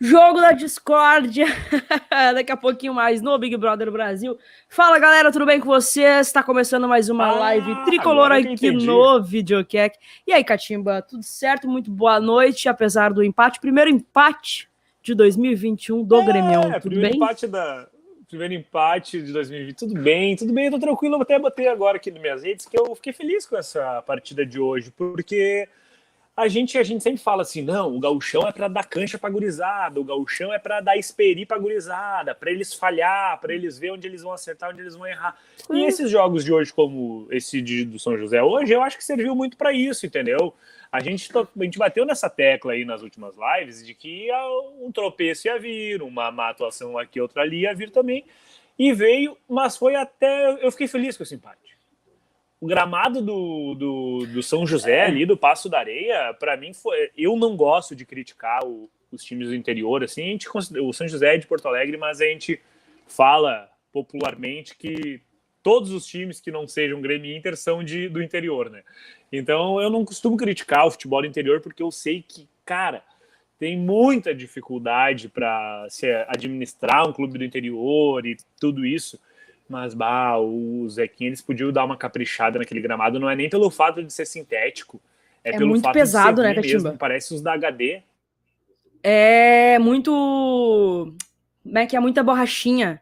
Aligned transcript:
Jogo 0.00 0.40
da 0.40 0.52
discórdia. 0.52 1.46
Daqui 2.32 2.52
a 2.52 2.56
pouquinho 2.56 2.94
mais 2.94 3.20
no 3.20 3.36
Big 3.36 3.56
Brother 3.56 3.90
Brasil. 3.90 4.38
Fala 4.68 5.00
galera, 5.00 5.32
tudo 5.32 5.44
bem 5.44 5.58
com 5.58 5.66
vocês? 5.66 6.28
Está 6.28 6.44
começando 6.44 6.86
mais 6.86 7.08
uma 7.08 7.26
ah, 7.26 7.38
live 7.40 7.84
tricolor 7.86 8.30
aqui 8.30 8.70
no 8.70 9.20
Videocac. 9.20 9.98
E 10.24 10.32
aí, 10.32 10.44
Catimba, 10.44 11.02
tudo 11.02 11.24
certo? 11.24 11.66
Muito 11.66 11.90
boa 11.90 12.20
noite, 12.20 12.68
apesar 12.68 13.12
do 13.12 13.24
empate. 13.24 13.58
Primeiro 13.58 13.90
empate 13.90 14.68
de 15.02 15.12
2021 15.12 16.04
do 16.04 16.20
é, 16.20 16.24
Grêmio. 16.24 16.62
Tudo 16.62 16.80
primeiro 16.82 17.10
bem? 17.10 17.16
Empate 17.16 17.48
da, 17.48 17.88
primeiro 18.28 18.54
empate 18.54 19.20
de 19.20 19.32
2020. 19.32 19.76
Tudo 19.76 20.00
bem, 20.00 20.36
tudo 20.36 20.52
bem, 20.52 20.66
eu 20.66 20.70
tô 20.70 20.78
tranquilo. 20.78 21.16
Eu 21.16 21.22
até 21.22 21.36
botei 21.36 21.66
agora 21.66 21.96
aqui 21.96 22.12
nas 22.12 22.22
minhas 22.22 22.44
redes 22.44 22.64
que 22.64 22.78
eu 22.78 22.94
fiquei 22.94 23.12
feliz 23.12 23.44
com 23.44 23.56
essa 23.56 24.00
partida 24.02 24.46
de 24.46 24.60
hoje, 24.60 24.92
porque 24.92 25.68
a 26.36 26.48
gente, 26.48 26.76
a 26.76 26.82
gente 26.82 27.02
sempre 27.02 27.22
fala 27.22 27.42
assim, 27.42 27.62
não, 27.62 27.94
o 27.94 28.00
gauchão 28.00 28.46
é 28.46 28.50
para 28.50 28.66
dar 28.66 28.84
cancha 28.84 29.16
para 29.16 29.30
gurizada, 29.30 30.00
o 30.00 30.04
gauchão 30.04 30.52
é 30.52 30.58
para 30.58 30.80
dar 30.80 30.96
esperi 30.96 31.46
para 31.46 31.58
gurizada, 31.58 32.34
para 32.34 32.50
eles 32.50 32.74
falhar, 32.74 33.40
para 33.40 33.54
eles 33.54 33.78
ver 33.78 33.92
onde 33.92 34.08
eles 34.08 34.22
vão 34.22 34.32
acertar, 34.32 34.70
onde 34.70 34.80
eles 34.80 34.96
vão 34.96 35.06
errar. 35.06 35.38
E 35.70 35.84
esses 35.84 36.10
jogos 36.10 36.44
de 36.44 36.52
hoje, 36.52 36.72
como 36.72 37.28
esse 37.30 37.62
de, 37.62 37.84
do 37.84 38.00
São 38.00 38.18
José 38.18 38.42
hoje, 38.42 38.72
eu 38.72 38.82
acho 38.82 38.96
que 38.96 39.04
serviu 39.04 39.34
muito 39.36 39.56
para 39.56 39.72
isso, 39.72 40.06
entendeu? 40.06 40.52
A 40.90 40.98
gente, 40.98 41.30
a 41.36 41.64
gente 41.64 41.78
bateu 41.78 42.04
nessa 42.04 42.28
tecla 42.28 42.72
aí 42.72 42.84
nas 42.84 43.02
últimas 43.02 43.34
lives 43.36 43.86
de 43.86 43.94
que 43.94 44.28
um 44.80 44.90
tropeço 44.90 45.46
ia 45.46 45.58
vir, 45.58 46.02
uma 46.02 46.32
má 46.32 46.50
atuação 46.50 46.98
aqui, 46.98 47.20
outra 47.20 47.42
ali 47.42 47.60
ia 47.60 47.74
vir 47.74 47.90
também. 47.90 48.24
E 48.76 48.92
veio, 48.92 49.36
mas 49.48 49.76
foi 49.76 49.94
até. 49.94 50.58
Eu 50.64 50.70
fiquei 50.72 50.88
feliz 50.88 51.16
com 51.16 51.22
esse 51.22 51.36
empate 51.36 51.63
o 52.64 52.66
gramado 52.66 53.20
do, 53.20 53.74
do, 53.74 54.26
do, 54.26 54.42
São 54.42 54.66
José 54.66 55.04
ali, 55.04 55.26
do 55.26 55.36
Passo 55.36 55.68
da 55.68 55.80
Areia, 55.80 56.32
para 56.32 56.56
mim 56.56 56.72
foi. 56.72 57.10
Eu 57.14 57.36
não 57.36 57.54
gosto 57.54 57.94
de 57.94 58.06
criticar 58.06 58.64
o, 58.64 58.88
os 59.12 59.22
times 59.22 59.48
do 59.48 59.54
interior, 59.54 60.02
assim, 60.02 60.22
a 60.22 60.26
gente, 60.28 60.48
o 60.80 60.92
São 60.94 61.06
José 61.06 61.34
é 61.34 61.38
de 61.38 61.46
Porto 61.46 61.68
Alegre, 61.68 61.98
mas 61.98 62.22
a 62.22 62.24
gente 62.24 62.58
fala 63.06 63.68
popularmente 63.92 64.74
que 64.78 65.20
todos 65.62 65.90
os 65.90 66.06
times 66.06 66.40
que 66.40 66.50
não 66.50 66.66
sejam 66.66 67.02
Grêmio 67.02 67.30
e 67.30 67.36
Inter 67.36 67.54
são 67.54 67.84
de, 67.84 68.08
do 68.08 68.22
interior, 68.22 68.70
né? 68.70 68.82
Então 69.30 69.78
eu 69.78 69.90
não 69.90 70.02
costumo 70.02 70.34
criticar 70.34 70.86
o 70.86 70.90
futebol 70.90 71.20
do 71.20 71.28
interior 71.28 71.60
porque 71.60 71.82
eu 71.82 71.90
sei 71.90 72.24
que, 72.26 72.48
cara, 72.64 73.04
tem 73.58 73.76
muita 73.76 74.34
dificuldade 74.34 75.28
para 75.28 75.86
se 75.90 76.10
administrar 76.28 77.06
um 77.06 77.12
clube 77.12 77.36
do 77.36 77.44
interior 77.44 78.24
e 78.24 78.38
tudo 78.58 78.86
isso. 78.86 79.20
Mas, 79.68 79.94
bah, 79.94 80.38
o 80.38 80.86
Zequinha, 80.88 81.28
eles 81.28 81.40
podiam 81.40 81.72
dar 81.72 81.84
uma 81.84 81.96
caprichada 81.96 82.58
naquele 82.58 82.80
gramado. 82.80 83.18
Não 83.18 83.30
é 83.30 83.34
nem 83.34 83.48
pelo 83.48 83.70
fato 83.70 84.02
de 84.02 84.12
ser 84.12 84.26
sintético. 84.26 85.00
É, 85.42 85.50
é 85.50 85.58
pelo 85.58 85.70
muito 85.70 85.82
fato 85.82 85.94
pesado, 85.94 86.42
de 86.42 86.48
ser 86.48 86.54
né, 86.54 86.60
mesmo. 86.60 86.98
Parece 86.98 87.34
os 87.34 87.40
da 87.40 87.54
HD. 87.54 88.02
É 89.02 89.78
muito... 89.78 91.14
Como 91.62 91.78
é 91.78 91.86
que 91.86 91.96
é? 91.96 92.00
Muita 92.00 92.22
borrachinha. 92.22 93.00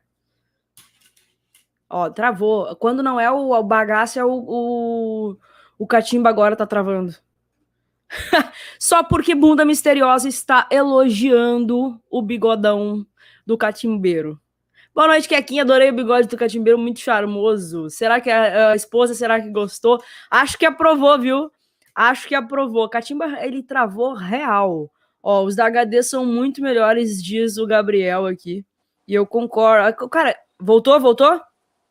Ó, 1.88 2.08
travou. 2.08 2.74
Quando 2.76 3.02
não 3.02 3.20
é 3.20 3.30
o, 3.30 3.50
o 3.50 3.62
bagaço, 3.62 4.18
é 4.18 4.24
o, 4.24 4.32
o, 4.32 5.36
o 5.78 5.86
catimba 5.86 6.30
agora 6.30 6.56
tá 6.56 6.66
travando. 6.66 7.14
Só 8.78 9.02
porque 9.02 9.34
Bunda 9.34 9.64
Misteriosa 9.64 10.28
está 10.28 10.68
elogiando 10.70 12.00
o 12.10 12.22
bigodão 12.22 13.06
do 13.44 13.58
catimbeiro. 13.58 14.40
Boa 14.94 15.06
noite, 15.06 15.26
Kequinha. 15.26 15.62
Adorei 15.62 15.88
o 15.88 15.94
bigode 15.94 16.28
do 16.28 16.36
Catimbeiro, 16.36 16.78
muito 16.78 17.00
charmoso. 17.00 17.88
Será 17.88 18.20
que 18.20 18.30
a, 18.30 18.72
a, 18.72 18.76
esposa, 18.76 19.14
será 19.14 19.40
que 19.40 19.48
gostou? 19.48 20.02
Acho 20.30 20.58
que 20.58 20.66
aprovou, 20.66 21.18
viu? 21.18 21.50
Acho 21.94 22.28
que 22.28 22.34
aprovou. 22.34 22.88
Catimba, 22.90 23.38
ele 23.40 23.62
travou 23.62 24.12
real. 24.12 24.90
Ó, 25.22 25.44
os 25.44 25.56
da 25.56 25.66
HD 25.66 26.02
são 26.02 26.26
muito 26.26 26.60
melhores, 26.60 27.22
diz 27.22 27.56
o 27.56 27.66
Gabriel 27.66 28.26
aqui. 28.26 28.66
E 29.08 29.14
eu 29.14 29.26
concordo. 29.26 30.08
Cara, 30.10 30.36
voltou, 30.60 31.00
voltou? 31.00 31.40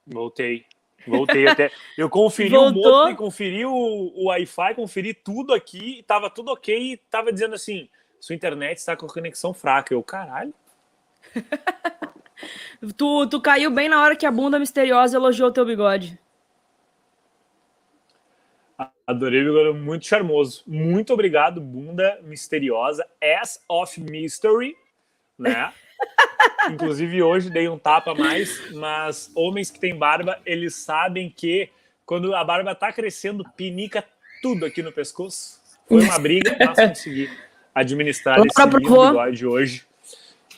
Voltei. 0.06 0.66
Voltei 1.08 1.48
até. 1.48 1.72
Eu 1.98 2.08
conferi 2.08 2.50
Voltou. 2.50 3.10
o 3.10 3.16
conferi 3.16 3.66
o, 3.66 3.72
o 3.72 4.26
Wi-Fi, 4.28 4.76
conferi 4.76 5.16
tudo 5.16 5.52
aqui, 5.52 6.04
tava 6.06 6.30
tudo 6.30 6.52
ok, 6.52 7.02
tava 7.10 7.34
dizendo 7.34 7.56
assim: 7.56 7.90
sua 8.20 8.36
internet 8.36 8.78
está 8.78 8.96
com 8.96 9.08
conexão 9.08 9.52
fraca. 9.52 9.96
Eu, 9.96 10.04
caralho. 10.04 10.54
Tu, 12.98 13.28
tu 13.28 13.42
caiu 13.42 13.70
bem 13.72 13.90
na 13.90 14.02
hora 14.02 14.16
que 14.16 14.26
a 14.26 14.32
bunda 14.32 14.60
misteriosa 14.60 15.18
elogiou 15.18 15.52
teu 15.52 15.66
bigode. 15.66 16.20
Adorei 19.06 19.42
o 19.42 19.46
bigode, 19.46 19.80
muito 19.80 20.06
charmoso. 20.06 20.64
Muito 20.66 21.14
obrigado, 21.14 21.60
bunda 21.60 22.20
misteriosa. 22.24 23.06
As 23.42 23.64
of 23.68 24.00
Mystery, 24.00 24.76
né? 25.38 25.72
Inclusive, 26.72 27.22
hoje 27.22 27.50
dei 27.50 27.68
um 27.68 27.78
tapa 27.78 28.12
a 28.12 28.16
mais, 28.16 28.72
mas 28.72 29.32
homens 29.36 29.70
que 29.70 29.80
têm 29.80 29.96
barba, 29.96 30.40
eles 30.46 30.76
sabem 30.76 31.30
que 31.30 31.70
quando 32.06 32.36
a 32.36 32.44
barba 32.44 32.76
tá 32.76 32.92
crescendo, 32.92 33.44
pinica 33.56 34.04
tudo 34.42 34.66
aqui 34.66 34.82
no 34.82 34.92
pescoço. 34.92 35.62
Foi 35.88 36.04
uma 36.04 36.20
briga, 36.20 36.56
mas 36.60 36.90
consegui 36.90 37.30
administrar 37.74 38.40
esse 38.40 38.68
bigode 38.68 39.46
hoje. 39.46 39.86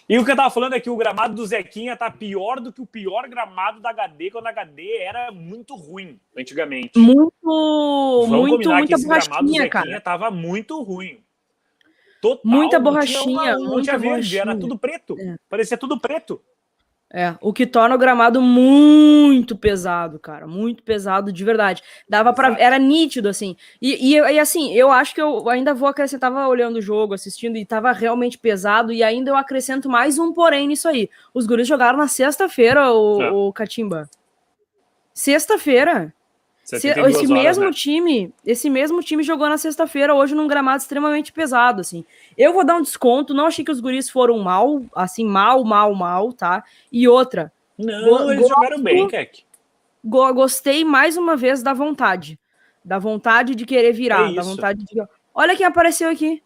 E 0.08 0.18
o 0.20 0.26
que 0.26 0.32
eu 0.32 0.36
tava 0.36 0.50
falando 0.50 0.74
é 0.74 0.80
que 0.80 0.90
o 0.90 0.98
gramado 0.98 1.34
do 1.34 1.46
Zequinha 1.46 1.96
tá 1.96 2.12
pior 2.12 2.60
do 2.60 2.74
que 2.74 2.82
o 2.82 2.86
pior 2.86 3.28
gramado 3.30 3.80
da 3.80 3.90
HD, 3.90 4.32
quando 4.32 4.48
a 4.48 4.50
HD 4.50 4.98
era 4.98 5.32
muito 5.32 5.76
ruim 5.76 6.20
antigamente. 6.38 7.00
Muito, 7.00 7.34
Vamos 7.42 8.30
muito, 8.30 8.70
muita 8.70 8.98
borrachinha, 8.98 9.70
cara. 9.70 10.02
tava 10.02 10.30
muito 10.30 10.82
ruim. 10.82 11.20
Total, 12.22 12.42
muita 12.44 12.80
borrachinha. 12.80 13.58
Não 13.58 13.82
tinha, 13.82 13.96
uma, 13.96 14.00
não 14.00 14.00
verde, 14.00 14.38
era 14.38 14.58
tudo 14.58 14.78
preto. 14.78 15.16
É. 15.20 15.38
Parecia 15.50 15.78
tudo 15.78 16.00
preto. 16.00 16.42
É, 17.16 17.36
o 17.42 17.54
que 17.54 17.68
torna 17.68 17.94
o 17.94 17.98
gramado 17.98 18.42
muito 18.42 19.56
pesado, 19.56 20.18
cara, 20.18 20.48
muito 20.48 20.82
pesado 20.82 21.32
de 21.32 21.44
verdade. 21.44 21.84
Dava 22.10 22.34
para 22.34 22.60
era 22.60 22.80
nítido 22.80 23.30
assim. 23.30 23.56
E, 23.80 24.16
e, 24.16 24.18
e, 24.18 24.40
assim, 24.40 24.74
eu 24.74 24.92
acho 24.92 25.14
que 25.14 25.22
eu 25.22 25.48
ainda 25.48 25.76
vou 25.76 25.88
acrescentar, 25.88 26.32
tava 26.32 26.48
olhando 26.48 26.78
o 26.78 26.82
jogo, 26.82 27.14
assistindo 27.14 27.56
e 27.56 27.64
tava 27.64 27.92
realmente 27.92 28.40
pesado 28.40 28.92
e 28.92 29.04
ainda 29.04 29.30
eu 29.30 29.36
acrescento 29.36 29.88
mais 29.88 30.18
um 30.18 30.34
porém 30.34 30.68
nisso 30.68 30.88
aí. 30.88 31.08
Os 31.36 31.46
guris 31.46 31.68
jogaram 31.68 32.00
na 32.00 32.08
sexta-feira 32.08 32.92
o, 32.92 33.22
é. 33.22 33.30
o 33.30 33.54
Catimba. 33.54 34.10
Sexta-feira. 35.14 36.12
Se, 36.64 36.88
esse 36.88 37.28
mesmo 37.28 37.66
né? 37.66 37.72
time, 37.72 38.34
esse 38.46 38.70
mesmo 38.70 39.04
time 39.04 39.22
jogou 39.22 39.50
na 39.50 39.58
sexta-feira, 39.58 40.16
hoje 40.16 40.34
num 40.34 40.48
gramado 40.48 40.82
extremamente 40.82 41.34
pesado, 41.34 41.82
assim. 41.82 42.06
Eu 42.38 42.54
vou 42.54 42.66
dar 42.66 42.78
um 42.78 42.82
desconto, 42.82 43.34
não 43.34 43.48
achei 43.48 43.66
que 43.66 43.72
os 43.72 43.82
guris 43.82 44.10
foram 44.10 44.40
mal, 44.40 44.82
assim, 44.96 45.26
mal, 45.26 45.64
mal, 45.66 45.94
mal, 45.94 46.32
tá? 46.32 46.64
E 46.90 47.06
outra. 47.06 47.52
Não, 47.78 48.32
eles 48.32 48.44
gosto, 48.44 48.56
jogaram 48.56 48.82
bem, 48.82 49.08
Keck. 49.10 49.44
Go 50.06 50.34
gostei 50.34 50.86
mais 50.86 51.18
uma 51.18 51.36
vez 51.36 51.62
da 51.62 51.74
vontade. 51.74 52.40
Da 52.84 52.98
vontade 52.98 53.56
de 53.56 53.66
querer 53.66 53.92
virar, 53.92 54.32
é 54.32 54.36
da 54.36 54.42
vontade 54.42 54.86
de. 54.86 55.04
Olha 55.34 55.56
quem 55.58 55.66
apareceu 55.66 56.10
aqui. 56.10 56.42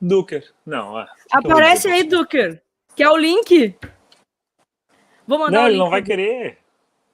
Duker. 0.00 0.52
Não, 0.64 0.98
é. 0.98 1.06
Aparece 1.30 1.88
aí, 1.88 2.04
Duker. 2.04 2.60
Quer 2.96 3.08
o 3.08 3.16
link? 3.16 3.76
Vou 5.26 5.38
mandar 5.38 5.60
não. 5.60 5.68
Ele 5.68 5.78
não 5.78 5.90
vai 5.90 6.02
querer. 6.02 6.59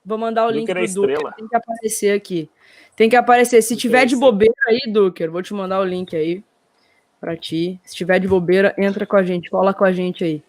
Vou 0.06 0.17
mandar 0.17 0.47
o 0.47 0.50
link 0.50 0.69
Duker 0.69 0.84
é 0.84 0.87
Duker. 0.87 1.34
Tem 1.34 1.49
que 1.49 1.56
aparecer 1.56 2.12
aqui. 2.12 2.49
Tem 2.94 3.09
que 3.11 3.17
aparecer. 3.17 3.61
Se 3.61 3.77
tiver 3.77 4.06
de 4.06 4.15
bobeira 4.15 4.55
aí, 4.69 4.93
Duker, 4.93 5.33
vou 5.33 5.43
te 5.43 5.53
mandar 5.53 5.81
o 5.81 5.84
link 5.84 6.15
aí 6.15 6.44
para 7.21 7.37
ti. 7.37 7.81
Se 7.83 7.97
tiver 7.97 8.21
de 8.21 8.28
bobeira, 8.28 8.72
entra 8.78 9.05
com 9.05 9.17
a 9.17 9.25
gente, 9.25 9.50
fala 9.50 9.75
com 9.75 9.84
a 9.84 9.91
gente 9.91 10.22
aí. 10.22 10.43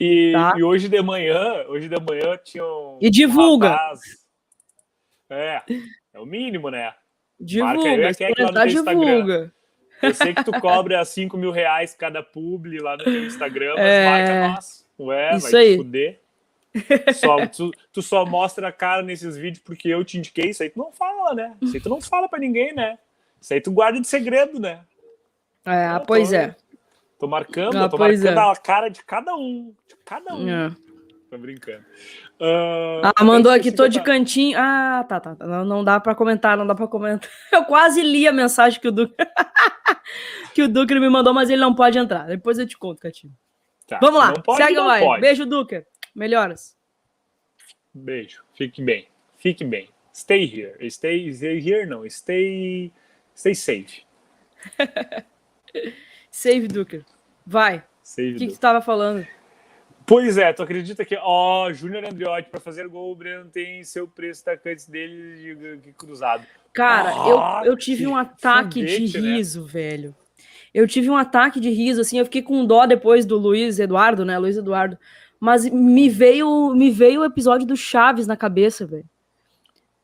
E, 0.00 0.32
tá? 0.32 0.54
e 0.56 0.64
hoje 0.64 0.88
de 0.88 1.00
manhã, 1.00 1.64
hoje 1.68 1.88
de 1.88 2.00
manhã 2.00 2.36
tinha 2.44 2.64
um. 2.64 2.98
E 3.00 3.08
divulga! 3.08 3.78
Um 5.30 5.34
é, 5.34 5.62
é 6.12 6.18
o 6.18 6.26
mínimo, 6.26 6.68
né? 6.68 6.92
Divulga, 7.38 8.12
se 8.12 8.34
comentar, 8.34 8.66
divulga. 8.66 9.52
Eu 10.02 10.14
sei 10.14 10.34
que 10.34 10.42
tu 10.42 10.52
cobra 10.60 11.02
5 11.06 11.36
mil 11.36 11.52
reais 11.52 11.94
cada 11.94 12.20
publi 12.20 12.78
lá 12.78 12.96
no 12.96 13.04
teu 13.04 13.24
Instagram, 13.24 13.74
mas 13.76 13.86
é... 13.86 14.10
marca 14.10 14.48
nós. 14.48 14.88
Ué, 14.98 15.36
Isso 15.36 15.52
vai 15.52 15.60
aí. 15.62 15.70
te 15.70 15.76
fuder. 15.76 16.20
Só, 17.14 17.46
tu, 17.46 17.70
tu, 17.92 18.02
só 18.02 18.24
mostra 18.26 18.68
a 18.68 18.72
cara 18.72 19.02
nesses 19.02 19.36
vídeos 19.36 19.62
porque 19.64 19.88
eu 19.88 20.04
te 20.04 20.18
indiquei. 20.18 20.50
Isso 20.50 20.62
aí 20.62 20.70
tu 20.70 20.78
não 20.78 20.92
fala, 20.92 21.34
né? 21.34 21.56
Isso 21.60 21.74
aí 21.74 21.80
tu 21.80 21.88
não 21.88 22.00
fala 22.00 22.28
pra 22.28 22.38
ninguém, 22.38 22.74
né? 22.74 22.98
Isso 23.40 23.54
aí 23.54 23.60
tu 23.60 23.70
guarda 23.70 24.00
de 24.00 24.06
segredo, 24.06 24.58
né? 24.58 24.80
É, 25.64 25.96
eu 25.96 26.00
pois 26.00 26.30
tô, 26.30 26.36
é. 26.36 26.56
Tô 27.18 27.26
marcando, 27.26 27.76
ah, 27.76 27.88
tô 27.88 27.98
marcando 27.98 28.26
é. 28.26 28.50
a 28.50 28.56
cara 28.56 28.88
de 28.88 29.04
cada 29.04 29.34
um. 29.34 29.74
De 29.88 29.96
cada 30.04 30.34
um. 30.34 30.48
É. 30.48 30.70
Tô 31.30 31.36
brincando. 31.36 31.84
Uh, 32.40 33.02
ah, 33.16 33.24
mandou 33.24 33.52
aqui, 33.52 33.70
tô 33.72 33.88
de 33.88 34.00
cantinho. 34.00 34.56
Ah, 34.58 35.04
tá, 35.06 35.20
tá. 35.20 35.34
tá. 35.34 35.46
Não, 35.46 35.64
não 35.64 35.84
dá 35.84 36.00
pra 36.00 36.14
comentar, 36.14 36.56
não 36.56 36.66
dá 36.66 36.74
pra 36.74 36.86
comentar. 36.86 37.28
Eu 37.52 37.64
quase 37.64 38.00
li 38.02 38.26
a 38.26 38.32
mensagem 38.32 38.80
que 38.80 38.88
o 38.88 38.92
Duque 38.92 39.14
que 40.54 40.62
o 40.62 40.68
Duque 40.68 40.98
me 40.98 41.08
mandou, 41.08 41.34
mas 41.34 41.50
ele 41.50 41.60
não 41.60 41.74
pode 41.74 41.98
entrar. 41.98 42.26
Depois 42.26 42.58
eu 42.58 42.66
te 42.66 42.78
conto, 42.78 43.00
Catinho. 43.00 43.32
Tá, 43.86 43.98
Vamos 44.00 44.18
lá, 44.18 44.32
segue 44.56 44.78
lá. 44.78 45.18
Beijo, 45.18 45.44
Duque. 45.44 45.84
Melhoras. 46.18 46.76
Beijo. 47.94 48.42
Fique 48.54 48.82
bem. 48.82 49.06
Fique 49.38 49.64
bem. 49.64 49.88
Stay 50.12 50.44
here. 50.44 50.90
Stay, 50.90 51.32
stay 51.32 51.60
here, 51.60 51.86
não. 51.86 52.04
Stay, 52.10 52.90
stay 53.36 53.54
safe. 53.54 54.02
Save 56.28 56.66
Duker. 56.66 57.04
Vai. 57.46 57.84
Save 58.02 58.34
o 58.34 58.38
que, 58.38 58.46
que 58.48 58.54
tu 58.54 58.58
tava 58.58 58.80
falando? 58.80 59.24
Pois 60.04 60.36
é, 60.36 60.52
tu 60.52 60.62
acredita 60.62 61.04
que, 61.04 61.16
ó, 61.20 61.72
Júnior 61.72 62.04
Andriotti, 62.04 62.50
para 62.50 62.58
fazer 62.58 62.88
gol, 62.88 63.12
o 63.12 63.14
Breno 63.14 63.44
tem 63.44 63.84
seu 63.84 64.08
preço 64.08 64.42
atacantes 64.42 64.88
dele 64.88 65.36
de, 65.36 65.76
de 65.76 65.92
cruzado. 65.92 66.44
Cara, 66.72 67.12
ah, 67.12 67.62
eu, 67.64 67.72
eu 67.72 67.76
tive 67.76 68.08
um 68.08 68.16
ataque 68.16 68.80
fundete, 68.80 69.04
de 69.06 69.20
né? 69.20 69.36
riso, 69.36 69.62
né? 69.62 69.68
velho. 69.70 70.16
Eu 70.74 70.88
tive 70.88 71.08
um 71.10 71.16
ataque 71.16 71.60
de 71.60 71.70
riso, 71.70 72.00
assim, 72.00 72.18
eu 72.18 72.24
fiquei 72.24 72.42
com 72.42 72.66
dó 72.66 72.86
depois 72.86 73.24
do 73.24 73.38
Luiz 73.38 73.78
Eduardo, 73.78 74.24
né? 74.24 74.36
Luiz 74.36 74.56
Eduardo. 74.56 74.98
Mas 75.40 75.68
me 75.68 76.08
veio, 76.08 76.74
me 76.74 76.90
veio 76.90 77.20
o 77.20 77.24
episódio 77.24 77.66
do 77.66 77.76
Chaves 77.76 78.26
na 78.26 78.36
cabeça, 78.36 78.84
velho. 78.86 79.08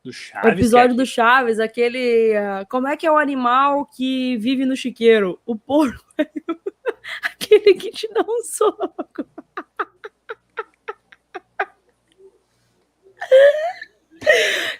Do 0.03 0.13
Chaves? 0.13 0.49
O 0.49 0.53
episódio 0.53 0.93
é... 0.93 0.97
do 0.97 1.05
Chaves, 1.05 1.59
aquele. 1.59 2.33
Uh, 2.37 2.65
como 2.69 2.87
é 2.87 2.95
que 2.95 3.05
é 3.05 3.11
o 3.11 3.17
animal 3.17 3.85
que 3.85 4.37
vive 4.37 4.65
no 4.65 4.75
chiqueiro? 4.75 5.39
O 5.45 5.55
porco. 5.55 6.05
aquele 7.23 7.73
que 7.73 7.91
te 7.91 8.07
dá 8.13 8.21
um 8.21 8.43
soco. 8.43 9.25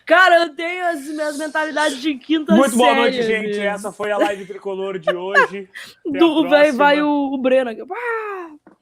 Cara, 0.05 0.43
eu 0.43 0.55
tenho 0.55 0.85
as 0.85 1.05
minhas 1.07 1.37
mentalidades 1.37 2.01
de 2.01 2.15
quinta 2.15 2.55
Muito 2.55 2.75
série. 2.75 2.81
boa 2.81 2.95
noite, 2.95 3.23
gente. 3.23 3.59
Essa 3.59 3.91
foi 3.91 4.11
a 4.11 4.17
live 4.17 4.45
tricolor 4.45 4.99
de 4.99 5.13
hoje. 5.13 5.69
Do, 6.05 6.47
vai, 6.47 6.71
vai 6.71 7.01
o, 7.01 7.33
o 7.33 7.37
Breno 7.37 7.71
aqui. 7.71 7.81
Ah! 7.81 8.74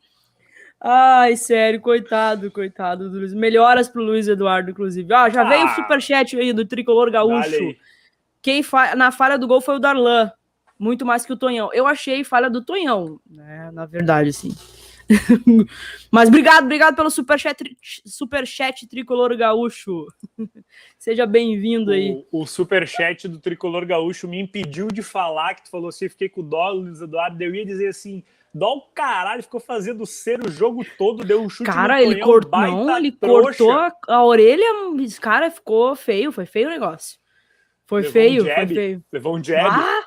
Ai, 0.86 1.38
sério, 1.38 1.80
coitado, 1.80 2.52
coitado 2.52 3.10
do 3.10 3.18
Luiz. 3.18 3.34
Melhoras 3.34 3.88
pro 3.88 4.04
Luiz 4.04 4.28
Eduardo, 4.28 4.70
inclusive. 4.70 5.14
Ó, 5.14 5.30
já 5.30 5.42
ah, 5.42 5.48
veio 5.48 5.66
o 5.66 5.70
superchat 5.70 6.38
aí 6.38 6.52
do 6.52 6.66
tricolor 6.66 7.10
gaúcho. 7.10 7.74
Quem 8.42 8.62
fa... 8.62 8.94
na 8.94 9.10
falha 9.10 9.40
do 9.40 9.48
gol 9.48 9.62
foi 9.62 9.78
o 9.78 9.80
Darlan. 9.80 10.30
Muito 10.78 11.06
mais 11.06 11.26
que 11.26 11.32
o 11.32 11.38
Tonhão. 11.38 11.70
Eu 11.74 11.88
achei 11.88 12.26
falha 12.26 12.50
do 12.50 12.62
Tonhão, 12.62 13.18
né? 13.26 13.72
Na 13.72 13.86
verdade, 13.86 14.34
sim. 14.34 14.54
Mas 16.12 16.28
obrigado, 16.28 16.66
obrigado 16.66 16.98
pelo 16.98 17.10
superchat, 17.10 17.64
superchat 18.06 18.86
tricolor 18.86 19.38
gaúcho. 19.38 20.08
Seja 21.00 21.26
bem-vindo 21.26 21.92
aí. 21.92 22.26
O, 22.30 22.42
o 22.42 22.46
superchat 22.46 23.30
do 23.30 23.40
tricolor 23.40 23.86
gaúcho 23.86 24.28
me 24.28 24.38
impediu 24.38 24.90
de 24.90 25.02
falar 25.02 25.54
que 25.56 25.64
tu 25.64 25.70
falou 25.70 25.88
assim, 25.88 26.10
fiquei 26.10 26.28
com 26.28 26.42
o 26.42 26.44
dó, 26.44 26.72
Luiz 26.72 27.00
Eduardo. 27.00 27.42
Eu 27.42 27.56
ia 27.56 27.66
dizer 27.66 27.88
assim, 27.88 28.22
dó 28.54 28.76
o 28.76 28.82
caralho, 28.94 29.42
ficou 29.42 29.60
fazendo 29.60 30.06
ser 30.06 30.40
o 30.46 30.52
jogo 30.52 30.86
todo, 30.98 31.24
deu 31.24 31.42
um 31.42 31.50
chute 31.50 31.70
Cara, 31.70 32.02
ele 32.02 32.20
cortou, 32.20 32.60
não, 32.60 32.98
ele 32.98 33.12
cortou 33.12 33.72
a, 33.72 33.92
a, 34.08 34.24
orelha, 34.24 34.66
cara 35.20 35.50
ficou 35.50 35.96
feio, 35.96 36.32
foi 36.32 36.46
feio 36.46 36.68
o 36.68 36.72
negócio. 36.72 37.18
Foi 37.86 38.02
Levou 38.02 38.14
feio, 38.14 38.44
um 38.44 38.46
jab, 38.46 38.66
foi 38.68 38.76
feio. 38.76 39.04
Levou 39.12 39.38
um 39.38 39.44
jab. 39.44 39.68
Ah, 39.68 40.04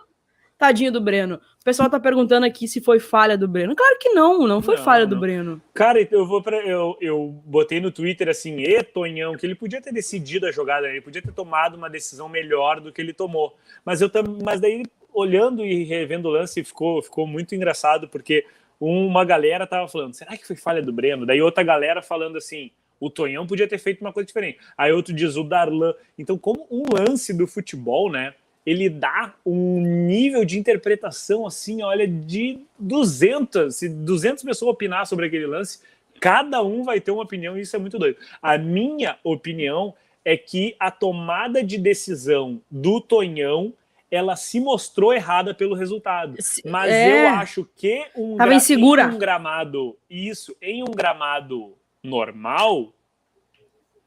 tadinho 0.58 0.93
do 0.93 1.00
Breno 1.00 1.40
pessoal 1.66 1.90
tá 1.90 1.98
perguntando 1.98 2.46
aqui 2.46 2.69
se 2.69 2.81
foi 2.81 3.00
falha 3.00 3.37
do 3.37 3.48
Breno. 3.48 3.75
Claro 3.75 3.98
que 3.98 4.10
não, 4.10 4.46
não 4.46 4.62
foi 4.62 4.76
não, 4.76 4.84
falha 4.84 5.04
do 5.04 5.19
Breno. 5.19 5.60
Cara, 5.75 6.00
eu 6.12 6.25
vou 6.25 6.40
para 6.40 6.58
eu, 6.64 6.96
eu 7.00 7.43
botei 7.44 7.81
no 7.81 7.90
Twitter 7.90 8.28
assim, 8.28 8.60
e 8.60 8.81
Tonhão, 8.84 9.37
que 9.37 9.44
ele 9.44 9.56
podia 9.56 9.82
ter 9.82 9.93
decidido 9.93 10.46
a 10.46 10.52
jogada, 10.52 10.88
ele 10.88 11.00
podia 11.00 11.20
ter 11.20 11.32
tomado 11.32 11.75
uma 11.75 11.90
decisão 11.90 12.28
melhor 12.28 12.81
do 12.81 12.93
que 12.93 13.02
ele 13.02 13.12
tomou. 13.12 13.56
Mas 13.84 14.00
eu 14.00 14.08
mas 14.44 14.60
daí 14.60 14.84
olhando 15.16 15.64
e 15.64 15.84
revendo 15.84 16.28
o 16.28 16.30
lance 16.30 16.62
ficou 16.62 17.02
ficou 17.02 17.26
muito 17.26 17.54
engraçado 17.54 18.08
porque 18.08 18.44
uma 18.78 19.24
galera 19.24 19.66
tava 19.66 19.88
falando, 19.88 20.14
será 20.14 20.36
que 20.36 20.46
foi 20.46 20.56
falha 20.56 20.82
do 20.82 20.92
Breno? 20.92 21.24
Daí 21.24 21.40
outra 21.40 21.64
galera 21.64 22.02
falando 22.02 22.36
assim, 22.36 22.70
o 23.00 23.08
Tonhão 23.08 23.46
podia 23.46 23.66
ter 23.66 23.78
feito 23.78 24.02
uma 24.02 24.12
coisa 24.12 24.26
diferente. 24.26 24.58
Aí 24.76 24.92
outro 24.92 25.14
diz 25.14 25.34
o 25.36 25.42
Darlan. 25.42 25.94
Então, 26.18 26.36
como 26.36 26.66
um 26.70 26.82
lance 26.92 27.32
do 27.32 27.46
futebol, 27.46 28.10
né? 28.10 28.34
ele 28.66 28.90
dá 28.90 29.32
um 29.46 29.80
nível 29.80 30.44
de 30.44 30.58
interpretação 30.58 31.46
assim, 31.46 31.82
olha, 31.82 32.06
de 32.06 32.58
200, 32.78 33.74
se 33.74 33.88
200 33.88 34.42
pessoas 34.42 34.72
opinar 34.72 35.06
sobre 35.06 35.26
aquele 35.26 35.46
lance, 35.46 35.80
cada 36.20 36.60
um 36.62 36.82
vai 36.82 37.00
ter 37.00 37.12
uma 37.12 37.22
opinião 37.22 37.56
e 37.56 37.60
isso 37.60 37.76
é 37.76 37.78
muito 37.78 37.96
doido. 37.96 38.19
A 38.42 38.58
minha 38.58 39.16
opinião 39.22 39.94
é 40.24 40.36
que 40.36 40.74
a 40.80 40.90
tomada 40.90 41.62
de 41.62 41.78
decisão 41.78 42.60
do 42.69 43.00
Tonhão 43.00 43.72
ela 44.11 44.37
se 44.37 44.61
mostrou 44.61 45.12
errada 45.12 45.55
pelo 45.55 45.75
resultado. 45.75 46.37
Mas 46.64 46.93
é. 46.93 47.25
eu 47.25 47.29
acho 47.31 47.69
que 47.76 48.06
um, 48.17 48.37
Tava 48.37 48.55
insegura. 48.55 49.05
em 49.05 49.14
um 49.14 49.19
gramado, 49.19 49.97
isso, 50.08 50.56
em 50.62 50.82
um 50.82 50.93
gramado 50.93 51.75
normal, 52.03 52.93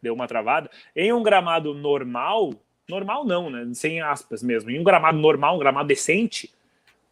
deu 0.01 0.13
uma 0.13 0.28
travada, 0.28 0.69
em 0.96 1.12
um 1.12 1.22
gramado 1.22 1.74
normal, 1.74 2.54
normal 2.88 3.25
não, 3.25 3.50
né? 3.50 3.68
Sem 3.74 4.01
aspas 4.01 4.42
mesmo. 4.42 4.69
Em 4.69 4.80
um 4.80 4.84
gramado 4.84 5.18
normal, 5.18 5.56
um 5.56 5.60
gramado 5.60 5.88
decente, 5.88 6.54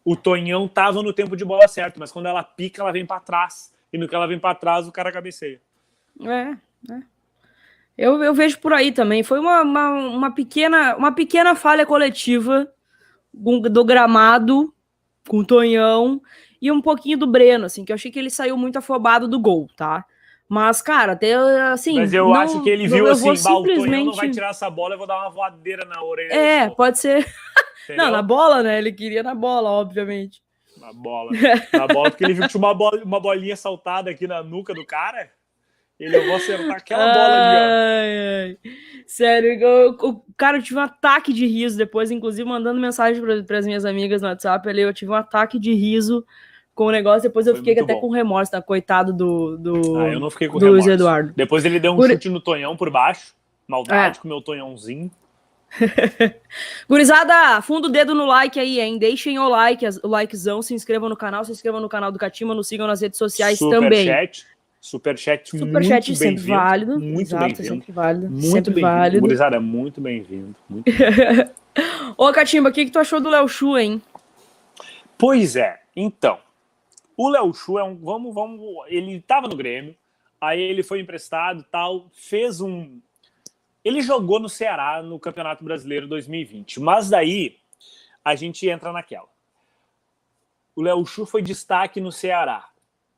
o 0.04 0.16
Tonhão 0.16 0.66
tava 0.66 1.02
no 1.02 1.12
tempo 1.12 1.36
de 1.36 1.44
bola 1.44 1.68
certo, 1.68 2.00
mas 2.00 2.10
quando 2.10 2.26
ela 2.26 2.42
pica, 2.42 2.80
ela 2.80 2.92
vem 2.92 3.04
para 3.04 3.20
trás. 3.20 3.74
E 3.92 3.98
no 3.98 4.08
que 4.08 4.14
ela 4.14 4.26
vem 4.26 4.38
para 4.38 4.54
trás, 4.54 4.88
o 4.88 4.92
cara 4.92 5.12
cabeceia. 5.12 5.60
É, 6.22 6.56
é. 6.92 7.02
Eu, 7.96 8.22
eu 8.22 8.32
vejo 8.32 8.58
por 8.60 8.72
aí 8.72 8.92
também. 8.92 9.22
Foi 9.22 9.40
uma, 9.40 9.62
uma, 9.62 9.88
uma, 9.90 10.30
pequena, 10.30 10.96
uma 10.96 11.12
pequena 11.12 11.54
falha 11.56 11.84
coletiva 11.84 12.72
do 13.32 13.84
gramado 13.84 14.72
com 15.28 15.38
o 15.38 15.44
Tonhão 15.44 16.20
e 16.60 16.72
um 16.72 16.80
pouquinho 16.80 17.18
do 17.18 17.26
Breno, 17.26 17.66
assim, 17.66 17.84
que 17.84 17.92
eu 17.92 17.94
achei 17.94 18.10
que 18.10 18.18
ele 18.18 18.30
saiu 18.30 18.56
muito 18.56 18.78
afobado 18.78 19.28
do 19.28 19.38
gol, 19.38 19.68
tá? 19.76 20.04
Mas, 20.48 20.80
cara, 20.80 21.12
até 21.12 21.34
assim. 21.34 21.96
Mas 21.96 22.14
eu 22.14 22.24
não, 22.24 22.34
acho 22.34 22.62
que 22.62 22.70
ele 22.70 22.88
viu 22.88 23.06
assim, 23.06 23.36
simplesmente... 23.36 24.06
não 24.06 24.14
vai 24.14 24.30
tirar 24.30 24.50
essa 24.50 24.70
bola, 24.70 24.94
eu 24.94 24.98
vou 24.98 25.06
dar 25.06 25.20
uma 25.20 25.30
voadeira 25.30 25.84
na 25.84 26.02
orelha. 26.02 26.32
É, 26.32 26.70
pode 26.70 26.98
ser. 26.98 27.26
não, 27.96 28.10
na 28.10 28.22
bola, 28.22 28.62
né? 28.62 28.78
Ele 28.78 28.90
queria 28.90 29.22
na 29.22 29.34
bola, 29.34 29.68
obviamente. 29.70 30.42
Na 30.78 30.92
bola. 30.92 31.32
Na 31.72 31.86
bola, 31.86 32.10
porque 32.10 32.24
ele 32.24 32.32
viu 32.32 32.44
que 32.44 32.48
tinha 32.48 32.60
uma, 32.60 32.72
bola, 32.72 33.02
uma 33.04 33.20
bolinha 33.20 33.56
saltada 33.56 34.10
aqui 34.10 34.26
na 34.26 34.42
nuca 34.42 34.72
do 34.72 34.86
cara. 34.86 35.30
Ele, 35.98 36.16
eu 36.16 36.26
vou 36.26 36.36
acertar 36.36 36.76
aquela 36.76 37.12
bola 37.12 37.34
ali, 37.34 37.56
ó. 37.56 38.64
Ai, 38.70 38.72
Sério, 39.06 39.60
eu, 39.60 39.90
o 40.00 40.22
cara, 40.36 40.58
eu 40.58 40.62
tive 40.62 40.78
um 40.78 40.82
ataque 40.82 41.32
de 41.32 41.46
riso 41.46 41.76
depois, 41.76 42.10
inclusive 42.10 42.48
mandando 42.48 42.78
mensagem 42.80 43.22
para 43.44 43.58
as 43.58 43.66
minhas 43.66 43.84
amigas 43.84 44.22
no 44.22 44.28
WhatsApp 44.28 44.68
ali, 44.68 44.82
eu 44.82 44.92
tive 44.92 45.10
um 45.10 45.14
ataque 45.14 45.58
de 45.58 45.72
riso 45.72 46.24
com 46.74 46.84
o 46.84 46.90
negócio, 46.92 47.22
depois 47.22 47.46
eu 47.46 47.54
Foi 47.54 47.64
fiquei 47.64 47.82
até 47.82 47.94
bom. 47.94 48.00
com 48.02 48.10
remorso, 48.10 48.52
tá? 48.52 48.62
Coitado 48.62 49.12
do, 49.12 49.56
do, 49.56 49.98
ah, 49.98 50.12
eu 50.12 50.20
não 50.20 50.30
fiquei 50.30 50.46
com 50.46 50.58
do 50.58 50.66
remorso. 50.66 50.90
Eduardo. 50.90 51.32
Depois 51.34 51.64
ele 51.64 51.80
deu 51.80 51.92
um 51.92 51.96
por... 51.96 52.08
chute 52.08 52.28
no 52.28 52.40
Tonhão 52.40 52.76
por 52.76 52.90
baixo. 52.90 53.34
Maldade 53.66 54.18
é. 54.18 54.20
com 54.20 54.28
o 54.28 54.30
meu 54.30 54.40
Tonhãozinho. 54.40 55.10
Gurizada, 56.88 57.60
funda 57.62 57.88
o 57.88 57.90
dedo 57.90 58.14
no 58.14 58.26
like 58.26 58.60
aí, 58.60 58.78
hein? 58.78 58.96
Deixem 58.98 59.38
o 59.38 59.48
like, 59.48 59.84
o 60.02 60.08
likezão, 60.08 60.62
se 60.62 60.72
inscrevam 60.72 61.08
no 61.08 61.16
canal, 61.16 61.44
se 61.44 61.52
inscrevam 61.52 61.80
no 61.80 61.88
canal 61.88 62.12
do 62.12 62.18
Catima, 62.18 62.54
nos 62.54 62.68
sigam 62.68 62.86
nas 62.86 63.00
redes 63.00 63.18
sociais 63.18 63.58
Super 63.58 63.80
também. 63.80 64.06
Chat, 64.06 64.46
superchat, 64.80 65.50
superchat 65.50 66.08
muito 66.08 66.18
sempre 66.18 66.44
bem 66.44 66.56
válido. 66.56 67.00
Muito 67.00 67.28
Exato, 67.28 67.44
bem-vindo. 67.44 67.68
sempre 67.68 67.92
válido. 67.92 68.30
Muito 68.30 68.46
sempre 68.50 68.74
bem 68.74 68.82
válido. 68.82 69.20
Gurizada, 69.20 69.60
muito 69.60 70.00
bem-vindo. 70.00 70.56
Ô, 72.16 72.32
Catimba, 72.32 72.68
o 72.68 72.72
que, 72.72 72.86
que 72.86 72.90
tu 72.90 72.98
achou 72.98 73.20
do 73.20 73.28
Léo 73.28 73.48
Chu, 73.48 73.78
hein? 73.78 74.02
Pois 75.16 75.56
é, 75.56 75.80
então. 75.94 76.38
O 77.16 77.28
Léo 77.28 77.52
Chu 77.52 77.78
é 77.78 77.84
um. 77.84 77.96
Vamos, 77.96 78.32
vamos. 78.32 78.62
Ele 78.86 79.16
estava 79.16 79.48
no 79.48 79.56
Grêmio, 79.56 79.96
aí 80.40 80.60
ele 80.60 80.84
foi 80.84 81.00
emprestado 81.00 81.64
tal, 81.70 82.08
fez 82.12 82.60
um. 82.60 83.00
Ele 83.84 84.00
jogou 84.00 84.38
no 84.38 84.48
Ceará 84.48 85.02
no 85.02 85.18
Campeonato 85.18 85.64
Brasileiro 85.64 86.06
2020, 86.06 86.80
mas 86.80 87.10
daí 87.10 87.56
a 88.24 88.34
gente 88.34 88.68
entra 88.68 88.92
naquela. 88.92 89.28
O 90.76 90.82
Léo 90.82 91.04
Chu 91.04 91.26
foi 91.26 91.42
destaque 91.42 92.00
no 92.00 92.12
Ceará. 92.12 92.68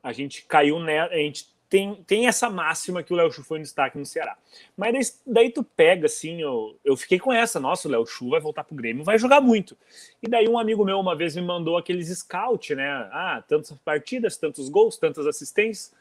A 0.03 0.13
gente 0.13 0.47
caiu, 0.47 0.81
né? 0.81 1.01
A 1.01 1.17
gente 1.17 1.50
tem, 1.71 1.95
tem 2.05 2.27
essa 2.27 2.51
máxima 2.51 3.01
que 3.01 3.13
o 3.13 3.17
Léo 3.17 3.31
Chu 3.31 3.45
foi 3.45 3.61
um 3.61 3.63
destaque 3.63 3.97
no 3.97 4.05
Ceará. 4.05 4.37
Mas 4.77 4.93
daí, 4.93 5.35
daí 5.35 5.51
tu 5.51 5.63
pega, 5.63 6.07
assim, 6.07 6.43
eu, 6.43 6.77
eu 6.85 6.97
fiquei 6.97 7.17
com 7.17 7.33
essa, 7.33 7.61
nossa, 7.61 7.87
o 7.87 7.91
Léo 7.93 8.05
Chu 8.05 8.29
vai 8.29 8.41
voltar 8.41 8.65
pro 8.65 8.75
Grêmio, 8.75 9.05
vai 9.05 9.17
jogar 9.17 9.41
muito. 9.41 9.77
E 10.21 10.29
daí 10.29 10.49
um 10.49 10.59
amigo 10.59 10.85
meu 10.85 10.99
uma 10.99 11.15
vez 11.15 11.37
me 11.37 11.43
mandou 11.43 11.79
aqueles 11.79 12.09
scout, 12.09 12.75
né? 12.75 12.89
Ah, 13.13 13.45
tantas 13.47 13.71
partidas, 13.85 14.37
tantos 14.37 14.69
gols, 14.69 14.97
tantas 14.97 15.29
assistências, 15.29 15.95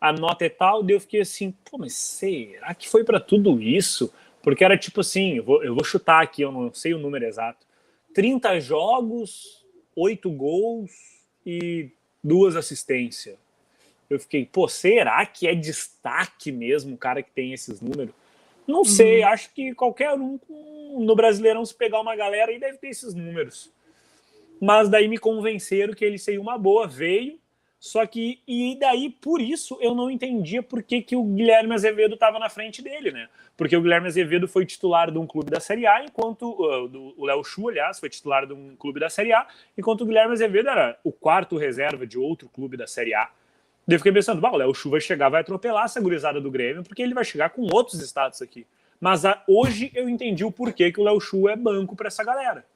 a 0.00 0.12
nota 0.12 0.44
e 0.44 0.50
tal. 0.50 0.84
Daí 0.84 0.94
eu 0.94 1.00
fiquei 1.00 1.20
assim, 1.20 1.52
pô, 1.68 1.78
mas 1.78 1.94
será 1.94 2.72
que 2.72 2.88
foi 2.88 3.02
para 3.02 3.18
tudo 3.18 3.60
isso? 3.60 4.14
Porque 4.40 4.64
era 4.64 4.78
tipo 4.78 5.00
assim, 5.00 5.38
eu 5.38 5.42
vou, 5.42 5.64
eu 5.64 5.74
vou 5.74 5.82
chutar 5.82 6.22
aqui, 6.22 6.42
eu 6.42 6.52
não 6.52 6.72
sei 6.72 6.94
o 6.94 6.98
número 6.98 7.24
exato. 7.24 7.66
30 8.14 8.60
jogos, 8.60 9.66
8 9.96 10.30
gols 10.30 10.92
e 11.44 11.90
duas 12.22 12.54
assistências 12.54 13.36
eu 14.10 14.18
fiquei, 14.18 14.46
pô, 14.46 14.68
será 14.68 15.24
que 15.26 15.46
é 15.46 15.54
destaque 15.54 16.50
mesmo 16.50 16.94
o 16.94 16.98
cara 16.98 17.22
que 17.22 17.30
tem 17.30 17.52
esses 17.52 17.80
números? 17.80 18.14
Não 18.66 18.84
sei, 18.84 19.22
uhum. 19.22 19.28
acho 19.28 19.52
que 19.54 19.74
qualquer 19.74 20.12
um 20.14 20.38
no 20.98 21.14
Brasileirão, 21.14 21.64
se 21.64 21.74
pegar 21.74 22.00
uma 22.00 22.16
galera 22.16 22.50
aí, 22.50 22.58
deve 22.58 22.78
ter 22.78 22.88
esses 22.88 23.14
números. 23.14 23.72
Mas 24.60 24.88
daí 24.88 25.08
me 25.08 25.18
convenceram 25.18 25.94
que 25.94 26.04
ele 26.04 26.18
seria 26.18 26.40
uma 26.40 26.58
boa, 26.58 26.86
veio, 26.86 27.38
Só 27.78 28.04
que, 28.06 28.40
e 28.46 28.76
daí, 28.78 29.08
por 29.08 29.40
isso, 29.40 29.78
eu 29.80 29.94
não 29.94 30.10
entendia 30.10 30.62
por 30.62 30.82
que, 30.82 31.00
que 31.00 31.14
o 31.14 31.22
Guilherme 31.22 31.74
Azevedo 31.74 32.14
estava 32.14 32.38
na 32.38 32.48
frente 32.48 32.82
dele, 32.82 33.12
né? 33.12 33.28
Porque 33.56 33.76
o 33.76 33.80
Guilherme 33.80 34.08
Azevedo 34.08 34.48
foi 34.48 34.66
titular 34.66 35.12
de 35.12 35.18
um 35.18 35.26
clube 35.26 35.50
da 35.50 35.60
Série 35.60 35.86
A, 35.86 36.04
enquanto 36.04 36.50
uh, 36.60 36.88
do, 36.88 37.14
o 37.16 37.24
Léo 37.24 37.44
Chu, 37.44 37.68
aliás, 37.68 38.00
foi 38.00 38.08
titular 38.08 38.46
de 38.46 38.52
um 38.52 38.74
clube 38.74 38.98
da 38.98 39.08
Série 39.08 39.32
A, 39.32 39.46
enquanto 39.76 40.00
o 40.00 40.06
Guilherme 40.06 40.32
Azevedo 40.32 40.68
era 40.68 40.98
o 41.04 41.12
quarto 41.12 41.56
reserva 41.56 42.04
de 42.04 42.18
outro 42.18 42.48
clube 42.48 42.76
da 42.76 42.86
Série 42.86 43.14
A. 43.14 43.30
Daí 43.88 43.94
eu 43.94 44.00
fiquei 44.00 44.12
pensando, 44.12 44.46
o 44.46 44.56
Léo 44.56 44.74
Chu 44.74 44.90
vai 44.90 45.00
chegar, 45.00 45.30
vai 45.30 45.40
atropelar 45.40 45.86
essa 45.86 45.98
gurizada 45.98 46.38
do 46.38 46.50
Grêmio, 46.50 46.84
porque 46.84 47.00
ele 47.00 47.14
vai 47.14 47.24
chegar 47.24 47.48
com 47.48 47.62
outros 47.72 47.98
status 48.02 48.42
aqui. 48.42 48.66
Mas 49.00 49.24
a, 49.24 49.42
hoje 49.48 49.90
eu 49.94 50.10
entendi 50.10 50.44
o 50.44 50.52
porquê 50.52 50.92
que 50.92 51.00
o 51.00 51.04
Léo 51.04 51.18
Chu 51.18 51.48
é 51.48 51.56
banco 51.56 51.96
para 51.96 52.08
essa 52.08 52.22
galera. 52.22 52.66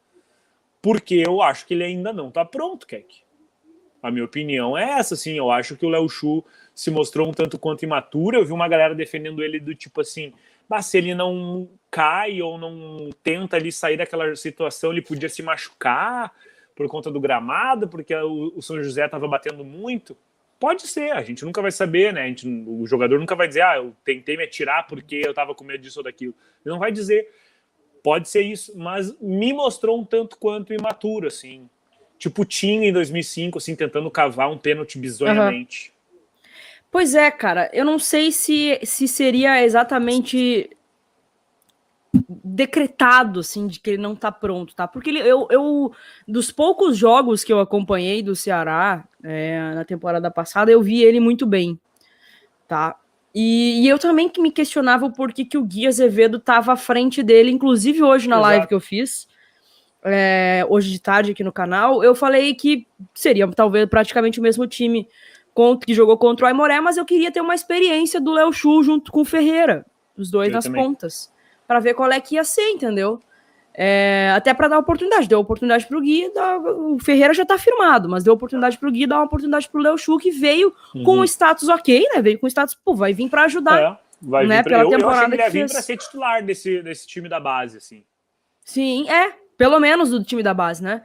Porque 0.81 1.17
eu 1.17 1.43
acho 1.43 1.67
que 1.67 1.75
ele 1.75 1.85
ainda 1.85 2.15
não 2.15 2.31
tá 2.31 2.47
pronto, 2.47 2.87
Keck. 2.87 3.25
A 4.03 4.11
minha 4.11 4.25
opinião 4.25 4.77
é 4.77 4.99
essa, 4.99 5.13
assim. 5.13 5.37
Eu 5.37 5.51
acho 5.51 5.77
que 5.77 5.85
o 5.85 5.91
Léo 5.91 6.09
Chu 6.09 6.43
se 6.75 6.91
mostrou 6.91 7.29
um 7.29 7.33
tanto 7.33 7.59
quanto 7.59 7.83
imaturo. 7.83 8.39
Eu 8.39 8.47
vi 8.47 8.53
uma 8.53 8.67
galera 8.67 8.95
defendendo 8.95 9.45
ele 9.45 9.61
do 9.61 9.75
tipo 9.75 10.01
assim, 10.01 10.33
mas 10.67 10.87
se 10.87 10.97
ele 10.97 11.15
não 11.15 11.69
cai 11.91 12.41
ou 12.41 12.57
não 12.57 13.11
tenta 13.23 13.57
ali 13.57 13.71
sair 13.71 13.99
daquela 13.99 14.35
situação, 14.35 14.91
ele 14.91 15.03
podia 15.03 15.29
se 15.29 15.43
machucar 15.43 16.33
por 16.75 16.89
conta 16.89 17.11
do 17.11 17.21
gramado, 17.21 17.87
porque 17.87 18.15
o, 18.15 18.55
o 18.57 18.63
São 18.63 18.83
José 18.83 19.05
estava 19.05 19.29
batendo 19.29 19.63
muito. 19.63 20.17
Pode 20.63 20.87
ser, 20.87 21.11
a 21.11 21.21
gente 21.25 21.45
nunca 21.45 21.61
vai 21.61 21.73
saber, 21.73 22.13
né? 22.13 22.29
Gente, 22.29 22.47
o 22.47 22.87
jogador 22.87 23.19
nunca 23.19 23.35
vai 23.35 23.49
dizer, 23.49 23.63
ah, 23.63 23.79
eu 23.79 23.97
tentei 24.05 24.37
me 24.37 24.45
atirar 24.45 24.87
porque 24.87 25.21
eu 25.27 25.35
tava 25.35 25.57
com 25.57 25.65
medo 25.65 25.83
disso 25.83 25.99
ou 25.99 26.05
daquilo. 26.05 26.33
Ele 26.65 26.73
não 26.73 26.79
vai 26.79 26.93
dizer. 26.93 27.29
Pode 28.01 28.29
ser 28.29 28.43
isso, 28.43 28.73
mas 28.79 29.13
me 29.21 29.53
mostrou 29.53 30.01
um 30.01 30.05
tanto 30.05 30.39
quanto 30.39 30.73
imaturo, 30.73 31.27
assim. 31.27 31.69
Tipo 32.17 32.45
Tim 32.45 32.85
em 32.85 32.93
2005, 32.93 33.59
assim, 33.59 33.75
tentando 33.75 34.09
cavar 34.09 34.53
um 34.53 34.57
pênalti 34.57 35.01
bizonhamente. 35.01 35.93
Uhum. 35.97 36.21
Pois 36.93 37.17
é, 37.17 37.29
cara, 37.33 37.69
eu 37.73 37.85
não 37.85 37.99
sei 37.99 38.31
se, 38.31 38.79
se 38.85 39.09
seria 39.09 39.65
exatamente 39.65 40.71
decretado, 42.29 43.41
assim, 43.41 43.67
de 43.67 43.81
que 43.81 43.91
ele 43.91 44.03
não 44.03 44.15
tá 44.15 44.31
pronto, 44.31 44.75
tá? 44.75 44.87
Porque 44.87 45.09
ele, 45.09 45.21
eu, 45.21 45.47
eu, 45.51 45.93
dos 46.29 46.53
poucos 46.53 46.97
jogos 46.97 47.43
que 47.43 47.53
eu 47.53 47.59
acompanhei 47.59 48.23
do 48.23 48.37
Ceará 48.37 49.05
é, 49.23 49.73
na 49.75 49.85
temporada 49.85 50.31
passada, 50.31 50.71
eu 50.71 50.83
vi 50.83 51.03
ele 51.03 51.21
muito 51.21 51.47
bem, 51.47 51.79
tá? 52.69 52.97
E, 53.35 53.83
e, 53.83 53.89
eu 53.89 53.99
também 53.99 54.29
que 54.29 54.43
me 54.43 54.51
questionava 54.51 55.07
o 55.07 55.13
porquê 55.13 55.43
que 55.43 55.57
o 55.57 55.65
Gui 55.65 55.87
Azevedo 55.87 56.39
tava 56.39 56.75
à 56.75 56.77
frente 56.77 57.23
dele, 57.23 57.51
inclusive 57.51 58.03
hoje 58.03 58.29
na 58.29 58.37
Exato. 58.37 58.49
live 58.49 58.67
que 58.67 58.75
eu 58.75 58.81
fiz, 58.81 59.27
é, 60.05 60.67
hoje 60.69 60.91
de 60.91 61.01
tarde 61.01 61.33
aqui 61.33 61.43
no 61.43 61.53
canal, 61.53 62.05
eu 62.05 62.15
falei 62.15 62.55
que 62.55 62.87
seria 63.15 63.49
talvez 63.49 63.89
praticamente 63.89 64.39
o 64.39 64.43
mesmo 64.43 64.67
time 64.67 65.09
que 65.87 65.95
jogou 65.95 66.19
contra 66.19 66.45
o 66.45 66.49
Aimoré, 66.49 66.79
mas 66.81 66.99
eu 66.99 67.07
queria 67.07 67.33
ter 67.33 67.41
uma 67.41 67.55
experiência 67.55 68.21
do 68.21 68.33
Léo 68.33 68.53
Chu 68.53 68.83
junto 68.83 69.11
com 69.11 69.23
o 69.23 69.25
Ferreira, 69.25 69.87
os 70.17 70.31
dois 70.31 70.49
eu 70.49 70.55
nas 70.55 70.65
também. 70.65 70.83
pontas 70.83 71.32
para 71.73 71.81
ver 71.81 71.95
qual 71.95 72.13
é 72.13 72.21
que 72.21 72.35
ia 72.35 72.45
ser, 72.45 72.69
entendeu? 72.69 73.19
É, 73.75 74.31
até 74.37 74.53
para 74.53 74.69
dar 74.69 74.79
oportunidade. 74.79 75.27
Deu 75.27 75.39
oportunidade 75.39 75.87
para 75.87 75.97
o 75.97 76.03
Gui, 76.03 76.31
dá, 76.35 76.59
o 76.59 76.99
Ferreira 76.99 77.33
já 77.33 77.45
está 77.45 77.57
firmado, 77.57 78.11
mas 78.11 78.23
deu 78.23 78.35
oportunidade 78.35 78.77
para 78.77 78.87
o 78.91 78.93
Gui, 78.93 79.07
dá 79.07 79.17
uma 79.17 79.25
oportunidade 79.25 79.71
para 79.71 79.81
o 79.81 79.83
Léo 79.83 79.97
Chu, 79.97 80.19
que 80.19 80.31
veio 80.31 80.75
uhum. 80.95 81.03
com 81.03 81.19
o 81.21 81.25
status 81.25 81.71
ok, 81.71 82.07
né? 82.15 82.21
Veio 82.21 82.39
com 82.39 82.45
o 82.45 82.51
status, 82.51 82.75
pô, 82.75 82.95
vai 82.95 83.15
vir 83.15 83.31
para 83.31 83.45
ajudar. 83.45 83.81
É, 83.81 83.99
vai 84.21 84.47
né? 84.47 84.59
vir 84.59 84.65
pra, 84.65 84.79
pela 84.81 84.85
eu, 84.85 84.99
temporada 84.99 85.25
eu 85.25 85.29
que 85.31 85.35
ele 85.37 85.43
ia 85.43 85.51
vir 85.51 85.71
para 85.71 85.81
ser 85.81 85.97
titular 85.97 86.45
desse, 86.45 86.83
desse 86.83 87.07
time 87.07 87.27
da 87.27 87.41
base, 87.41 87.79
assim. 87.79 88.05
Sim, 88.63 89.09
é, 89.09 89.33
pelo 89.57 89.81
menos 89.81 90.11
do 90.11 90.23
time 90.23 90.43
da 90.43 90.53
base, 90.53 90.83
né? 90.83 91.01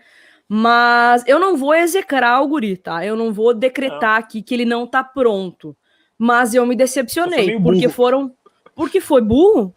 Mas 0.50 1.24
eu 1.26 1.40
não 1.40 1.56
vou 1.56 1.74
execrar 1.74 2.42
o 2.42 2.48
Guri, 2.50 2.76
tá? 2.76 3.06
Eu 3.06 3.16
não 3.16 3.32
vou 3.32 3.54
decretar 3.54 4.18
aqui 4.18 4.42
que 4.42 4.54
ele 4.54 4.66
não 4.66 4.86
tá 4.86 5.02
pronto. 5.02 5.76
Mas 6.18 6.54
eu 6.54 6.66
me 6.66 6.76
decepcionei, 6.76 7.58
porque 7.58 7.88
foram. 7.88 8.36
Porque 8.76 9.00
foi 9.00 9.22
burro? 9.22 9.74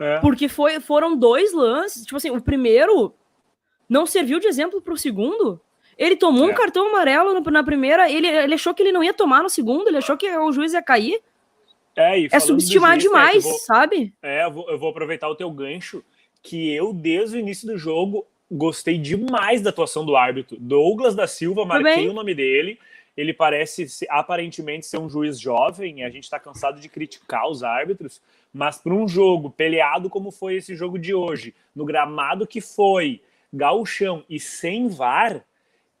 É. 0.00 0.18
Porque 0.20 0.48
foi, 0.48 0.80
foram 0.80 1.16
dois 1.16 1.52
lances. 1.52 2.04
Tipo 2.04 2.16
assim, 2.16 2.30
o 2.30 2.40
primeiro 2.40 3.14
não 3.88 4.06
serviu 4.06 4.38
de 4.38 4.46
exemplo 4.46 4.80
para 4.80 4.94
o 4.94 4.98
segundo. 4.98 5.60
Ele 5.96 6.16
tomou 6.16 6.48
é. 6.48 6.52
um 6.52 6.54
cartão 6.54 6.88
amarelo 6.88 7.40
na 7.40 7.64
primeira, 7.64 8.10
ele, 8.10 8.28
ele 8.28 8.54
achou 8.54 8.72
que 8.72 8.82
ele 8.82 8.92
não 8.92 9.02
ia 9.02 9.12
tomar 9.12 9.42
no 9.42 9.50
segundo, 9.50 9.88
ele 9.88 9.96
achou 9.96 10.16
que 10.16 10.30
o 10.30 10.52
juiz 10.52 10.72
ia 10.72 10.82
cair. 10.82 11.20
É, 11.96 12.24
é 12.24 12.38
subestimar 12.38 12.92
juiz, 12.92 13.02
demais, 13.02 13.44
é, 13.44 13.48
vou, 13.48 13.58
sabe? 13.58 14.14
É, 14.22 14.44
eu 14.44 14.52
vou, 14.52 14.70
eu 14.70 14.78
vou 14.78 14.90
aproveitar 14.90 15.28
o 15.28 15.34
teu 15.34 15.50
gancho, 15.50 16.04
que 16.40 16.72
eu, 16.72 16.92
desde 16.92 17.36
o 17.36 17.40
início 17.40 17.66
do 17.66 17.76
jogo, 17.76 18.24
gostei 18.48 18.96
demais 18.96 19.60
da 19.60 19.70
atuação 19.70 20.06
do 20.06 20.14
árbitro. 20.14 20.56
Douglas 20.60 21.16
da 21.16 21.26
Silva, 21.26 21.64
marquei 21.64 22.08
o 22.08 22.12
nome 22.12 22.32
dele. 22.32 22.78
Ele 23.18 23.34
parece 23.34 23.88
aparentemente 24.08 24.86
ser 24.86 24.96
um 24.96 25.10
juiz 25.10 25.40
jovem, 25.40 25.98
e 25.98 26.04
a 26.04 26.08
gente 26.08 26.22
está 26.22 26.38
cansado 26.38 26.80
de 26.80 26.88
criticar 26.88 27.48
os 27.48 27.64
árbitros, 27.64 28.22
mas 28.54 28.78
para 28.78 28.94
um 28.94 29.08
jogo 29.08 29.50
peleado 29.50 30.08
como 30.08 30.30
foi 30.30 30.54
esse 30.54 30.76
jogo 30.76 30.96
de 30.96 31.12
hoje, 31.12 31.52
no 31.74 31.84
gramado 31.84 32.46
que 32.46 32.60
foi, 32.60 33.20
gauchão 33.52 34.24
e 34.30 34.38
sem 34.38 34.86
VAR, 34.86 35.44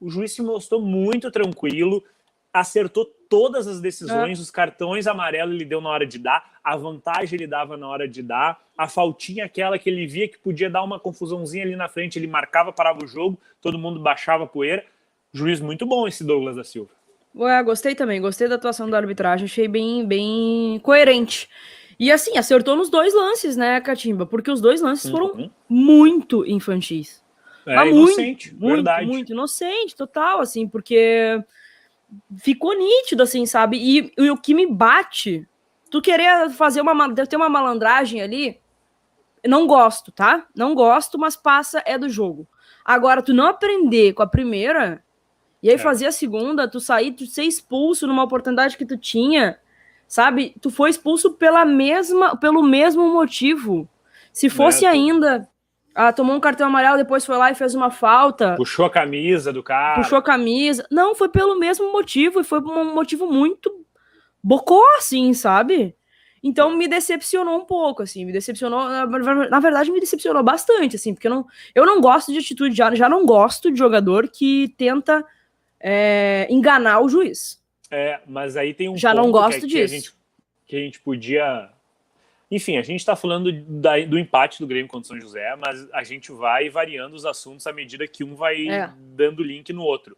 o 0.00 0.08
juiz 0.08 0.30
se 0.32 0.42
mostrou 0.42 0.80
muito 0.80 1.28
tranquilo, 1.28 2.04
acertou 2.52 3.04
todas 3.28 3.66
as 3.66 3.80
decisões, 3.80 4.38
é. 4.38 4.42
os 4.42 4.48
cartões 4.52 5.08
amarelos 5.08 5.56
ele 5.56 5.64
deu 5.64 5.80
na 5.80 5.88
hora 5.88 6.06
de 6.06 6.20
dar, 6.20 6.60
a 6.62 6.76
vantagem 6.76 7.36
ele 7.36 7.48
dava 7.48 7.76
na 7.76 7.88
hora 7.88 8.06
de 8.06 8.22
dar, 8.22 8.64
a 8.76 8.86
faltinha 8.86 9.46
aquela 9.46 9.76
que 9.76 9.90
ele 9.90 10.06
via 10.06 10.28
que 10.28 10.38
podia 10.38 10.70
dar 10.70 10.84
uma 10.84 11.00
confusãozinha 11.00 11.64
ali 11.64 11.74
na 11.74 11.88
frente, 11.88 12.16
ele 12.16 12.28
marcava, 12.28 12.72
parava 12.72 13.04
o 13.04 13.08
jogo, 13.08 13.36
todo 13.60 13.76
mundo 13.76 13.98
baixava 13.98 14.44
a 14.44 14.46
poeira. 14.46 14.84
Juiz 15.32 15.60
muito 15.60 15.84
bom 15.84 16.06
esse 16.06 16.22
Douglas 16.22 16.54
da 16.54 16.62
Silva. 16.62 16.97
Ué, 17.38 17.62
gostei 17.62 17.94
também, 17.94 18.20
gostei 18.20 18.48
da 18.48 18.56
atuação 18.56 18.90
da 18.90 18.96
arbitragem, 18.96 19.44
achei 19.44 19.68
bem, 19.68 20.04
bem 20.04 20.80
coerente. 20.80 21.48
E 21.98 22.10
assim, 22.10 22.36
acertou 22.36 22.74
nos 22.74 22.90
dois 22.90 23.14
lances, 23.14 23.56
né, 23.56 23.80
Catimba? 23.80 24.26
Porque 24.26 24.50
os 24.50 24.60
dois 24.60 24.80
lances 24.80 25.08
foram 25.08 25.32
uhum. 25.32 25.50
muito 25.68 26.44
infantis. 26.44 27.24
É, 27.64 27.76
Mas 27.76 27.90
inocente, 27.90 28.54
muito, 28.54 28.74
verdade. 28.74 29.04
Muito, 29.04 29.14
muito 29.14 29.32
inocente, 29.32 29.94
total, 29.94 30.40
assim, 30.40 30.66
porque 30.66 31.40
ficou 32.38 32.76
nítido, 32.76 33.22
assim, 33.22 33.46
sabe? 33.46 33.76
E, 33.76 34.12
e, 34.18 34.30
o 34.30 34.36
que 34.36 34.54
me 34.54 34.66
bate, 34.66 35.46
tu 35.90 36.02
querer 36.02 36.50
fazer 36.50 36.80
uma, 36.80 37.14
ter 37.14 37.36
uma 37.36 37.48
malandragem 37.48 38.20
ali, 38.20 38.60
não 39.46 39.66
gosto, 39.66 40.10
tá? 40.10 40.46
Não 40.56 40.74
gosto, 40.74 41.18
mas 41.18 41.36
passa, 41.36 41.82
é 41.86 41.96
do 41.96 42.08
jogo. 42.08 42.48
Agora, 42.84 43.22
tu 43.22 43.32
não 43.32 43.46
aprender 43.46 44.12
com 44.14 44.22
a 44.22 44.26
primeira, 44.26 45.04
e 45.62 45.68
aí 45.68 45.74
é. 45.74 45.78
fazer 45.78 46.06
a 46.06 46.12
segunda, 46.12 46.68
tu 46.68 46.80
sair, 46.80 47.12
tu 47.12 47.26
ser 47.26 47.44
expulso 47.44 48.06
numa 48.06 48.24
oportunidade 48.24 48.76
que 48.76 48.86
tu 48.86 48.96
tinha, 48.96 49.58
sabe? 50.06 50.54
Tu 50.60 50.70
foi 50.70 50.90
expulso 50.90 51.32
pela 51.32 51.64
mesma, 51.64 52.36
pelo 52.36 52.62
mesmo 52.62 53.12
motivo. 53.12 53.88
Se 54.32 54.48
fosse 54.48 54.84
é, 54.84 54.88
ainda, 54.88 55.48
ah, 55.94 56.12
tomou 56.12 56.36
um 56.36 56.40
cartão 56.40 56.68
amarelo, 56.68 56.96
depois 56.96 57.26
foi 57.26 57.36
lá 57.36 57.50
e 57.50 57.56
fez 57.56 57.74
uma 57.74 57.90
falta. 57.90 58.54
Puxou 58.56 58.86
a 58.86 58.90
camisa 58.90 59.52
do 59.52 59.62
cara. 59.62 60.00
Puxou 60.00 60.18
a 60.18 60.22
camisa. 60.22 60.86
Não, 60.90 61.14
foi 61.14 61.28
pelo 61.28 61.58
mesmo 61.58 61.90
motivo, 61.90 62.40
e 62.40 62.44
foi 62.44 62.60
um 62.60 62.94
motivo 62.94 63.26
muito 63.26 63.84
bocó, 64.42 64.84
assim, 64.96 65.34
sabe? 65.34 65.96
Então 66.40 66.76
me 66.76 66.86
decepcionou 66.86 67.58
um 67.58 67.64
pouco, 67.64 68.04
assim, 68.04 68.24
me 68.24 68.32
decepcionou, 68.32 68.88
na 68.88 69.58
verdade 69.58 69.90
me 69.90 69.98
decepcionou 69.98 70.42
bastante, 70.42 70.94
assim, 70.94 71.12
porque 71.12 71.26
eu 71.26 71.32
não, 71.32 71.46
eu 71.74 71.84
não 71.84 72.00
gosto 72.00 72.32
de 72.32 72.38
atitude, 72.38 72.76
já, 72.76 72.94
já 72.94 73.08
não 73.08 73.26
gosto 73.26 73.72
de 73.72 73.76
jogador 73.76 74.28
que 74.28 74.72
tenta 74.78 75.24
é, 75.80 76.46
enganar 76.50 77.00
o 77.00 77.08
juiz. 77.08 77.62
É, 77.90 78.20
mas 78.26 78.56
aí 78.56 78.74
tem 78.74 78.88
um 78.88 78.96
Já 78.96 79.14
não 79.14 79.30
gosto 79.30 79.60
que, 79.60 79.66
disso. 79.66 79.76
Que 79.76 79.82
a, 79.82 79.86
gente, 79.86 80.12
que 80.66 80.76
a 80.76 80.80
gente 80.80 81.00
podia. 81.00 81.70
Enfim, 82.50 82.76
a 82.78 82.82
gente 82.82 83.00
está 83.00 83.14
falando 83.14 83.52
da, 83.52 83.98
do 84.00 84.18
empate 84.18 84.60
do 84.60 84.66
Grêmio 84.66 84.88
contra 84.88 85.04
o 85.04 85.08
São 85.08 85.20
José, 85.20 85.54
mas 85.56 85.86
a 85.92 86.02
gente 86.02 86.32
vai 86.32 86.70
variando 86.70 87.14
os 87.14 87.26
assuntos 87.26 87.66
à 87.66 87.72
medida 87.72 88.06
que 88.06 88.24
um 88.24 88.34
vai 88.34 88.68
é. 88.68 88.90
dando 89.14 89.42
link 89.42 89.72
no 89.72 89.82
outro. 89.82 90.16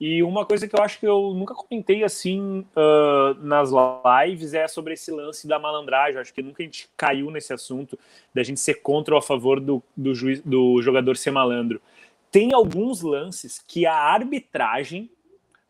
E 0.00 0.22
uma 0.22 0.46
coisa 0.46 0.68
que 0.68 0.76
eu 0.76 0.82
acho 0.82 1.00
que 1.00 1.06
eu 1.06 1.34
nunca 1.34 1.54
comentei 1.54 2.04
assim 2.04 2.64
uh, 2.76 3.34
nas 3.42 3.70
lives 3.72 4.54
é 4.54 4.68
sobre 4.68 4.94
esse 4.94 5.10
lance 5.10 5.48
da 5.48 5.58
malandragem. 5.58 6.14
Eu 6.14 6.20
acho 6.20 6.32
que 6.32 6.40
nunca 6.40 6.62
a 6.62 6.66
gente 6.66 6.88
caiu 6.96 7.30
nesse 7.32 7.52
assunto 7.52 7.98
da 8.32 8.44
gente 8.44 8.60
ser 8.60 8.74
contra 8.74 9.14
ou 9.14 9.18
a 9.18 9.22
favor 9.22 9.58
do, 9.58 9.82
do, 9.96 10.14
juiz, 10.14 10.40
do 10.42 10.80
jogador 10.82 11.16
ser 11.16 11.32
malandro. 11.32 11.82
Tem 12.30 12.52
alguns 12.52 13.00
lances 13.00 13.62
que 13.66 13.86
a 13.86 13.94
arbitragem 13.94 15.10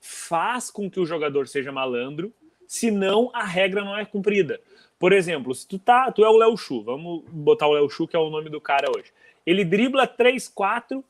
faz 0.01 0.71
com 0.71 0.91
que 0.91 1.01
o 1.01 1.07
jogador 1.07 1.47
seja 1.47 1.71
malandro, 1.71 2.33
senão 2.67 3.31
a 3.33 3.45
regra 3.45 3.85
não 3.85 3.97
é 3.97 4.05
cumprida. 4.05 4.61
Por 4.99 5.13
exemplo, 5.13 5.55
se 5.55 5.67
tu 5.67 5.79
tá, 5.79 6.11
tu 6.11 6.25
é 6.25 6.29
o 6.29 6.37
Léo 6.37 6.57
Chu, 6.57 6.83
vamos 6.83 7.25
botar 7.31 7.69
o 7.69 7.73
Léo 7.73 7.89
Chu, 7.89 8.07
que 8.07 8.17
é 8.17 8.19
o 8.19 8.31
nome 8.31 8.51
do 8.51 8.61
cara 8.61 8.91
hoje. 8.91 9.13
Ele 9.47 9.65
dribla 9.65 10.07
3, 10.07 10.49
4, 10.49 11.05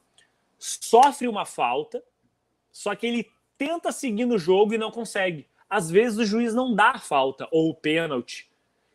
sofre 0.59 1.27
uma 1.27 1.45
falta, 1.45 2.03
só 2.71 2.95
que 2.95 3.07
ele 3.07 3.31
tenta 3.57 3.91
seguir 3.91 4.27
no 4.27 4.39
jogo 4.39 4.75
e 4.75 4.79
não 4.79 4.91
consegue. 4.91 5.47
Às 5.69 5.91
vezes 5.91 6.19
o 6.19 6.25
juiz 6.25 6.55
não 6.55 6.75
dá 6.75 6.93
a 6.93 6.99
falta 6.99 7.49
ou 7.51 7.71
o 7.71 7.75
pênalti. 7.75 8.49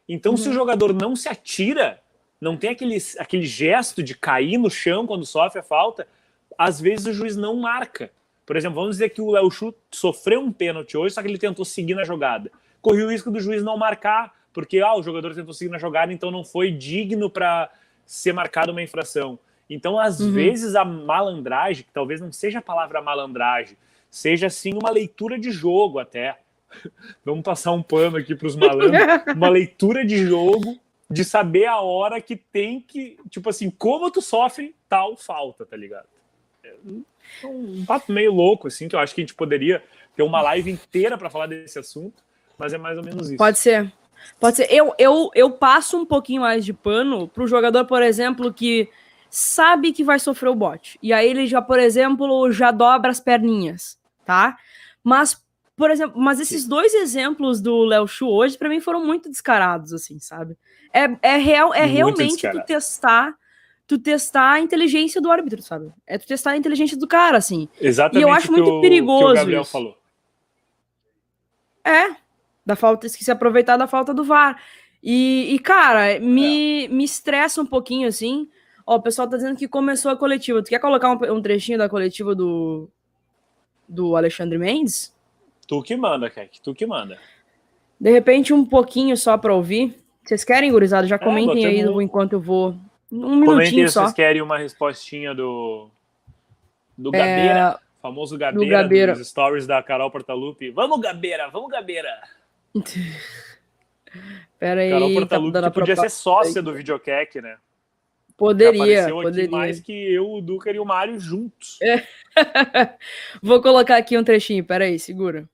Então, 0.07 0.33
uhum. 0.33 0.37
se 0.37 0.47
o 0.47 0.51
uhum. 0.51 0.57
jogador 0.57 0.93
não 0.93 1.15
se 1.15 1.27
atira, 1.27 2.01
não 2.39 2.57
tem 2.57 2.71
aquele, 2.71 2.97
aquele 3.17 3.45
gesto 3.45 4.03
de 4.03 4.15
cair 4.15 4.57
no 4.57 4.69
chão 4.69 5.07
quando 5.07 5.25
sofre 5.25 5.59
a 5.59 5.63
falta, 5.63 6.07
às 6.57 6.79
vezes 6.79 7.05
o 7.05 7.13
juiz 7.13 7.35
não 7.35 7.55
marca 7.55 8.11
Por 8.45 8.55
exemplo, 8.55 8.75
vamos 8.75 8.97
dizer 8.97 9.09
que 9.09 9.21
o 9.21 9.31
Léo 9.31 9.49
Chu 9.51 9.73
sofreu 9.91 10.41
um 10.41 10.51
pênalti 10.51 10.97
hoje, 10.97 11.15
só 11.15 11.21
que 11.21 11.27
ele 11.27 11.37
tentou 11.37 11.63
seguir 11.63 11.95
na 11.95 12.03
jogada. 12.03 12.51
Correu 12.81 13.07
o 13.07 13.11
risco 13.11 13.31
do 13.31 13.39
juiz 13.39 13.63
não 13.63 13.77
marcar, 13.77 14.33
porque 14.51 14.79
ah, 14.79 14.95
o 14.95 15.03
jogador 15.03 15.33
tentou 15.33 15.53
seguir 15.53 15.71
na 15.71 15.77
jogada, 15.77 16.11
então 16.11 16.29
não 16.29 16.43
foi 16.43 16.71
digno 16.71 17.29
para 17.29 17.69
ser 18.05 18.33
marcado 18.33 18.71
uma 18.71 18.81
infração. 18.81 19.39
Então, 19.69 19.97
às 19.97 20.19
uhum. 20.19 20.31
vezes, 20.31 20.75
a 20.75 20.85
malandragem, 20.85 21.85
que 21.85 21.91
talvez 21.91 22.21
não 22.21 22.31
seja 22.31 22.59
a 22.59 22.61
palavra 22.61 23.01
malandragem, 23.01 23.77
seja 24.09 24.49
sim 24.49 24.73
uma 24.73 24.89
leitura 24.89 25.39
de 25.39 25.51
jogo 25.51 25.99
até. 25.99 26.37
Vamos 27.25 27.43
passar 27.43 27.71
um 27.71 27.81
pano 27.81 28.17
aqui 28.17 28.35
para 28.35 28.47
os 28.47 28.55
malandros. 28.55 29.01
uma 29.35 29.49
leitura 29.49 30.05
de 30.05 30.17
jogo, 30.25 30.77
de 31.09 31.23
saber 31.23 31.65
a 31.65 31.79
hora 31.79 32.21
que 32.21 32.35
tem 32.35 32.81
que. 32.81 33.17
Tipo 33.29 33.49
assim, 33.49 33.69
como 33.69 34.11
tu 34.11 34.21
sofre 34.21 34.75
tal 34.87 35.15
falta, 35.15 35.65
tá 35.65 35.75
ligado? 35.75 36.07
Um 37.43 37.85
papo 37.85 38.11
meio 38.11 38.33
louco, 38.33 38.67
assim, 38.67 38.87
que 38.87 38.95
eu 38.95 38.99
acho 38.99 39.15
que 39.15 39.21
a 39.21 39.23
gente 39.23 39.33
poderia 39.33 39.83
ter 40.15 40.23
uma 40.23 40.41
live 40.41 40.71
inteira 40.71 41.17
para 41.17 41.29
falar 41.29 41.47
desse 41.47 41.79
assunto, 41.79 42.21
mas 42.57 42.73
é 42.73 42.77
mais 42.77 42.97
ou 42.97 43.03
menos 43.03 43.27
isso. 43.27 43.37
Pode 43.37 43.57
ser. 43.57 43.91
Pode 44.39 44.57
ser. 44.57 44.67
Eu, 44.71 44.93
eu, 44.97 45.31
eu 45.33 45.51
passo 45.51 45.97
um 45.97 46.05
pouquinho 46.05 46.41
mais 46.41 46.63
de 46.63 46.73
pano 46.73 47.27
pro 47.27 47.47
jogador, 47.47 47.85
por 47.85 48.01
exemplo, 48.01 48.53
que 48.53 48.89
sabe 49.29 49.91
que 49.91 50.03
vai 50.03 50.19
sofrer 50.19 50.49
o 50.49 50.55
bote. 50.55 50.99
E 51.01 51.11
aí 51.11 51.27
ele 51.27 51.47
já, 51.47 51.61
por 51.61 51.79
exemplo, 51.79 52.51
já 52.51 52.71
dobra 52.71 53.09
as 53.09 53.19
perninhas, 53.19 53.97
tá? 54.25 54.57
Mas, 55.03 55.41
por 55.75 55.89
exemplo, 55.89 56.21
mas 56.21 56.39
esses 56.39 56.67
dois 56.67 56.93
exemplos 56.93 57.59
do 57.59 57.83
Léo 57.83 58.07
Chu 58.07 58.29
hoje, 58.29 58.57
para 58.57 58.69
mim, 58.69 58.79
foram 58.79 59.03
muito 59.03 59.29
descarados, 59.29 59.91
assim, 59.91 60.19
sabe? 60.19 60.55
É, 60.93 61.09
é, 61.21 61.37
real, 61.37 61.73
é 61.73 61.85
realmente 61.85 62.33
descarado. 62.33 62.59
tu 62.61 62.67
testar 62.67 63.35
tu 63.87 63.97
testar 63.97 64.53
a 64.53 64.59
inteligência 64.59 65.21
do 65.21 65.31
árbitro, 65.31 65.61
sabe? 65.61 65.91
É 66.07 66.17
tu 66.17 66.27
testar 66.27 66.51
a 66.51 66.57
inteligência 66.57 66.97
do 66.97 67.07
cara, 67.07 67.37
assim. 67.37 67.67
Exatamente. 67.79 68.23
E 68.23 68.27
eu 68.27 68.33
acho 68.33 68.51
muito 68.51 68.69
o, 68.69 68.81
perigoso. 68.81 69.25
Que 69.27 69.31
o 69.31 69.35
Gabriel 69.35 69.61
isso. 69.61 69.71
falou. 69.71 69.97
É, 71.85 72.15
da 72.65 72.75
falta, 72.75 73.09
se 73.09 73.31
aproveitar 73.31 73.77
da 73.77 73.87
falta 73.87 74.13
do 74.13 74.23
VAR. 74.23 74.61
E, 75.01 75.53
e 75.53 75.59
cara, 75.59 76.19
me, 76.19 76.85
é. 76.85 76.87
me 76.87 77.03
estressa 77.03 77.61
um 77.61 77.65
pouquinho, 77.65 78.07
assim. 78.07 78.49
Ó, 78.85 78.95
o 78.95 79.01
pessoal 79.01 79.27
tá 79.27 79.35
dizendo 79.35 79.57
que 79.57 79.67
começou 79.67 80.11
a 80.11 80.17
coletiva. 80.17 80.63
Tu 80.63 80.69
quer 80.69 80.79
colocar 80.79 81.11
um, 81.11 81.33
um 81.33 81.41
trechinho 81.41 81.77
da 81.77 81.89
coletiva 81.89 82.33
do, 82.33 82.89
do 83.87 84.15
Alexandre 84.15 84.57
Mendes? 84.57 85.13
Tu 85.67 85.81
que 85.81 85.95
manda, 85.95 86.29
Kek, 86.29 86.61
tu 86.61 86.73
que 86.73 86.85
manda. 86.85 87.17
De 87.99 88.11
repente, 88.11 88.53
um 88.53 88.65
pouquinho 88.65 89.15
só 89.15 89.37
pra 89.37 89.53
ouvir. 89.53 89.97
Vocês 90.23 90.43
querem, 90.43 90.71
gurizada? 90.71 91.07
Já 91.07 91.15
é, 91.15 91.19
comentem 91.19 91.65
é, 91.65 91.67
aí 91.67 91.79
enquanto 91.79 92.33
eu 92.33 92.41
vou. 92.41 92.75
Um 93.13 93.35
minutinho 93.35 93.45
comentem 93.45 93.87
se 93.87 93.93
vocês 93.93 94.13
querem 94.13 94.41
uma 94.41 94.57
respostinha 94.57 95.35
do. 95.35 95.87
Do 96.97 97.11
Gabeira. 97.11 97.79
É... 97.79 97.83
Famoso 98.01 98.37
Gabeira, 98.37 98.65
do 98.65 98.69
Gabeira, 98.69 99.13
dos 99.13 99.29
stories 99.29 99.65
da 99.65 99.81
Carol 99.81 100.11
Portalupi. 100.11 100.71
Vamos, 100.71 100.99
Gabeira, 100.99 101.47
vamos, 101.47 101.69
Gabeira. 101.69 102.09
Pera 104.59 104.81
aí. 104.81 104.89
Carol 104.89 105.13
Portalupi 105.13 105.53
tá 105.53 105.71
que 105.71 105.79
podia 105.79 105.95
ser 105.95 106.09
sócia 106.09 106.61
do 106.61 106.73
Videocac, 106.73 107.39
né? 107.39 107.57
Poderia, 108.35 109.09
poderia. 109.09 109.49
mais 109.49 109.79
que 109.79 109.93
eu, 109.93 110.29
o 110.29 110.41
Duca 110.41 110.71
e 110.71 110.79
o 110.79 110.85
Mário 110.85 111.19
juntos. 111.19 111.79
É. 111.81 112.03
Vou 113.41 113.61
colocar 113.61 113.95
aqui 113.95 114.17
um 114.17 114.23
trechinho, 114.23 114.65
peraí, 114.65 114.97
segura. 114.97 115.47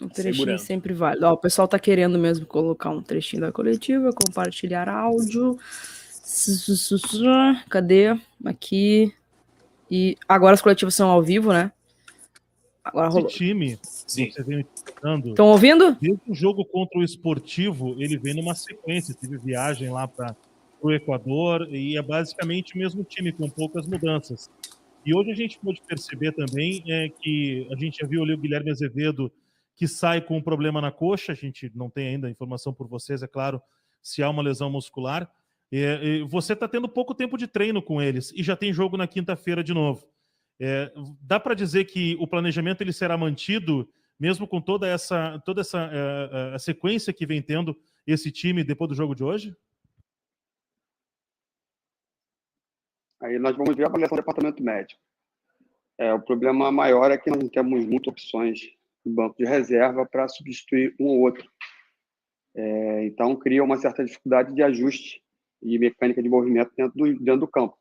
Um 0.00 0.08
trechinho 0.08 0.34
Segurando. 0.34 0.58
sempre 0.58 0.92
vale. 0.92 1.24
Ó, 1.24 1.32
o 1.32 1.38
pessoal 1.38 1.66
tá 1.66 1.78
querendo 1.78 2.18
mesmo 2.18 2.44
colocar 2.44 2.90
um 2.90 3.02
trechinho 3.02 3.42
da 3.42 3.52
coletiva, 3.52 4.10
compartilhar 4.12 4.88
áudio. 4.88 5.58
Cadê? 7.68 8.18
Aqui. 8.44 9.14
E 9.90 10.16
agora 10.28 10.54
as 10.54 10.62
coletivas 10.62 10.94
são 10.94 11.08
ao 11.08 11.22
vivo, 11.22 11.52
né? 11.52 11.72
Agora 12.84 13.08
rolou. 13.08 13.28
Esse 13.28 13.36
time, 13.38 13.78
Sim. 13.82 14.30
você 14.30 14.42
vem 14.42 14.66
Estão 15.24 15.48
ouvindo? 15.48 15.96
Desde 16.00 16.20
o 16.28 16.34
jogo 16.34 16.64
contra 16.64 16.98
o 16.98 17.02
Esportivo, 17.02 17.94
ele 17.98 18.16
vem 18.16 18.34
numa 18.34 18.54
sequência. 18.54 19.14
Teve 19.14 19.38
viagem 19.38 19.90
lá 19.90 20.06
para 20.08 20.34
o 20.80 20.90
Equador 20.90 21.68
e 21.70 21.96
é 21.96 22.02
basicamente 22.02 22.74
o 22.74 22.78
mesmo 22.78 23.04
time, 23.04 23.32
com 23.32 23.48
poucas 23.48 23.86
mudanças. 23.86 24.50
E 25.04 25.14
hoje 25.14 25.30
a 25.30 25.34
gente 25.34 25.58
pode 25.58 25.80
perceber 25.82 26.32
também 26.32 26.82
é, 26.88 27.08
que 27.08 27.68
a 27.70 27.76
gente 27.76 27.98
já 27.98 28.06
viu 28.06 28.22
ali 28.22 28.34
o 28.34 28.38
Guilherme 28.38 28.70
Azevedo 28.70 29.30
que 29.76 29.86
sai 29.86 30.22
com 30.22 30.38
um 30.38 30.42
problema 30.42 30.80
na 30.80 30.90
coxa. 30.90 31.32
A 31.32 31.34
gente 31.34 31.70
não 31.74 31.90
tem 31.90 32.08
ainda 32.08 32.30
informação 32.30 32.72
por 32.72 32.88
vocês, 32.88 33.22
é 33.22 33.28
claro, 33.28 33.62
se 34.02 34.22
há 34.22 34.30
uma 34.30 34.42
lesão 34.42 34.70
muscular. 34.70 35.30
É, 35.70 36.20
você 36.24 36.54
está 36.54 36.66
tendo 36.66 36.88
pouco 36.88 37.14
tempo 37.14 37.36
de 37.36 37.46
treino 37.46 37.82
com 37.82 38.00
eles 38.00 38.32
e 38.32 38.42
já 38.42 38.56
tem 38.56 38.72
jogo 38.72 38.96
na 38.96 39.06
quinta-feira 39.06 39.62
de 39.62 39.74
novo. 39.74 40.08
É, 40.58 40.90
dá 41.20 41.38
para 41.38 41.54
dizer 41.54 41.84
que 41.84 42.16
o 42.18 42.26
planejamento 42.26 42.80
ele 42.80 42.92
será 42.92 43.16
mantido, 43.18 43.88
mesmo 44.18 44.46
com 44.46 44.60
toda 44.60 44.88
essa, 44.88 45.38
toda 45.44 45.60
essa 45.60 45.90
é, 45.92 46.54
a 46.54 46.58
sequência 46.58 47.12
que 47.12 47.26
vem 47.26 47.42
tendo 47.42 47.76
esse 48.06 48.30
time 48.30 48.64
depois 48.64 48.88
do 48.88 48.94
jogo 48.94 49.14
de 49.14 49.22
hoje? 49.22 49.54
Aí 53.20 53.38
nós 53.38 53.56
vamos 53.56 53.74
ver 53.74 53.84
a 53.84 53.86
avaliação 53.88 54.16
do 54.16 54.20
departamento 54.20 54.62
médico. 54.62 55.00
É, 55.98 56.12
o 56.12 56.20
problema 56.20 56.70
maior 56.70 57.10
é 57.10 57.18
que 57.18 57.28
nós 57.28 57.40
não 57.40 57.48
temos 57.48 57.84
muitas 57.84 58.12
opções 58.12 58.75
no 59.06 59.14
banco 59.14 59.36
de 59.38 59.44
reserva 59.44 60.04
para 60.04 60.28
substituir 60.28 60.94
um 60.98 61.06
ou 61.06 61.20
outro. 61.20 61.48
É, 62.54 63.04
então, 63.06 63.36
cria 63.36 63.62
uma 63.62 63.76
certa 63.76 64.04
dificuldade 64.04 64.52
de 64.52 64.62
ajuste 64.62 65.22
e 65.62 65.78
mecânica 65.78 66.22
de 66.22 66.28
movimento 66.28 66.72
dentro 66.76 66.96
do, 66.96 67.04
dentro 67.18 67.40
do 67.40 67.48
campo. 67.48 67.76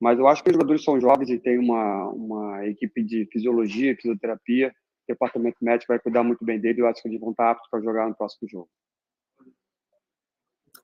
Mas 0.00 0.18
eu 0.18 0.26
acho 0.26 0.42
que 0.42 0.50
os 0.50 0.54
jogadores 0.54 0.82
são 0.82 1.00
jovens 1.00 1.30
e 1.30 1.38
tem 1.38 1.58
uma, 1.58 2.08
uma 2.08 2.66
equipe 2.66 3.02
de 3.02 3.28
fisiologia, 3.30 3.94
fisioterapia, 3.94 4.68
o 4.68 5.12
departamento 5.12 5.58
médico 5.60 5.92
vai 5.92 5.98
cuidar 5.98 6.22
muito 6.22 6.44
bem 6.44 6.58
dele. 6.58 6.80
Eu 6.80 6.86
acho 6.86 7.02
que 7.02 7.08
eles 7.08 7.20
vão 7.20 7.30
estar 7.30 7.50
aptos 7.50 7.68
para 7.70 7.82
jogar 7.82 8.08
no 8.08 8.16
próximo 8.16 8.48
jogo. 8.48 8.68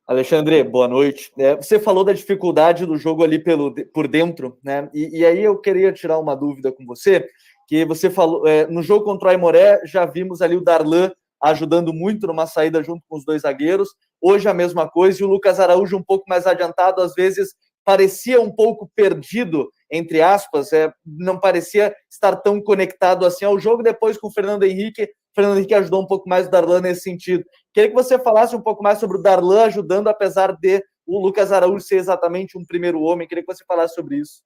Alexandre, 0.06 0.62
boa 0.62 0.86
noite. 0.86 1.32
É, 1.36 1.56
você 1.56 1.80
falou 1.80 2.04
da 2.04 2.12
dificuldade 2.12 2.86
do 2.86 2.96
jogo 2.96 3.24
ali 3.24 3.42
pelo, 3.42 3.74
por 3.86 4.06
dentro, 4.06 4.58
né? 4.62 4.88
E, 4.94 5.20
e 5.20 5.26
aí 5.26 5.42
eu 5.42 5.58
queria 5.58 5.92
tirar 5.92 6.18
uma 6.18 6.36
dúvida 6.36 6.70
com 6.70 6.84
você, 6.84 7.28
que 7.66 7.84
você 7.84 8.08
falou 8.08 8.46
é, 8.46 8.66
no 8.66 8.82
jogo 8.82 9.04
contra 9.04 9.28
o 9.28 9.30
Aimoré 9.30 9.80
já 9.84 10.04
vimos 10.06 10.40
ali 10.40 10.56
o 10.56 10.62
Darlan 10.62 11.10
ajudando 11.42 11.92
muito 11.92 12.26
numa 12.26 12.46
saída 12.46 12.82
junto 12.82 13.02
com 13.08 13.16
os 13.16 13.24
dois 13.24 13.42
zagueiros. 13.42 13.90
Hoje 14.20 14.48
a 14.48 14.54
mesma 14.54 14.88
coisa 14.88 15.20
e 15.20 15.24
o 15.24 15.28
Lucas 15.28 15.60
Araújo 15.60 15.96
um 15.96 16.02
pouco 16.02 16.24
mais 16.28 16.46
adiantado, 16.46 17.02
às 17.02 17.14
vezes 17.14 17.54
parecia 17.84 18.40
um 18.40 18.50
pouco 18.50 18.90
perdido, 18.96 19.70
entre 19.90 20.20
aspas, 20.20 20.72
é, 20.72 20.92
não 21.06 21.38
parecia 21.38 21.94
estar 22.10 22.34
tão 22.34 22.60
conectado 22.60 23.24
assim 23.24 23.44
ao 23.44 23.60
jogo. 23.60 23.82
Depois 23.82 24.18
com 24.18 24.26
o 24.26 24.32
Fernando 24.32 24.64
Henrique, 24.64 25.04
o 25.04 25.08
Fernando 25.34 25.58
Henrique 25.58 25.74
ajudou 25.74 26.02
um 26.02 26.06
pouco 26.06 26.28
mais 26.28 26.48
o 26.48 26.50
Darlan 26.50 26.80
nesse 26.80 27.02
sentido. 27.02 27.44
Queria 27.72 27.88
que 27.88 27.94
você 27.94 28.18
falasse 28.18 28.56
um 28.56 28.60
pouco 28.60 28.82
mais 28.82 28.98
sobre 28.98 29.18
o 29.18 29.22
Darlan 29.22 29.64
ajudando, 29.66 30.08
apesar 30.08 30.56
de 30.56 30.82
o 31.06 31.20
Lucas 31.20 31.52
Araújo 31.52 31.84
ser 31.84 31.96
exatamente 31.96 32.58
um 32.58 32.64
primeiro 32.64 33.00
homem. 33.02 33.28
Queria 33.28 33.44
que 33.44 33.54
você 33.54 33.64
falasse 33.64 33.94
sobre 33.94 34.16
isso. 34.16 34.42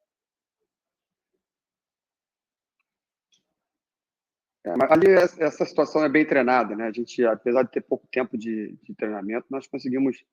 É, 4.78 4.92
ali 4.92 5.10
essa 5.10 5.64
situação 5.64 6.04
é 6.04 6.08
bem 6.08 6.24
treinada, 6.24 6.76
né? 6.76 6.86
A 6.86 6.92
gente, 6.92 7.24
apesar 7.24 7.62
de 7.62 7.70
ter 7.70 7.80
pouco 7.80 8.06
tempo 8.10 8.36
de, 8.36 8.76
de 8.82 8.94
treinamento, 8.94 9.46
nós 9.50 9.66
conseguimos 9.66 10.24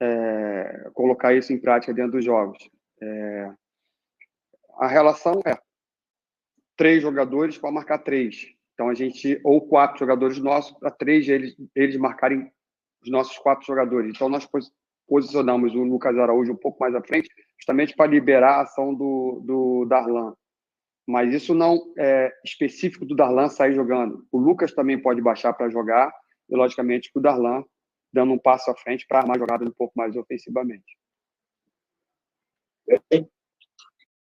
é, 0.00 0.90
colocar 0.94 1.34
isso 1.34 1.52
em 1.52 1.58
prática 1.58 1.92
dentro 1.92 2.12
dos 2.12 2.24
jogos. 2.24 2.70
É, 3.00 3.52
a 4.78 4.86
relação 4.86 5.40
é 5.46 5.56
três 6.76 7.02
jogadores 7.02 7.58
para 7.58 7.70
marcar 7.70 7.98
três. 7.98 8.54
Então 8.72 8.88
a 8.88 8.94
gente 8.94 9.38
ou 9.44 9.60
quatro 9.60 9.98
jogadores 9.98 10.38
nossos 10.38 10.72
para 10.78 10.90
três 10.90 11.28
eles 11.28 11.54
eles 11.74 11.96
marcarem 11.96 12.50
os 13.02 13.10
nossos 13.10 13.36
quatro 13.38 13.66
jogadores. 13.66 14.10
Então 14.14 14.28
nós 14.28 14.48
posicionamos 15.06 15.74
o 15.74 15.82
Lucas 15.82 16.16
Araújo 16.16 16.52
um 16.52 16.56
pouco 16.56 16.80
mais 16.80 16.94
à 16.94 17.02
frente, 17.02 17.28
justamente 17.58 17.94
para 17.94 18.10
liberar 18.10 18.54
a 18.54 18.62
ação 18.62 18.94
do, 18.94 19.42
do 19.44 19.84
Darlan. 19.86 20.34
Mas 21.06 21.34
isso 21.34 21.54
não 21.54 21.80
é 21.98 22.32
específico 22.44 23.04
do 23.04 23.16
Darlan 23.16 23.48
sair 23.48 23.74
jogando. 23.74 24.24
O 24.30 24.38
Lucas 24.38 24.72
também 24.72 25.00
pode 25.00 25.20
baixar 25.20 25.52
para 25.52 25.70
jogar, 25.70 26.12
e 26.48 26.56
logicamente 26.56 27.10
o 27.14 27.20
Darlan 27.20 27.64
dando 28.12 28.32
um 28.32 28.38
passo 28.38 28.70
à 28.70 28.74
frente 28.74 29.06
para 29.06 29.20
armar 29.20 29.38
jogadas 29.38 29.68
um 29.68 29.72
pouco 29.72 29.92
mais 29.96 30.16
ofensivamente. 30.16 30.98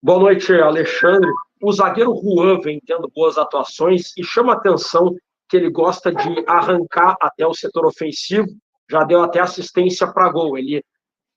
Boa 0.01 0.19
noite, 0.19 0.53
Alexandre. 0.53 1.29
O 1.61 1.71
zagueiro 1.71 2.15
Juan 2.15 2.59
vem 2.59 2.79
tendo 2.85 3.09
boas 3.09 3.37
atuações 3.37 4.15
e 4.17 4.23
chama 4.23 4.53
atenção 4.53 5.15
que 5.47 5.57
ele 5.57 5.69
gosta 5.69 6.11
de 6.11 6.43
arrancar 6.47 7.15
até 7.21 7.45
o 7.45 7.53
setor 7.53 7.85
ofensivo, 7.85 8.47
já 8.89 9.03
deu 9.03 9.21
até 9.21 9.39
assistência 9.39 10.11
para 10.11 10.31
gol. 10.31 10.57
Ele 10.57 10.83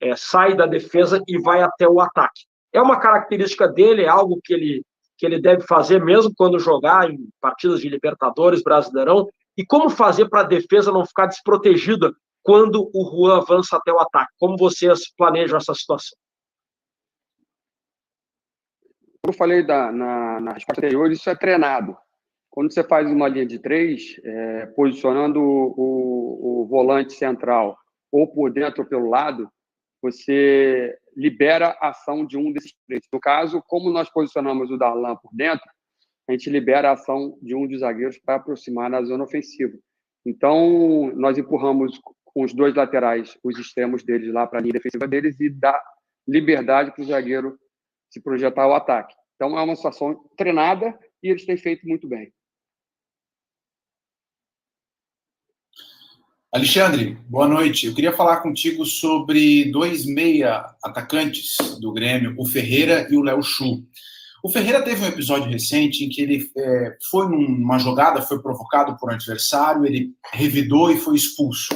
é, 0.01 0.16
sai 0.16 0.57
da 0.57 0.66
defesa 0.66 1.22
e 1.27 1.38
vai 1.38 1.62
até 1.62 1.87
o 1.88 2.01
ataque. 2.01 2.46
É 2.72 2.81
uma 2.81 2.98
característica 2.98 3.68
dele, 3.68 4.03
é 4.03 4.09
algo 4.09 4.40
que 4.42 4.53
ele, 4.53 4.83
que 5.18 5.26
ele 5.26 5.40
deve 5.40 5.62
fazer 5.66 6.02
mesmo 6.02 6.33
quando 6.37 6.59
jogar 6.59 7.11
em 7.11 7.18
partidas 7.40 7.81
de 7.81 7.88
Libertadores, 7.88 8.62
Brasileirão. 8.62 9.28
E 9.57 9.66
como 9.66 9.90
fazer 9.90 10.28
para 10.28 10.40
a 10.40 10.44
defesa 10.44 10.92
não 10.92 11.04
ficar 11.04 11.26
desprotegida 11.26 12.12
quando 12.42 12.88
o 12.94 13.11
Juan 13.11 13.38
avança 13.38 13.76
até 13.76 13.92
o 13.92 13.98
ataque? 13.98 14.33
Como 14.38 14.57
vocês 14.57 15.12
planejam 15.16 15.59
essa 15.59 15.74
situação? 15.74 16.16
eu 19.26 19.33
falei 19.33 19.62
da, 19.62 19.92
na, 19.92 20.40
na 20.40 20.52
resposta 20.52 20.81
anterior, 20.81 21.11
isso 21.11 21.28
é 21.28 21.35
treinado. 21.35 21.96
Quando 22.50 22.72
você 22.72 22.83
faz 22.83 23.07
uma 23.11 23.28
linha 23.28 23.46
de 23.46 23.59
três, 23.59 24.18
é, 24.24 24.66
posicionando 24.66 25.40
o, 25.40 25.74
o, 25.76 26.62
o, 26.62 26.66
volante 26.66 27.12
central 27.12 27.76
ou 28.11 28.26
por 28.26 28.50
dentro 28.50 28.83
ou 28.83 28.88
pelo 28.88 29.09
lado, 29.09 29.50
você 30.00 30.96
libera 31.18 31.76
a 31.81 31.88
ação 31.88 32.24
de 32.24 32.38
um 32.38 32.52
desses 32.52 32.72
três. 32.87 33.02
No 33.12 33.18
caso, 33.18 33.61
como 33.66 33.90
nós 33.90 34.09
posicionamos 34.09 34.70
o 34.70 34.78
Darlan 34.78 35.16
por 35.16 35.35
dentro, 35.35 35.68
a 36.28 36.33
gente 36.33 36.48
libera 36.48 36.90
a 36.90 36.92
ação 36.92 37.37
de 37.42 37.57
um 37.57 37.66
dos 37.66 37.81
zagueiros 37.81 38.18
para 38.18 38.37
aproximar 38.37 38.88
na 38.88 39.02
zona 39.02 39.24
ofensiva. 39.24 39.76
Então, 40.24 41.11
nós 41.16 41.37
empurramos 41.37 41.98
com 42.24 42.44
os 42.44 42.54
dois 42.54 42.74
laterais, 42.74 43.37
os 43.42 43.59
extremos 43.59 44.04
deles 44.04 44.33
lá 44.33 44.46
para 44.46 44.61
a 44.61 44.62
linha 44.62 44.74
defensiva 44.74 45.09
deles 45.09 45.40
e 45.40 45.50
dá 45.50 45.83
liberdade 46.26 46.92
para 46.92 47.02
o 47.02 47.07
zagueiro 47.07 47.59
se 48.11 48.22
projetar 48.22 48.68
o 48.68 48.74
ataque. 48.74 49.14
Então, 49.35 49.59
é 49.59 49.62
uma 49.62 49.74
situação 49.74 50.14
treinada 50.37 50.96
e 51.20 51.31
eles 51.31 51.44
têm 51.44 51.57
feito 51.57 51.85
muito 51.88 52.07
bem. 52.07 52.33
Alexandre, 56.51 57.19
boa 57.29 57.47
noite. 57.47 57.87
Eu 57.87 57.95
queria 57.95 58.11
falar 58.11 58.39
contigo 58.39 58.83
sobre 58.87 59.71
dois 59.71 60.07
meia 60.07 60.65
atacantes 60.83 61.59
do 61.79 61.93
Grêmio, 61.93 62.35
o 62.39 62.47
Ferreira 62.47 63.07
e 63.11 63.19
o 63.19 63.23
Léo 63.23 63.43
Chu. 63.43 63.85
O 64.43 64.49
Ferreira 64.49 64.83
teve 64.83 65.05
um 65.05 65.09
episódio 65.09 65.51
recente 65.51 66.03
em 66.03 66.09
que 66.09 66.23
ele 66.23 66.51
é, 66.57 66.97
foi 67.11 67.29
numa 67.29 67.79
jogada, 67.79 68.23
foi 68.23 68.41
provocado 68.41 68.97
por 68.97 69.11
um 69.11 69.15
adversário, 69.15 69.85
ele 69.85 70.13
revidou 70.33 70.91
e 70.91 70.97
foi 70.97 71.17
expulso. 71.17 71.69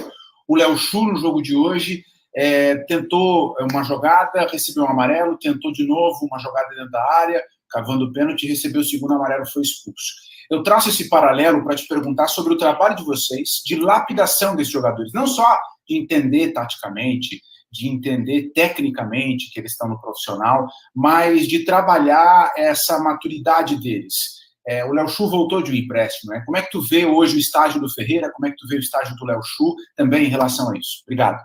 O 0.49 0.57
Léo 0.57 0.75
Chu, 0.79 1.05
no 1.05 1.17
jogo 1.17 1.43
de 1.43 1.55
hoje, 1.55 2.03
é, 2.35 2.77
tentou 2.77 3.55
uma 3.71 3.83
jogada, 3.83 4.49
recebeu 4.51 4.85
um 4.85 4.89
amarelo, 4.89 5.37
tentou 5.39 5.71
de 5.71 5.87
novo 5.87 6.25
uma 6.25 6.39
jogada 6.39 6.71
dentro 6.71 6.91
da 6.91 7.13
área, 7.13 7.43
cavando 7.69 8.07
o 8.07 8.13
pênalti, 8.13 8.47
recebeu 8.47 8.81
o 8.81 8.85
segundo 8.85 9.13
amarelo, 9.13 9.47
foi 9.47 9.61
expulso. 9.61 10.32
Eu 10.53 10.62
traço 10.62 10.91
esse 10.91 11.09
paralelo 11.09 11.65
para 11.65 11.75
te 11.75 11.88
perguntar 11.88 12.29
sobre 12.29 12.53
o 12.53 12.59
trabalho 12.59 12.95
de 12.95 13.03
vocês 13.03 13.62
de 13.65 13.75
lapidação 13.77 14.55
desses 14.55 14.71
jogadores, 14.71 15.11
não 15.15 15.27
só 15.27 15.59
de 15.88 15.97
entender 15.97 16.53
taticamente, 16.53 17.41
de 17.73 17.88
entender 17.88 18.53
tecnicamente 18.55 19.51
que 19.51 19.59
eles 19.59 19.73
estão 19.73 19.88
no 19.88 19.99
profissional, 19.99 20.69
mas 20.95 21.49
de 21.49 21.65
trabalhar 21.65 22.53
essa 22.55 22.99
maturidade 22.99 23.81
deles. 23.81 24.43
É, 24.69 24.85
o 24.85 24.93
Léo 24.93 25.09
Chu 25.09 25.27
voltou 25.31 25.62
de 25.62 25.73
um 25.73 25.75
empréstimo, 25.75 26.35
né? 26.35 26.43
Como 26.45 26.59
é 26.59 26.62
que 26.62 26.71
tu 26.71 26.83
vê 26.83 27.07
hoje 27.07 27.35
o 27.35 27.41
estágio 27.41 27.81
do 27.81 27.88
Ferreira? 27.88 28.31
Como 28.31 28.47
é 28.47 28.51
que 28.51 28.59
tu 28.59 28.69
vê 28.69 28.77
o 28.77 28.79
estágio 28.79 29.17
do 29.17 29.25
Léo 29.25 29.43
Chu 29.43 29.75
também 29.97 30.27
em 30.27 30.29
relação 30.29 30.71
a 30.71 30.77
isso? 30.77 31.03
Obrigado. 31.07 31.43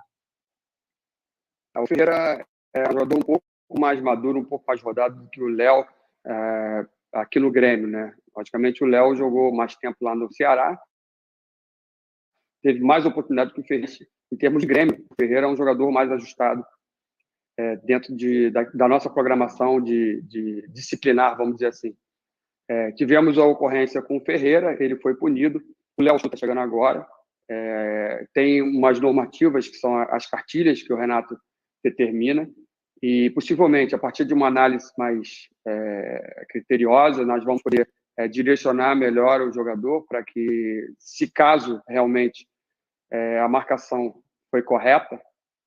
O 1.78 1.88
Ferreira 1.88 2.46
é 2.74 2.84
um 2.90 3.04
um 3.04 3.22
pouco 3.22 3.44
mais 3.80 4.02
maduro, 4.02 4.38
um 4.38 4.46
pouco 4.46 4.66
mais 4.68 4.82
rodado 4.82 5.16
do 5.16 5.30
que 5.30 5.42
o 5.42 5.48
Léo 5.48 5.86
é, 6.26 6.86
aqui 7.14 7.40
no 7.40 7.50
Grêmio, 7.50 7.88
né? 7.88 8.14
Logicamente, 8.38 8.84
o 8.84 8.88
Léo 8.88 9.16
jogou 9.16 9.54
mais 9.54 9.76
tempo 9.76 9.98
lá 10.02 10.16
no 10.16 10.32
Ceará, 10.32 10.80
teve 12.62 12.80
mais 12.82 13.06
oportunidade 13.06 13.54
que 13.54 13.62
o 13.62 13.64
Ferreira 13.64 13.92
em 14.32 14.38
termos 14.38 14.62
de 14.62 14.68
Grêmio. 14.68 15.06
O 15.10 15.16
Ferreira 15.16 15.48
é 15.48 15.50
um 15.50 15.56
jogador 15.56 15.90
mais 15.92 16.12
ajustado 16.12 16.64
é, 17.58 17.76
dentro 17.78 18.16
de, 18.16 18.50
da, 18.52 18.64
da, 18.64 18.88
nossa 18.88 19.10
programação 19.10 19.82
de, 19.82 20.22
de, 20.24 20.68
disciplinar, 20.70 21.36
vamos 21.38 21.56
dizer 21.56 21.68
assim. 21.68 21.96
É, 22.70 22.92
tivemos 22.92 23.38
a 23.38 23.46
ocorrência 23.46 24.02
com 24.02 24.18
o 24.18 24.24
Ferreira, 24.24 24.76
ele 24.84 24.98
foi 24.98 25.16
punido. 25.16 25.62
O 25.98 26.04
Léo 26.04 26.18
está 26.18 26.36
chegando 26.36 26.60
agora. 26.60 27.08
É, 27.50 28.28
tem 28.34 28.62
umas 28.62 29.00
normativas 29.00 29.68
que 29.68 29.78
são 29.78 29.98
as 29.98 30.30
cartilhas 30.30 30.84
que 30.84 30.92
o 30.92 30.98
Renato 30.98 31.40
determina 31.84 32.48
e 33.02 33.30
possivelmente 33.30 33.96
a 33.96 33.98
partir 33.98 34.26
de 34.26 34.34
uma 34.34 34.48
análise 34.48 34.92
mais 34.98 35.48
é, 35.66 36.46
criteriosa 36.50 37.24
nós 37.24 37.44
vamos 37.46 37.62
poder 37.62 37.88
é, 38.18 38.28
direcionar 38.28 38.96
melhor 38.96 39.42
o 39.42 39.54
jogador 39.54 40.06
para 40.08 40.24
que, 40.24 40.94
se 40.98 41.30
caso 41.30 41.82
realmente 41.88 42.48
é, 43.12 43.40
a 43.40 43.48
marcação 43.48 44.22
foi 44.50 44.64
correta, 44.64 45.22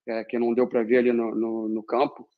é, 0.06 0.24
que 0.24 0.38
não 0.38 0.52
deu 0.52 0.66
para 0.66 0.82
ver 0.82 0.98
ali 0.98 1.12
no, 1.12 1.34
no, 1.34 1.68
no 1.68 1.82
campo, 1.82 2.28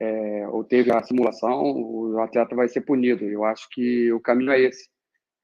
é, 0.00 0.48
ou 0.48 0.64
teve 0.64 0.92
a 0.92 1.02
simulação, 1.02 1.62
o 1.62 2.18
atleta 2.20 2.56
vai 2.56 2.68
ser 2.68 2.80
punido. 2.80 3.24
Eu 3.24 3.44
acho 3.44 3.68
que 3.70 4.12
o 4.12 4.20
caminho 4.20 4.50
é 4.50 4.60
esse: 4.60 4.88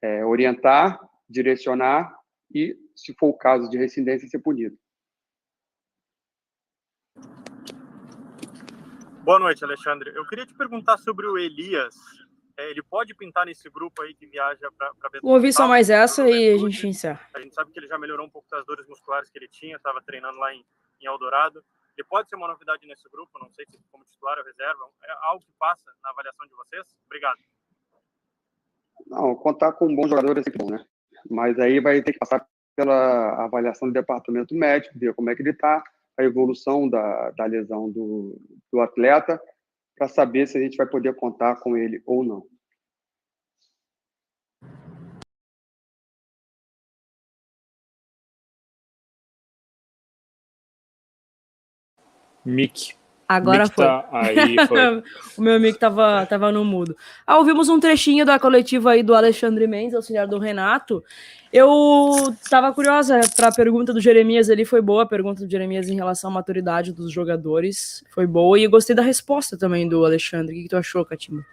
é, 0.03 0.25
orientar, 0.25 0.99
direcionar 1.29 2.13
e, 2.53 2.77
se 2.97 3.15
for 3.15 3.29
o 3.29 3.39
caso 3.39 3.71
de 3.71 3.79
residência, 3.79 4.29
ser 4.29 4.41
punido. 4.41 4.77
Boa 9.23 9.39
noite, 9.39 9.63
Alexandre. 9.63 10.11
Eu 10.15 10.27
queria 10.27 10.45
te 10.45 10.55
perguntar 10.55 10.99
sobre 10.99 11.27
o 11.27 11.39
Elias. 11.39 11.95
É, 12.57 12.71
ele 12.71 12.83
pode 12.83 13.15
pintar 13.15 13.47
nesse 13.47 13.69
grupo 13.71 14.03
aí 14.03 14.15
que 14.15 14.27
viaja 14.27 14.71
para 14.77 14.93
Vou 15.23 15.35
ouvir 15.35 15.53
só 15.53 15.67
mais 15.67 15.91
essa 15.91 16.29
e 16.29 16.55
a 16.55 16.59
gente 16.59 16.87
encerra. 16.87 17.21
A 17.35 17.41
gente 17.41 17.55
sabe 17.55 17.73
que 17.73 17.79
ele 17.79 17.89
já 17.89 17.99
melhorou 17.99 18.27
um 18.27 18.31
pouco 18.31 18.49
das 18.51 18.65
dores 18.67 18.87
musculares 18.87 19.31
que 19.31 19.39
ele 19.39 19.49
tinha, 19.49 19.77
estava 19.77 20.03
treinando 20.03 20.39
lá 20.39 20.55
em, 20.55 20.65
em 21.01 21.07
Eldorado. 21.07 21.65
Ele 21.97 22.07
pode 22.07 22.29
ser 22.29 22.37
uma 22.37 22.49
novidade 22.49 22.87
nesse 22.87 23.09
grupo, 23.11 23.39
não 23.39 23.51
sei 23.51 23.67
se 23.67 23.79
como 23.91 24.05
titular 24.05 24.39
ou 24.39 24.45
reserva. 24.45 24.89
É 25.05 25.13
algo 25.23 25.45
que 25.45 25.53
passa 25.59 25.91
na 26.03 26.11
avaliação 26.11 26.47
de 26.47 26.55
vocês? 26.55 26.87
Obrigado. 27.07 27.39
Não, 29.07 29.35
contar 29.35 29.73
com 29.73 29.87
um 29.87 29.97
bom 29.97 30.09
jogador 30.09 30.39
é 30.39 30.43
sempre 30.43 30.59
bom, 30.59 30.71
né? 30.71 30.85
Mas 31.29 31.59
aí 31.59 31.81
vai 31.81 32.01
ter 32.03 32.13
que 32.13 32.19
passar 32.19 32.47
pela 32.77 33.45
avaliação 33.45 33.89
do 33.89 33.95
departamento 33.95 34.55
médico, 34.55 34.99
ver 34.99 35.15
como 35.15 35.31
é 35.31 35.35
que 35.35 35.43
ele 35.43 35.51
está, 35.51 35.83
a 36.19 36.25
evolução 36.25 36.89
da, 36.89 37.31
da 37.33 37.45
lesão 37.45 37.91
do, 37.91 38.41
do 38.73 38.81
atleta, 38.81 39.41
para 40.01 40.09
saber 40.09 40.49
se 40.49 40.57
a 40.57 40.61
gente 40.63 40.79
vai 40.79 40.87
poder 40.87 41.15
contar 41.15 41.57
com 41.57 41.77
ele 41.77 42.03
ou 42.07 42.25
não. 42.25 42.47
Mick. 52.43 53.00
Agora 53.31 53.63
Mick 53.63 53.75
foi. 53.77 53.85
Tá 53.85 54.09
aí, 54.13 54.57
foi. 54.67 55.03
o 55.39 55.41
meu 55.41 55.55
amigo 55.55 55.79
tava, 55.79 56.27
tava 56.27 56.51
no 56.51 56.65
mudo. 56.65 56.97
Ah, 57.25 57.39
ouvimos 57.39 57.69
um 57.69 57.79
trechinho 57.79 58.27
da 58.27 58.41
coletiva 58.41 58.91
aí 58.91 59.05
do 59.05 59.15
Alexandre 59.15 59.69
Mendes, 59.69 59.95
auxiliar 59.95 60.27
do 60.27 60.37
Renato. 60.37 61.01
Eu 61.53 62.35
tava 62.51 62.73
curiosa 62.73 63.21
para 63.37 63.47
a 63.47 63.55
pergunta 63.55 63.93
do 63.93 64.01
Jeremias 64.01 64.51
ali, 64.51 64.65
foi 64.65 64.83
boa 64.83 65.05
a 65.05 65.07
pergunta 65.07 65.45
do 65.45 65.51
Jeremias 65.51 65.89
em 65.89 65.95
relação 65.95 66.29
à 66.29 66.33
maturidade 66.33 66.93
dos 66.93 67.13
jogadores, 67.13 68.05
foi 68.13 68.27
boa 68.27 68.59
e 68.59 68.67
gostei 68.67 68.97
da 68.97 69.03
resposta 69.03 69.57
também 69.57 69.89
do 69.89 70.05
Alexandre. 70.05 70.53
O 70.53 70.57
que, 70.57 70.63
que 70.65 70.69
tu 70.69 70.77
achou, 70.77 71.05
Catima? 71.05 71.47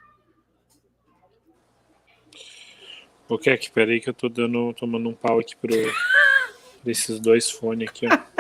O 3.30 3.38
que 3.38 3.52
é 3.52 3.58
que? 3.58 3.70
Peraí 3.70 4.02
que 4.02 4.10
eu 4.10 4.16
tô 4.16 4.28
dando, 4.30 4.74
tomando 4.74 5.10
um 5.10 5.14
pau 5.14 5.40
aqui 5.40 5.56
pro, 5.56 5.70
desses 6.84 7.20
dois 7.20 7.52
fones 7.52 7.88
aqui, 7.88 8.08
ó. 8.08 8.37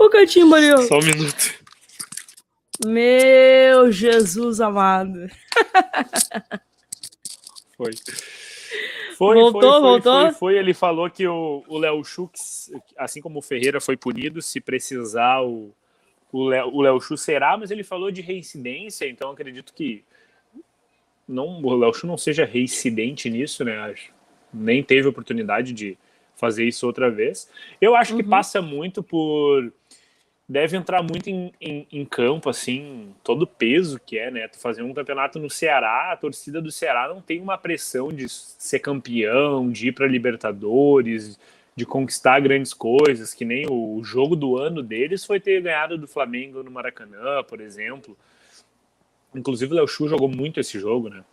O 0.00 0.08
Catimba 0.10 0.56
ali, 0.56 0.72
ó. 0.72 0.82
Só 0.82 0.98
um 0.98 1.04
minuto. 1.04 1.64
Meu 2.84 3.92
Jesus 3.92 4.60
amado. 4.60 5.28
Foi. 7.76 7.92
Foi, 9.16 9.36
voltou, 9.36 9.60
foi, 9.60 9.70
foi, 9.70 9.80
voltou? 9.80 10.22
Foi, 10.22 10.32
foi, 10.32 10.58
Ele 10.58 10.74
falou 10.74 11.08
que 11.08 11.26
o 11.26 11.78
Léo 11.78 12.04
Schux, 12.04 12.72
assim 12.96 13.20
como 13.20 13.38
o 13.38 13.42
Ferreira 13.42 13.80
foi 13.80 13.96
punido, 13.96 14.42
se 14.42 14.60
precisar 14.60 15.42
o, 16.34 16.80
Léo 16.82 17.00
Chu 17.00 17.16
será, 17.16 17.56
mas 17.56 17.70
ele 17.70 17.84
falou 17.84 18.10
de 18.10 18.20
reincidência, 18.20 19.08
então 19.08 19.30
acredito 19.30 19.72
que 19.72 20.04
não, 21.28 21.62
o 21.62 21.76
Léo 21.76 21.94
Chu 21.94 22.06
não 22.06 22.18
seja 22.18 22.44
reincidente 22.44 23.30
nisso, 23.30 23.64
né? 23.64 23.78
Acho. 23.78 24.12
Nem 24.52 24.82
teve 24.82 25.08
oportunidade 25.08 25.72
de, 25.72 25.96
fazer 26.36 26.64
isso 26.64 26.86
outra 26.86 27.10
vez. 27.10 27.48
Eu 27.80 27.94
acho 27.94 28.12
uhum. 28.12 28.22
que 28.22 28.28
passa 28.28 28.60
muito 28.60 29.02
por. 29.02 29.72
Deve 30.46 30.76
entrar 30.76 31.02
muito 31.02 31.30
em, 31.30 31.52
em, 31.58 31.86
em, 31.90 32.04
campo, 32.04 32.50
assim, 32.50 33.14
todo 33.24 33.42
o 33.42 33.46
peso 33.46 33.98
que 33.98 34.18
é, 34.18 34.30
né? 34.30 34.46
Tu 34.46 34.58
fazer 34.58 34.82
um 34.82 34.92
campeonato 34.92 35.38
no 35.38 35.48
Ceará, 35.48 36.12
a 36.12 36.16
torcida 36.16 36.60
do 36.60 36.70
Ceará 36.70 37.08
não 37.08 37.22
tem 37.22 37.40
uma 37.40 37.56
pressão 37.56 38.12
de 38.12 38.28
ser 38.28 38.80
campeão, 38.80 39.70
de 39.70 39.88
ir 39.88 39.92
para 39.92 40.06
Libertadores, 40.06 41.38
de 41.74 41.86
conquistar 41.86 42.40
grandes 42.40 42.74
coisas, 42.74 43.32
que 43.32 43.44
nem 43.44 43.66
o 43.68 44.02
jogo 44.04 44.36
do 44.36 44.58
ano 44.58 44.82
deles 44.82 45.24
foi 45.24 45.40
ter 45.40 45.62
ganhado 45.62 45.96
do 45.96 46.06
Flamengo 46.06 46.62
no 46.62 46.70
Maracanã, 46.70 47.42
por 47.42 47.60
exemplo. 47.60 48.16
Inclusive 49.34 49.72
o 49.72 49.76
Léo 49.76 49.88
Chu 49.88 50.08
jogou 50.08 50.28
muito 50.28 50.60
esse 50.60 50.78
jogo, 50.78 51.08
né? 51.08 51.24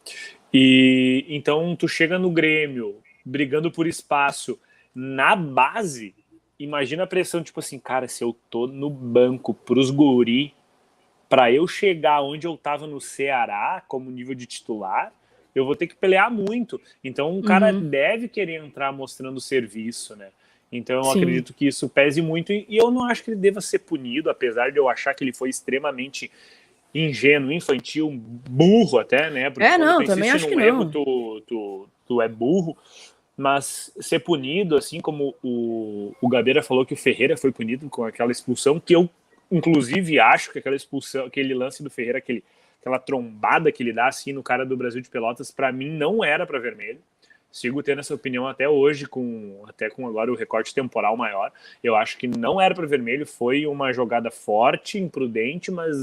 E 0.54 1.26
então 1.30 1.76
tu 1.76 1.88
chega 1.88 2.18
no 2.18 2.32
Grêmio, 2.32 2.98
brigando 3.24 3.72
por 3.72 3.86
espaço, 3.86 4.60
na 4.94 5.36
base, 5.36 6.14
imagina 6.60 7.04
a 7.04 7.08
pressão, 7.08 7.44
tipo 7.44 7.60
assim, 7.60 7.80
cara, 7.80 8.08
se 8.08 8.24
eu 8.24 8.36
tô 8.50 8.68
no 8.68 8.90
banco 8.90 9.54
pros 9.54 9.90
guri, 9.90 10.54
para 11.30 11.52
eu 11.52 11.68
chegar 11.68 12.22
onde 12.22 12.46
eu 12.46 12.58
tava 12.58 12.86
no 12.86 13.00
Ceará, 13.00 13.84
como 13.88 14.12
nível 14.12 14.36
de 14.36 14.46
titular, 14.46 15.14
eu 15.56 15.66
vou 15.66 15.76
ter 15.76 15.88
que 15.88 15.96
pelear 15.96 16.32
muito. 16.32 16.80
Então, 17.04 17.36
um 17.36 17.42
cara 17.42 17.74
uhum. 17.74 17.90
deve 17.90 18.28
querer 18.28 18.64
entrar 18.64 18.92
mostrando 18.92 19.40
serviço, 19.40 20.16
né? 20.16 20.30
Então, 20.72 20.98
eu 20.98 21.04
Sim. 21.04 21.20
acredito 21.20 21.54
que 21.54 21.68
isso 21.68 21.90
pese 21.90 22.22
muito 22.22 22.54
e 22.54 22.66
eu 22.70 22.90
não 22.90 23.04
acho 23.04 23.24
que 23.24 23.32
ele 23.32 23.40
deva 23.40 23.60
ser 23.60 23.80
punido, 23.80 24.30
apesar 24.30 24.72
de 24.72 24.78
eu 24.78 24.88
achar 24.88 25.14
que 25.14 25.24
ele 25.24 25.34
foi 25.34 25.50
extremamente 25.50 26.32
ingênuo, 26.94 27.52
infantil, 27.52 28.10
burro 28.50 29.00
até, 29.00 29.30
né? 29.30 29.50
Porque 29.50 29.68
é, 29.68 29.78
não, 29.78 30.04
também 30.04 30.30
acho 30.30 30.48
que 30.48 30.54
erro, 30.54 30.86
não. 30.86 30.92
Tu, 30.92 31.44
tu, 31.48 31.90
tu 32.08 32.22
é 32.22 32.28
burro, 32.28 32.78
mas 33.38 33.92
ser 34.00 34.20
punido, 34.20 34.76
assim 34.76 35.00
como 35.00 35.36
o, 35.44 36.14
o 36.22 36.30
Gabeira 36.30 36.62
falou 36.62 36.86
que 36.86 36.94
o 36.94 36.98
Ferreira 36.98 37.38
foi 37.38 37.52
punido 37.52 37.90
com 37.90 38.04
aquela 38.04 38.32
expulsão, 38.32 38.80
que 38.80 38.96
eu, 38.96 39.10
inclusive, 39.52 40.20
acho 40.20 40.52
que 40.52 40.60
aquela 40.60 40.76
expulsão, 40.76 41.26
aquele 41.26 41.54
lance 41.54 41.82
do 41.82 41.90
Ferreira, 41.90 42.18
aquele, 42.18 42.44
aquela 42.80 43.00
trombada 43.00 43.72
que 43.72 43.82
ele 43.82 43.94
dá, 43.94 44.08
assim, 44.08 44.34
no 44.34 44.44
cara 44.44 44.66
do 44.66 44.78
Brasil 44.78 45.02
de 45.02 45.10
Pelotas, 45.10 45.52
para 45.52 45.72
mim 45.72 45.90
não 45.90 46.24
era 46.24 46.46
para 46.46 46.60
vermelho. 46.60 47.00
Sigo 47.52 47.84
tendo 47.84 48.00
essa 48.00 48.16
opinião 48.16 48.48
até 48.48 48.70
hoje, 48.70 49.06
com 49.06 49.64
até 49.68 49.90
com 49.90 50.08
agora 50.08 50.32
o 50.32 50.36
recorte 50.36 50.74
temporal 50.74 51.18
maior. 51.18 51.52
Eu 51.84 51.96
acho 51.96 52.18
que 52.18 52.26
não 52.26 52.62
era 52.62 52.74
para 52.74 52.88
vermelho, 52.88 53.26
foi 53.26 53.66
uma 53.66 53.92
jogada 53.92 54.32
forte, 54.32 54.98
imprudente, 54.98 55.70
mas 55.70 55.96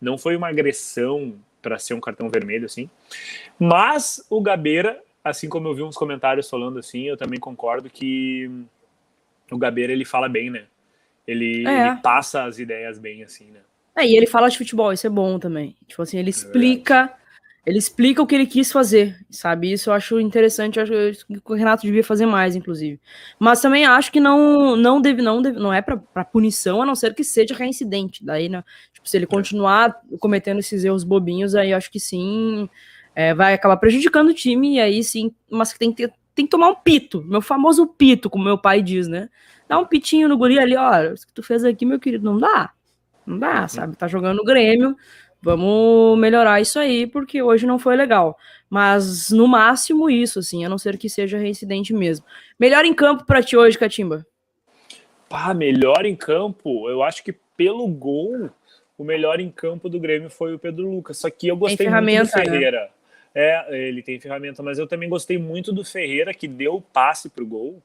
não 0.00 0.18
foi 0.18 0.34
uma 0.34 0.48
agressão 0.48 1.38
para 1.62 1.78
ser 1.78 1.94
um 1.94 2.00
cartão 2.00 2.28
vermelho 2.28 2.66
assim. 2.66 2.90
Mas 3.58 4.24
o 4.28 4.40
Gabeira, 4.40 5.00
assim 5.28 5.48
como 5.48 5.68
eu 5.68 5.74
vi 5.74 5.82
uns 5.82 5.96
comentários 5.96 6.48
falando 6.48 6.78
assim, 6.78 7.04
eu 7.04 7.16
também 7.16 7.38
concordo 7.38 7.88
que 7.88 8.50
o 9.50 9.58
Gabeira 9.58 9.92
ele 9.92 10.04
fala 10.04 10.28
bem, 10.28 10.50
né? 10.50 10.64
Ele, 11.26 11.66
é. 11.66 11.88
ele 11.88 11.96
passa 11.96 12.44
as 12.44 12.58
ideias 12.58 12.98
bem 12.98 13.22
assim, 13.22 13.50
né? 13.50 13.60
É, 13.96 14.06
e 14.06 14.16
ele 14.16 14.26
fala 14.26 14.48
de 14.48 14.58
futebol, 14.58 14.92
isso 14.92 15.06
é 15.06 15.10
bom 15.10 15.38
também. 15.38 15.76
Tipo 15.86 16.02
assim, 16.02 16.18
ele 16.18 16.28
é 16.28 16.30
explica 16.30 17.12
ele 17.68 17.76
explica 17.76 18.22
o 18.22 18.26
que 18.26 18.34
ele 18.34 18.46
quis 18.46 18.72
fazer, 18.72 19.14
sabe? 19.28 19.70
Isso 19.70 19.90
eu 19.90 19.94
acho 19.94 20.18
interessante, 20.18 20.78
eu 20.78 20.84
acho 20.84 21.26
que 21.26 21.38
o 21.44 21.54
Renato 21.54 21.82
devia 21.82 22.02
fazer 22.02 22.24
mais, 22.24 22.56
inclusive. 22.56 22.98
Mas 23.38 23.60
também 23.60 23.84
acho 23.84 24.10
que 24.10 24.20
não 24.20 24.74
não 24.74 25.02
deve 25.02 25.20
não 25.20 25.42
deve, 25.42 25.58
não 25.58 25.70
é 25.70 25.82
para 25.82 26.24
punição, 26.24 26.80
a 26.80 26.86
não 26.86 26.94
ser 26.94 27.14
que 27.14 27.22
seja 27.22 27.54
reincidente. 27.54 28.24
Daí, 28.24 28.48
né, 28.48 28.64
tipo, 28.90 29.06
se 29.06 29.18
ele 29.18 29.26
é. 29.26 29.28
continuar 29.28 30.00
cometendo 30.18 30.60
esses 30.60 30.82
erros 30.82 31.04
bobinhos, 31.04 31.54
aí 31.54 31.74
acho 31.74 31.90
que 31.90 32.00
sim, 32.00 32.70
é, 33.18 33.34
vai 33.34 33.52
acabar 33.52 33.76
prejudicando 33.78 34.28
o 34.28 34.34
time 34.34 34.76
e 34.76 34.80
aí 34.80 35.02
sim, 35.02 35.34
mas 35.50 35.72
tem 35.72 35.90
que 35.90 36.06
ter, 36.06 36.14
tem 36.36 36.44
que 36.44 36.50
tomar 36.50 36.68
um 36.68 36.74
pito, 36.76 37.24
meu 37.24 37.42
famoso 37.42 37.84
pito, 37.84 38.30
como 38.30 38.44
meu 38.44 38.56
pai 38.56 38.80
diz, 38.80 39.08
né? 39.08 39.28
Dá 39.68 39.76
um 39.76 39.84
pitinho 39.84 40.28
no 40.28 40.38
guri 40.38 40.56
ali, 40.56 40.76
ó, 40.76 41.12
o 41.12 41.14
que 41.14 41.32
tu 41.34 41.42
fez 41.42 41.64
aqui, 41.64 41.84
meu 41.84 41.98
querido, 41.98 42.24
não 42.24 42.38
dá. 42.38 42.70
Não 43.26 43.38
dá, 43.38 43.66
sabe? 43.66 43.96
Tá 43.96 44.06
jogando 44.06 44.36
no 44.36 44.44
Grêmio, 44.44 44.96
Vamos 45.40 46.18
melhorar 46.18 46.60
isso 46.60 46.78
aí, 46.78 47.06
porque 47.06 47.40
hoje 47.42 47.64
não 47.66 47.78
foi 47.78 47.96
legal. 47.96 48.36
Mas 48.68 49.30
no 49.30 49.46
máximo 49.46 50.10
isso, 50.10 50.40
assim, 50.40 50.64
a 50.64 50.68
não 50.68 50.78
ser 50.78 50.98
que 50.98 51.08
seja 51.08 51.38
reincidente 51.38 51.94
mesmo. 51.94 52.26
Melhor 52.58 52.84
em 52.84 52.92
campo 52.92 53.24
para 53.24 53.42
ti 53.42 53.56
hoje, 53.56 53.78
Catimba? 53.78 54.26
Pá, 55.28 55.54
melhor 55.54 56.04
em 56.06 56.16
campo, 56.16 56.88
eu 56.90 57.02
acho 57.02 57.22
que 57.22 57.32
pelo 57.56 57.86
gol, 57.86 58.50
o 58.96 59.04
melhor 59.04 59.38
em 59.38 59.50
campo 59.50 59.88
do 59.88 60.00
Grêmio 60.00 60.28
foi 60.28 60.54
o 60.54 60.58
Pedro 60.58 60.90
Lucas. 60.90 61.18
Só 61.18 61.30
que 61.30 61.46
eu 61.46 61.56
gostei 61.56 61.88
muito 61.88 62.04
do 62.04 62.12
né? 62.12 62.24
Ferreira. 62.24 62.80
Né? 62.82 62.88
É, 63.34 63.88
ele 63.88 64.02
tem 64.02 64.18
ferramenta, 64.18 64.62
mas 64.62 64.78
eu 64.78 64.86
também 64.86 65.08
gostei 65.08 65.38
muito 65.38 65.72
do 65.72 65.84
Ferreira, 65.84 66.34
que 66.34 66.48
deu 66.48 66.76
o 66.76 66.82
passe 66.82 67.28
pro 67.28 67.46
gol. 67.46 67.82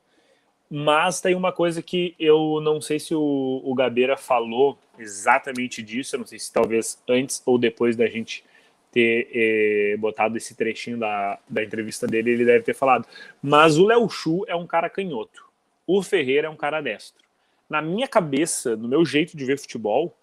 Mas 0.69 1.21
tem 1.21 1.35
uma 1.35 1.51
coisa 1.51 1.81
que 1.81 2.15
eu 2.19 2.59
não 2.61 2.81
sei 2.81 2.99
se 2.99 3.13
o, 3.13 3.61
o 3.63 3.75
Gabeira 3.75 4.17
falou 4.17 4.77
exatamente 4.97 5.83
disso, 5.83 6.15
eu 6.15 6.19
não 6.19 6.25
sei 6.25 6.39
se 6.39 6.51
talvez 6.51 6.97
antes 7.07 7.43
ou 7.45 7.59
depois 7.59 7.95
da 7.95 8.07
gente 8.07 8.43
ter 8.91 9.27
eh, 9.33 9.97
botado 9.97 10.37
esse 10.37 10.55
trechinho 10.55 10.97
da, 10.97 11.39
da 11.49 11.63
entrevista 11.63 12.05
dele, 12.05 12.31
ele 12.31 12.45
deve 12.45 12.63
ter 12.63 12.75
falado. 12.75 13.07
Mas 13.41 13.77
o 13.77 13.85
Léo 13.85 14.07
Chu 14.07 14.45
é 14.47 14.55
um 14.55 14.67
cara 14.67 14.89
canhoto. 14.89 15.45
O 15.85 16.01
Ferreira 16.03 16.47
é 16.47 16.49
um 16.49 16.55
cara 16.55 16.79
destro. 16.79 17.23
Na 17.67 17.81
minha 17.81 18.07
cabeça, 18.07 18.75
no 18.75 18.87
meu 18.87 19.03
jeito 19.03 19.35
de 19.35 19.45
ver 19.45 19.57
futebol, 19.57 20.15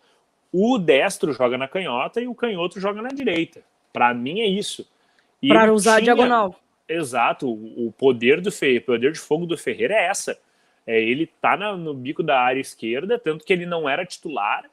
o 0.53 0.79
destro 0.79 1.33
joga 1.33 1.59
na 1.59 1.67
canhota 1.67 2.21
e 2.21 2.29
o 2.29 2.35
canhoto 2.35 2.81
joga 2.81 3.03
na 3.03 3.09
direita. 3.09 3.61
Para 3.93 4.15
mim 4.15 4.41
é 4.41 4.47
isso. 4.47 4.87
Para 5.49 5.73
usar 5.73 6.01
tinha... 6.01 6.13
a 6.13 6.15
diagonal. 6.15 6.61
Exato, 6.89 7.49
o 7.49 7.93
poder 7.97 8.41
do 8.41 8.51
Ferreira, 8.51 8.83
o 8.83 8.87
poder 8.87 9.13
de 9.13 9.19
fogo 9.21 9.47
do 9.47 9.57
Ferreira 9.57 9.95
é 9.95 10.07
essa. 10.07 10.37
É, 10.87 11.01
ele 11.01 11.27
tá 11.27 11.57
na, 11.57 11.77
no 11.77 11.95
bico 11.95 12.23
da 12.23 12.41
área 12.41 12.61
esquerda, 12.61 13.19
tanto 13.19 13.45
que 13.45 13.53
ele 13.53 13.65
não 13.65 13.89
era 13.89 14.05
titular, 14.05 14.69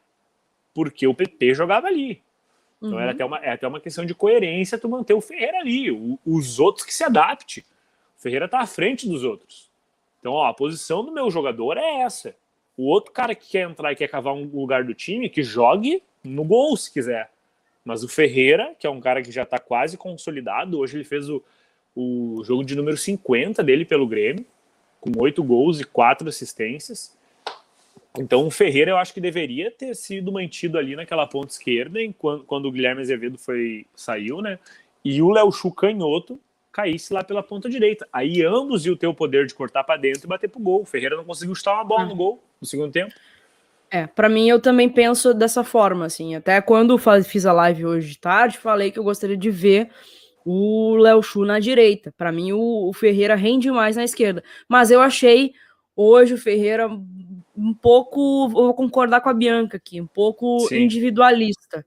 porque 0.74 1.06
o 1.06 1.14
PP 1.14 1.54
jogava 1.54 1.88
ali. 1.88 2.24
Então 2.78 2.94
uhum. 2.94 3.00
era 3.00 3.12
até 3.12 3.26
uma, 3.26 3.38
é 3.38 3.52
até 3.52 3.68
uma 3.68 3.80
questão 3.80 4.06
de 4.06 4.16
coerência 4.16 4.78
tu 4.78 4.90
manter 4.90 5.14
o 5.14 5.22
Ferreira 5.22 5.60
ali, 5.60 5.92
o, 5.92 6.18
os 6.26 6.60
outros 6.60 6.86
que 6.86 6.94
se 6.94 7.04
adapte. 7.04 7.66
O 8.18 8.22
Ferreira 8.22 8.48
tá 8.48 8.60
à 8.60 8.68
frente 8.68 9.08
dos 9.08 9.24
outros. 9.24 9.70
Então, 10.20 10.34
ó, 10.34 10.48
a 10.48 10.54
posição 10.54 11.06
do 11.06 11.12
meu 11.12 11.30
jogador 11.30 11.78
é 11.78 12.02
essa. 12.02 12.36
O 12.76 12.86
outro 12.88 13.12
cara 13.12 13.36
que 13.36 13.50
quer 13.50 13.70
entrar 13.70 13.92
e 13.92 13.96
quer 13.96 14.08
cavar 14.08 14.34
um 14.34 14.46
lugar 14.46 14.84
do 14.84 14.94
time, 14.94 15.30
que 15.30 15.44
jogue 15.44 16.02
no 16.24 16.44
gol 16.44 16.76
se 16.76 16.92
quiser. 16.92 17.32
Mas 17.88 18.04
o 18.04 18.10
Ferreira, 18.10 18.76
que 18.78 18.86
é 18.86 18.90
um 18.90 19.00
cara 19.00 19.22
que 19.22 19.32
já 19.32 19.44
está 19.44 19.58
quase 19.58 19.96
consolidado, 19.96 20.78
hoje 20.78 20.98
ele 20.98 21.06
fez 21.06 21.30
o, 21.30 21.42
o 21.96 22.44
jogo 22.44 22.62
de 22.66 22.76
número 22.76 22.98
50 22.98 23.64
dele 23.64 23.86
pelo 23.86 24.06
Grêmio, 24.06 24.46
com 25.00 25.10
oito 25.22 25.42
gols 25.42 25.80
e 25.80 25.86
quatro 25.86 26.28
assistências. 26.28 27.18
Então 28.20 28.46
o 28.46 28.52
Ferreira 28.52 28.92
eu 28.92 28.98
acho 28.98 29.14
que 29.14 29.22
deveria 29.22 29.72
ter 29.72 29.96
sido 29.96 30.34
mantido 30.34 30.78
ali 30.78 30.98
naquela 30.98 31.26
ponta 31.26 31.48
esquerda 31.48 32.04
enquanto, 32.04 32.44
quando 32.44 32.66
o 32.66 32.72
Guilherme 32.74 33.02
Azevedo 33.02 33.38
foi 33.38 33.86
saiu, 33.96 34.42
né? 34.42 34.60
E 35.06 35.22
o 35.22 35.30
Léo 35.30 35.50
Chu 35.50 35.72
canhoto 35.72 36.38
caísse 36.74 37.14
lá 37.14 37.24
pela 37.24 37.42
ponta 37.42 37.70
direita. 37.70 38.06
Aí 38.12 38.44
ambos 38.44 38.86
iam 38.86 38.98
ter 38.98 39.08
o 39.08 39.14
poder 39.14 39.48
de 39.48 39.56
cortar 39.56 39.86
para 39.86 39.96
dentro 39.96 40.26
e 40.26 40.28
bater 40.28 40.50
pro 40.50 40.60
gol. 40.60 40.82
O 40.82 40.86
Ferreira 40.86 41.16
não 41.16 41.24
conseguiu 41.24 41.56
chutar 41.56 41.76
uma 41.76 41.86
bola 41.86 42.04
no 42.04 42.16
gol 42.18 42.44
no 42.60 42.68
segundo 42.68 42.92
tempo. 42.92 43.14
É, 43.90 44.06
para 44.06 44.28
mim 44.28 44.50
eu 44.50 44.60
também 44.60 44.90
penso 44.90 45.34
dessa 45.34 45.64
forma, 45.64 46.06
assim. 46.06 46.36
Até 46.36 46.60
quando 46.62 46.98
fiz 47.24 47.46
a 47.46 47.54
live 47.54 47.86
hoje 47.86 48.10
de 48.10 48.20
tarde, 48.20 48.58
falei 48.58 48.92
que 48.92 49.00
eu 49.00 49.04
gostaria 49.04 49.38
de 49.38 49.50
ver 49.50 49.90
o 50.46 50.96
Léo 50.96 51.22
Chu 51.22 51.46
na 51.46 51.60
direita. 51.60 52.14
Para 52.18 52.32
mim, 52.32 52.52
o, 52.54 52.90
o, 52.90 52.94
Ferreira 52.94 53.36
rende 53.36 53.70
mais 53.70 53.96
na 53.96 54.04
esquerda. 54.04 54.44
Mas 54.68 54.92
eu 54.92 55.02
achei 55.02 55.54
hoje 55.96 56.34
o 56.34 56.38
Ferreira 56.38 56.88
um 56.88 57.74
pouco. 57.74 58.48
Vou 58.50 58.74
concordar 58.74 59.22
com 59.22 59.30
a 59.30 59.34
Bianca 59.34 59.78
aqui, 59.78 60.00
um 60.00 60.08
pouco 60.08 60.60
Sim. 60.68 60.84
individualista. 60.84 61.86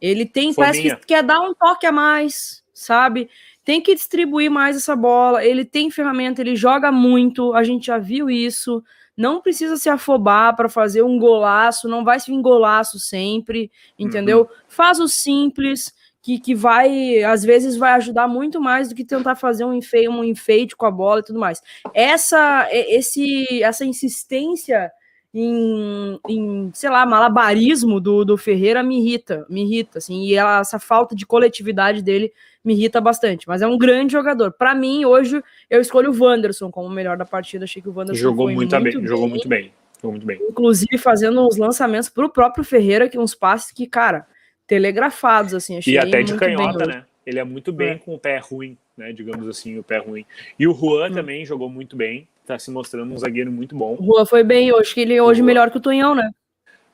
Ele 0.00 0.24
tem, 0.24 0.54
parece 0.54 0.82
que 0.82 1.06
quer 1.06 1.22
dar 1.22 1.40
um 1.40 1.52
toque 1.52 1.84
a 1.84 1.92
mais, 1.92 2.62
sabe? 2.72 3.28
Tem 3.64 3.80
que 3.80 3.94
distribuir 3.94 4.50
mais 4.50 4.76
essa 4.76 4.94
bola. 4.94 5.44
Ele 5.44 5.64
tem 5.64 5.90
ferramenta, 5.90 6.40
ele 6.40 6.56
joga 6.56 6.92
muito, 6.92 7.52
a 7.52 7.62
gente 7.62 7.88
já 7.88 7.98
viu 7.98 8.30
isso. 8.30 8.82
Não 9.18 9.42
precisa 9.42 9.76
se 9.76 9.88
afobar 9.88 10.54
para 10.54 10.68
fazer 10.68 11.02
um 11.02 11.18
golaço, 11.18 11.88
não 11.88 12.04
vai 12.04 12.20
se 12.20 12.30
vir 12.30 12.40
golaço 12.40 13.00
sempre, 13.00 13.68
entendeu? 13.98 14.42
Uhum. 14.42 14.46
Faz 14.68 15.00
o 15.00 15.08
simples, 15.08 15.92
que, 16.22 16.38
que 16.38 16.54
vai, 16.54 17.22
às 17.24 17.42
vezes, 17.42 17.76
vai 17.76 17.92
ajudar 17.92 18.28
muito 18.28 18.60
mais 18.60 18.88
do 18.88 18.94
que 18.94 19.04
tentar 19.04 19.34
fazer 19.34 19.64
um 19.64 19.74
enfeite, 19.74 20.08
um 20.08 20.22
enfeite 20.22 20.76
com 20.76 20.86
a 20.86 20.90
bola 20.90 21.20
e 21.20 21.24
tudo 21.24 21.38
mais. 21.40 21.60
Essa, 21.92 22.68
esse, 22.70 23.62
essa 23.62 23.84
insistência 23.84 24.92
em, 25.32 26.18
em, 26.28 26.70
sei 26.72 26.88
lá, 26.88 27.04
malabarismo 27.04 28.00
do, 28.00 28.24
do 28.24 28.36
Ferreira 28.36 28.82
me 28.82 28.98
irrita, 28.98 29.46
me 29.48 29.62
irrita, 29.62 29.98
assim, 29.98 30.24
e 30.24 30.34
ela, 30.34 30.60
essa 30.60 30.78
falta 30.78 31.14
de 31.14 31.26
coletividade 31.26 32.02
dele 32.02 32.32
me 32.64 32.74
irrita 32.74 33.00
bastante, 33.00 33.46
mas 33.46 33.62
é 33.62 33.66
um 33.66 33.78
grande 33.78 34.12
jogador. 34.12 34.52
Para 34.52 34.74
mim, 34.74 35.04
hoje, 35.04 35.42
eu 35.68 35.80
escolho 35.80 36.10
o 36.10 36.24
Wanderson 36.24 36.70
como 36.70 36.88
o 36.88 36.90
melhor 36.90 37.16
da 37.16 37.24
partida, 37.24 37.64
achei 37.64 37.82
que 37.82 37.88
o 37.88 37.94
Wanderson 37.94 38.20
jogou 38.20 38.46
muito, 38.46 38.58
muito 38.58 38.82
bem, 38.82 38.92
bem, 38.92 39.06
jogou 39.06 39.28
muito 39.28 39.48
bem, 39.48 39.72
jogou 39.96 40.12
muito 40.12 40.26
bem. 40.26 40.38
Inclusive 40.48 40.98
fazendo 40.98 41.46
uns 41.46 41.56
lançamentos 41.56 42.08
pro 42.08 42.30
próprio 42.30 42.64
Ferreira, 42.64 43.08
que 43.08 43.18
uns 43.18 43.34
passes 43.34 43.70
que, 43.70 43.86
cara, 43.86 44.26
telegrafados, 44.66 45.54
assim. 45.54 45.78
Achei 45.78 45.94
e 45.94 45.98
até 45.98 46.22
de 46.22 46.34
canhota, 46.34 46.86
né? 46.86 47.04
Ele 47.26 47.38
é 47.38 47.44
muito 47.44 47.72
bem 47.72 47.90
é. 47.90 47.94
com 47.96 48.14
o 48.14 48.18
pé 48.18 48.38
ruim, 48.38 48.76
né? 48.96 49.12
Digamos 49.12 49.46
assim, 49.46 49.78
o 49.78 49.82
pé 49.82 49.98
ruim. 49.98 50.24
E 50.58 50.66
o 50.66 50.74
Juan 50.74 51.10
hum. 51.10 51.14
também 51.14 51.44
jogou 51.44 51.68
muito 51.68 51.96
bem, 51.96 52.26
tá 52.48 52.58
se 52.58 52.70
mostrando 52.70 53.12
um 53.12 53.18
zagueiro 53.18 53.52
muito 53.52 53.76
bom. 53.76 53.96
O 54.00 54.04
Juan 54.04 54.24
foi 54.24 54.42
bem 54.42 54.72
hoje, 54.72 54.94
que 54.94 55.00
ele 55.00 55.14
é 55.14 55.22
hoje 55.22 55.42
melhor 55.42 55.70
que 55.70 55.76
o 55.76 55.80
Tonhão, 55.80 56.14
né? 56.14 56.30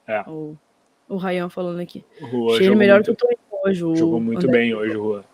É. 0.07 0.21
O, 0.29 0.57
o 1.09 1.17
Rayan 1.17 1.49
falando 1.49 1.81
aqui. 1.81 2.05
O 2.21 2.27
Juan 2.27 2.55
Achei 2.55 2.67
ele 2.67 2.77
melhor 2.77 2.97
muito, 2.97 3.07
que 3.07 3.13
o 3.13 3.17
Tonhão 3.17 3.39
hoje. 3.65 3.81
Jogou 4.01 4.21
muito 4.21 4.47
André. 4.47 4.59
bem 4.59 4.75
hoje, 4.75 4.97
o 4.97 5.03
Juan. 5.03 5.25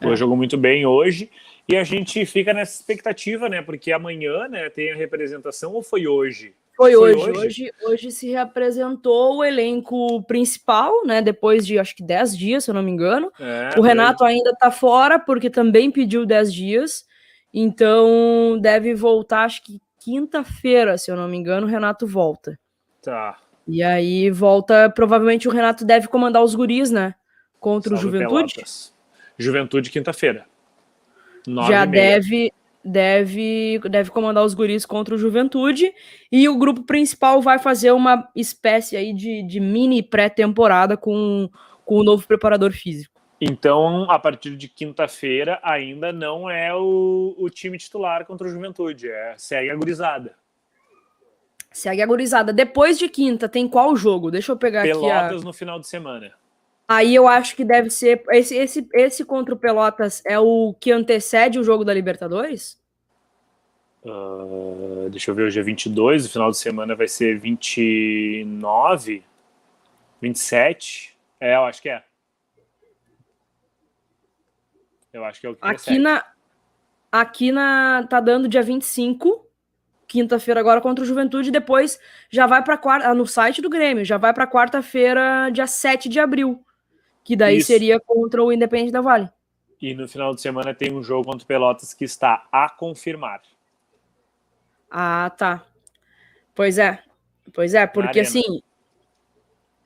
O 0.00 0.04
Juan 0.04 0.12
é. 0.12 0.16
jogou 0.16 0.36
muito 0.36 0.56
bem 0.56 0.86
hoje. 0.86 1.30
E 1.68 1.76
a 1.76 1.84
gente 1.84 2.24
fica 2.26 2.52
nessa 2.52 2.74
expectativa, 2.80 3.48
né? 3.48 3.62
Porque 3.62 3.92
amanhã, 3.92 4.48
né, 4.48 4.68
tem 4.68 4.90
a 4.90 4.96
representação 4.96 5.74
ou 5.74 5.82
foi 5.82 6.06
hoje? 6.06 6.54
Foi, 6.74 6.94
Foi 6.94 7.14
hoje. 7.14 7.30
hoje. 7.30 7.38
hoje. 7.38 7.72
Hoje 7.84 8.10
se 8.10 8.30
reapresentou 8.30 9.36
o 9.36 9.44
elenco 9.44 10.22
principal, 10.22 11.04
né? 11.04 11.20
Depois 11.20 11.66
de 11.66 11.78
acho 11.78 11.94
que 11.94 12.02
10 12.02 12.36
dias, 12.36 12.64
se 12.64 12.70
eu 12.70 12.74
não 12.74 12.82
me 12.82 12.90
engano. 12.90 13.30
É, 13.38 13.78
o 13.78 13.82
Renato 13.82 14.24
ainda 14.24 14.50
está 14.50 14.70
fora, 14.70 15.18
porque 15.18 15.50
também 15.50 15.90
pediu 15.90 16.24
10 16.24 16.52
dias. 16.52 17.04
Então 17.52 18.58
deve 18.60 18.94
voltar, 18.94 19.44
acho 19.44 19.62
que 19.62 19.80
quinta-feira, 19.98 20.96
se 20.96 21.10
eu 21.10 21.16
não 21.16 21.28
me 21.28 21.36
engano, 21.36 21.66
o 21.66 21.70
Renato 21.70 22.06
volta. 22.06 22.58
Tá. 23.02 23.38
E 23.66 23.82
aí 23.82 24.30
volta, 24.30 24.90
provavelmente 24.90 25.48
o 25.48 25.50
Renato 25.50 25.84
deve 25.84 26.08
comandar 26.08 26.42
os 26.42 26.54
guris, 26.54 26.90
né? 26.90 27.14
Contra 27.60 27.90
Salve 27.90 28.06
o 28.06 28.10
Juventude. 28.10 28.54
Pelotas. 28.54 28.94
Juventude 29.38 29.90
quinta-feira. 29.90 30.46
Já 31.68 31.84
deve, 31.84 32.52
deve, 32.84 33.80
deve 33.90 34.10
comandar 34.10 34.44
os 34.44 34.54
guris 34.54 34.86
contra 34.86 35.14
o 35.14 35.18
Juventude 35.18 35.92
e 36.30 36.48
o 36.48 36.56
grupo 36.56 36.82
principal 36.82 37.40
vai 37.40 37.58
fazer 37.58 37.92
uma 37.92 38.28
espécie 38.34 38.96
aí 38.96 39.12
de, 39.12 39.42
de 39.42 39.60
mini 39.60 40.02
pré-temporada 40.02 40.96
com 40.96 41.48
com 41.84 41.96
o 41.96 42.04
novo 42.04 42.26
preparador 42.26 42.72
físico. 42.72 43.11
Então, 43.44 44.08
a 44.08 44.20
partir 44.20 44.56
de 44.56 44.68
quinta-feira, 44.68 45.58
ainda 45.64 46.12
não 46.12 46.48
é 46.48 46.72
o, 46.72 47.34
o 47.36 47.50
time 47.50 47.76
titular 47.76 48.24
contra 48.24 48.46
o 48.46 48.50
Juventude, 48.50 49.10
é 49.10 49.34
segue 49.36 49.68
a 49.68 49.74
gurizada. 49.74 50.36
Segue 51.72 52.00
a 52.02 52.06
gurizada. 52.06 52.52
Depois 52.52 52.96
de 52.96 53.08
quinta, 53.08 53.48
tem 53.48 53.66
qual 53.66 53.96
jogo? 53.96 54.30
Deixa 54.30 54.52
eu 54.52 54.56
pegar 54.56 54.82
Pelotas 54.82 55.10
aqui. 55.10 55.18
Pelotas 55.18 55.42
no 55.42 55.52
final 55.52 55.80
de 55.80 55.88
semana. 55.88 56.32
Aí 56.86 57.12
eu 57.12 57.26
acho 57.26 57.56
que 57.56 57.64
deve 57.64 57.90
ser. 57.90 58.22
Esse, 58.30 58.54
esse, 58.54 58.88
esse 58.94 59.24
contra 59.24 59.52
o 59.52 59.58
Pelotas 59.58 60.22
é 60.24 60.38
o 60.38 60.72
que 60.78 60.92
antecede 60.92 61.58
o 61.58 61.64
jogo 61.64 61.84
da 61.84 61.92
Libertadores? 61.92 62.80
Uh, 64.04 65.08
deixa 65.10 65.32
eu 65.32 65.34
ver, 65.34 65.46
hoje 65.46 65.58
é 65.58 65.62
22, 65.64 66.26
o 66.26 66.30
final 66.30 66.50
de 66.52 66.58
semana 66.58 66.94
vai 66.94 67.08
ser 67.08 67.40
29, 67.40 69.24
27. 70.20 71.16
É, 71.40 71.56
eu 71.56 71.64
acho 71.64 71.82
que 71.82 71.88
é. 71.88 72.04
Eu 75.12 75.24
acho 75.24 75.40
que 75.40 75.46
é 75.46 75.50
o 75.50 75.54
que 75.54 75.66
Aqui 75.66 75.98
na. 75.98 76.24
Aqui 77.10 77.52
na. 77.52 78.06
Tá 78.08 78.20
dando 78.20 78.48
dia 78.48 78.62
25 78.62 79.46
quinta-feira 80.12 80.60
agora 80.60 80.78
contra 80.82 81.02
o 81.02 81.06
Juventude, 81.06 81.48
e 81.48 81.52
depois 81.52 81.98
já 82.28 82.46
vai 82.46 82.62
para 82.62 82.76
quarta, 82.76 83.14
no 83.14 83.26
site 83.26 83.62
do 83.62 83.70
Grêmio, 83.70 84.04
já 84.04 84.18
vai 84.18 84.34
para 84.34 84.46
quarta-feira, 84.46 85.48
dia 85.50 85.66
7 85.66 86.06
de 86.06 86.20
abril, 86.20 86.62
que 87.24 87.34
daí 87.34 87.56
Isso. 87.56 87.68
seria 87.68 87.98
contra 87.98 88.44
o 88.44 88.52
Independente 88.52 88.92
da 88.92 89.00
Vale. 89.00 89.30
E 89.80 89.94
no 89.94 90.06
final 90.06 90.34
de 90.34 90.42
semana 90.42 90.74
tem 90.74 90.92
um 90.92 91.02
jogo 91.02 91.24
contra 91.24 91.42
o 91.42 91.46
Pelotas 91.46 91.94
que 91.94 92.04
está 92.04 92.46
a 92.52 92.68
confirmar. 92.68 93.40
Ah, 94.90 95.32
tá. 95.36 95.64
Pois 96.54 96.76
é. 96.76 97.02
Pois 97.54 97.72
é, 97.72 97.86
porque 97.86 98.20
assim, 98.20 98.62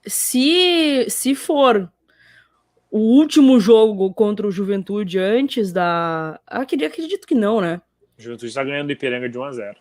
se 0.05 1.07
se 1.09 1.35
for 1.35 1.91
o 2.91 2.99
último 2.99 3.59
jogo 3.61 4.13
contra 4.13 4.47
o 4.47 4.51
Juventude 4.51 5.19
antes 5.19 5.73
da, 5.73 6.41
acredito, 6.47 6.89
acredito 6.89 7.27
que 7.27 7.35
não, 7.35 7.61
né? 7.61 7.81
O 8.19 8.23
Juventude 8.23 8.49
está 8.49 8.65
ganhando 8.65 8.87
do 8.87 8.93
Ipiranga 8.93 9.29
de 9.29 9.39
1 9.39 9.45
a 9.45 9.53
0. 9.53 9.77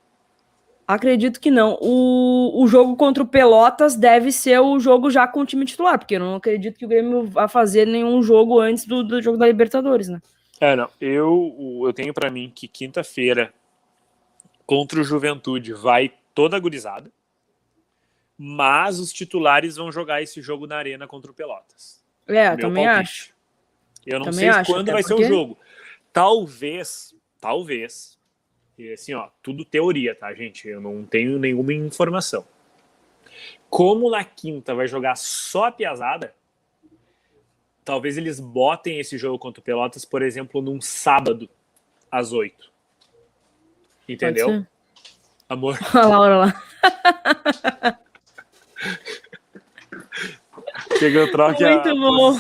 Acredito 0.88 1.40
que 1.40 1.50
não. 1.50 1.78
O, 1.82 2.62
o 2.64 2.68
jogo 2.68 2.96
contra 2.96 3.24
o 3.24 3.28
Pelotas 3.28 3.96
deve 3.96 4.32
ser 4.32 4.60
o 4.60 4.80
jogo 4.80 5.10
já 5.10 5.28
com 5.28 5.42
o 5.42 5.46
time 5.46 5.66
titular, 5.66 5.98
porque 5.98 6.16
eu 6.16 6.20
não 6.20 6.36
acredito 6.36 6.78
que 6.78 6.86
o 6.86 6.88
Grêmio 6.88 7.26
vá 7.26 7.48
fazer 7.48 7.88
nenhum 7.88 8.22
jogo 8.22 8.60
antes 8.60 8.86
do, 8.86 9.04
do 9.04 9.22
jogo 9.22 9.38
da 9.38 9.48
Libertadores, 9.48 10.10
né? 10.10 10.22
É, 10.60 10.76
não. 10.76 10.88
Eu, 11.02 11.84
eu 11.86 11.94
tenho 11.94 12.14
para 12.14 12.30
mim 12.30 12.52
que 12.54 12.68
quinta-feira 12.68 13.52
contra 14.66 15.00
o 15.00 15.04
Juventude 15.04 15.74
vai 15.74 16.14
toda 16.36 16.56
agorizada, 16.56 17.12
mas 18.38 19.00
os 19.00 19.12
titulares 19.12 19.78
vão 19.78 19.92
jogar 19.92 20.22
esse 20.22 20.40
jogo 20.42 20.68
na 20.68 20.78
Arena 20.78 21.08
contra 21.08 21.32
o 21.32 21.34
Pelotas. 21.34 22.05
É, 22.28 22.48
eu 22.48 22.58
também 22.58 22.86
palpite. 22.86 23.02
acho. 23.02 23.36
Eu 24.06 24.20
não 24.20 24.26
também 24.26 24.40
sei 24.40 24.50
acho, 24.50 24.72
quando 24.72 24.92
vai 24.92 25.02
porque... 25.04 25.24
ser 25.24 25.24
o 25.24 25.28
jogo. 25.28 25.58
Talvez, 26.12 27.16
talvez 27.40 28.16
e 28.78 28.92
assim, 28.92 29.14
ó, 29.14 29.30
tudo 29.42 29.64
teoria, 29.64 30.14
tá, 30.14 30.34
gente? 30.34 30.68
Eu 30.68 30.82
não 30.82 31.06
tenho 31.06 31.40
nenhuma 31.40 31.74
informação. 31.74 32.46
Como 33.70 34.10
na 34.10 34.24
quinta 34.24 34.76
vai 34.76 34.88
jogar 34.88 35.16
só 35.16 35.66
a 35.66 35.72
piazada, 35.72 36.36
talvez 37.84 38.18
eles 38.18 38.40
botem 38.40 39.00
esse 39.00 39.18
jogo 39.18 39.40
contra 39.40 39.62
o 39.62 39.64
Pelotas, 39.64 40.04
por 40.04 40.22
exemplo, 40.22 40.62
num 40.62 40.82
sábado, 40.82 41.50
às 42.12 42.34
oito. 42.34 42.72
Entendeu? 44.08 44.66
Amor. 45.48 45.78
A 45.94 46.06
Laura 46.06 46.38
lá. 46.38 46.64
Chegou 50.98 51.32
troque 51.32 51.64
Muito 51.64 51.90
a... 51.90 51.96
bom. 51.96 52.40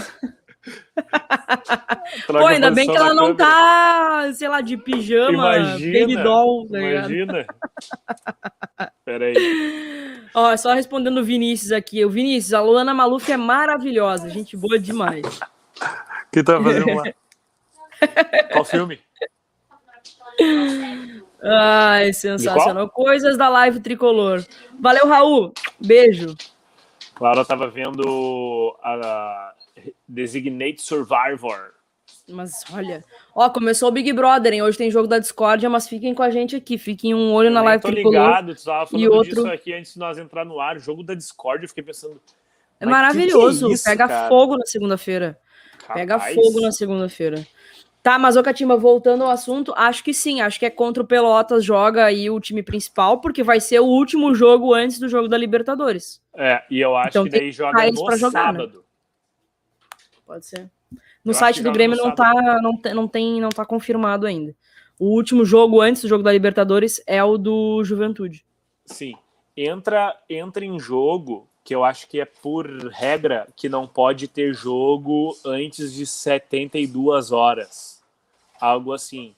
Pô, 2.27 2.47
ainda 2.47 2.71
bem 2.71 2.89
que 2.89 2.95
ela 2.95 3.13
não 3.13 3.35
câmera. 3.35 3.51
tá, 3.51 4.33
sei 4.33 4.47
lá, 4.47 4.61
de 4.61 4.77
pijama, 4.77 5.57
imagina, 5.57 5.99
baby 5.99 6.23
doll, 6.23 6.67
tá 6.67 6.79
Imagina. 6.79 7.45
Peraí. 9.05 9.35
Ó, 10.33 10.57
só 10.57 10.73
respondendo 10.73 11.19
o 11.19 11.23
Vinícius 11.23 11.71
aqui. 11.71 12.03
O 12.03 12.09
Vinícius, 12.09 12.53
a 12.53 12.61
Luana 12.61 12.93
Maluf 12.93 13.31
é 13.31 13.37
maravilhosa, 13.37 14.29
gente 14.29 14.57
boa 14.57 14.79
demais. 14.79 15.25
O 15.25 16.31
que 16.31 16.43
tá 16.43 16.61
fazendo 16.61 16.95
lá? 16.95 17.03
Qual 18.51 18.65
filme? 18.65 18.99
Ai, 21.43 22.11
sensacional. 22.11 22.89
Coisas 22.89 23.37
da 23.37 23.47
live 23.49 23.79
tricolor. 23.79 24.43
Valeu, 24.79 25.07
Raul. 25.07 25.53
Beijo. 25.79 26.35
Laura 27.19 27.45
tava 27.45 27.69
vendo 27.69 28.75
a, 28.83 29.53
Designate 30.07 30.81
Survivor. 30.81 31.73
Mas 32.27 32.63
olha, 32.73 33.03
ó, 33.35 33.49
começou 33.49 33.89
o 33.89 33.91
Big 33.91 34.11
Brother, 34.11 34.53
hein? 34.53 34.63
Hoje 34.63 34.77
tem 34.77 34.89
jogo 34.89 35.07
da 35.07 35.19
Discord, 35.19 35.67
mas 35.67 35.87
fiquem 35.87 36.13
com 36.13 36.23
a 36.23 36.29
gente 36.29 36.55
aqui, 36.55 36.77
fiquem 36.77 37.13
um 37.13 37.31
olho 37.31 37.51
na 37.51 37.61
live 37.61 37.81
tô 37.81 37.89
ligado, 37.89 38.55
tu 38.55 38.63
tava 38.63 38.87
falando 38.87 39.03
e 39.03 39.07
outro... 39.07 39.35
disso 39.35 39.47
aqui 39.47 39.73
antes 39.73 39.93
de 39.93 39.99
nós 39.99 40.17
entrar 40.17 40.43
no 40.43 40.59
ar. 40.59 40.79
Jogo 40.79 41.03
da 41.03 41.13
Discord, 41.13 41.63
eu 41.63 41.69
fiquei 41.69 41.83
pensando. 41.83 42.19
É 42.79 42.85
maravilhoso, 42.85 43.59
que 43.59 43.65
que 43.65 43.71
é 43.71 43.75
isso, 43.75 43.83
pega 43.83 44.07
cara? 44.07 44.27
fogo 44.27 44.57
na 44.57 44.65
segunda-feira. 44.65 45.39
Pega 45.93 46.19
fogo 46.19 46.61
na 46.61 46.71
segunda-feira. 46.71 47.47
Tá, 48.05 48.19
mas 48.19 48.37
ô 48.37 48.43
Catimba, 48.43 48.77
voltando 48.77 49.23
ao 49.23 49.31
assunto, 49.31 49.73
acho 49.75 50.03
que 50.03 50.13
sim, 50.13 50.39
acho 50.39 50.59
que 50.59 50.65
é 50.67 50.69
contra 50.69 51.01
o 51.01 51.07
Pelotas 51.07 51.65
joga 51.65 52.05
aí 52.05 52.29
o 52.29 52.39
time 52.39 52.61
principal, 52.61 53.19
porque 53.19 53.41
vai 53.41 53.59
ser 53.59 53.79
o 53.79 53.85
último 53.87 54.35
jogo 54.35 54.75
antes 54.75 54.99
do 54.99 55.09
jogo 55.09 55.27
da 55.27 55.35
Libertadores. 55.35 56.21
É, 56.37 56.61
e 56.69 56.79
eu 56.79 56.95
acho 56.95 57.09
então, 57.09 57.23
que 57.23 57.31
daí 57.31 57.51
joga 57.51 57.83
no 57.89 57.95
jogar, 57.95 58.11
né? 58.11 58.29
sábado. 58.29 58.77
Né? 58.77 58.83
Pode 60.23 60.45
ser. 60.45 60.69
No 61.23 61.31
eu 61.31 61.33
site 61.33 61.63
do 61.63 61.71
Grêmio 61.71 61.97
não 61.97 62.13
tá, 62.13 62.31
não, 62.61 62.77
tem, 62.77 62.93
não 62.93 63.07
tem, 63.07 63.41
não 63.41 63.49
tá 63.49 63.65
confirmado 63.65 64.27
ainda. 64.27 64.55
O 64.99 65.05
último 65.05 65.43
jogo 65.43 65.81
antes 65.81 66.03
do 66.03 66.07
jogo 66.07 66.21
da 66.21 66.31
Libertadores 66.31 67.01
é 67.07 67.23
o 67.23 67.39
do 67.39 67.83
Juventude. 67.83 68.45
Sim. 68.85 69.15
Entra, 69.57 70.15
entra 70.29 70.63
em 70.63 70.79
jogo 70.79 71.49
que 71.63 71.73
eu 71.73 71.83
acho 71.83 72.07
que 72.07 72.21
é 72.21 72.25
por 72.25 72.67
regra 72.91 73.47
que 73.55 73.67
não 73.67 73.87
pode 73.87 74.27
ter 74.27 74.53
jogo 74.53 75.35
antes 75.43 75.91
de 75.91 76.05
72 76.05 77.31
horas. 77.31 77.94
Algo 78.65 78.93
assim. 78.93 79.35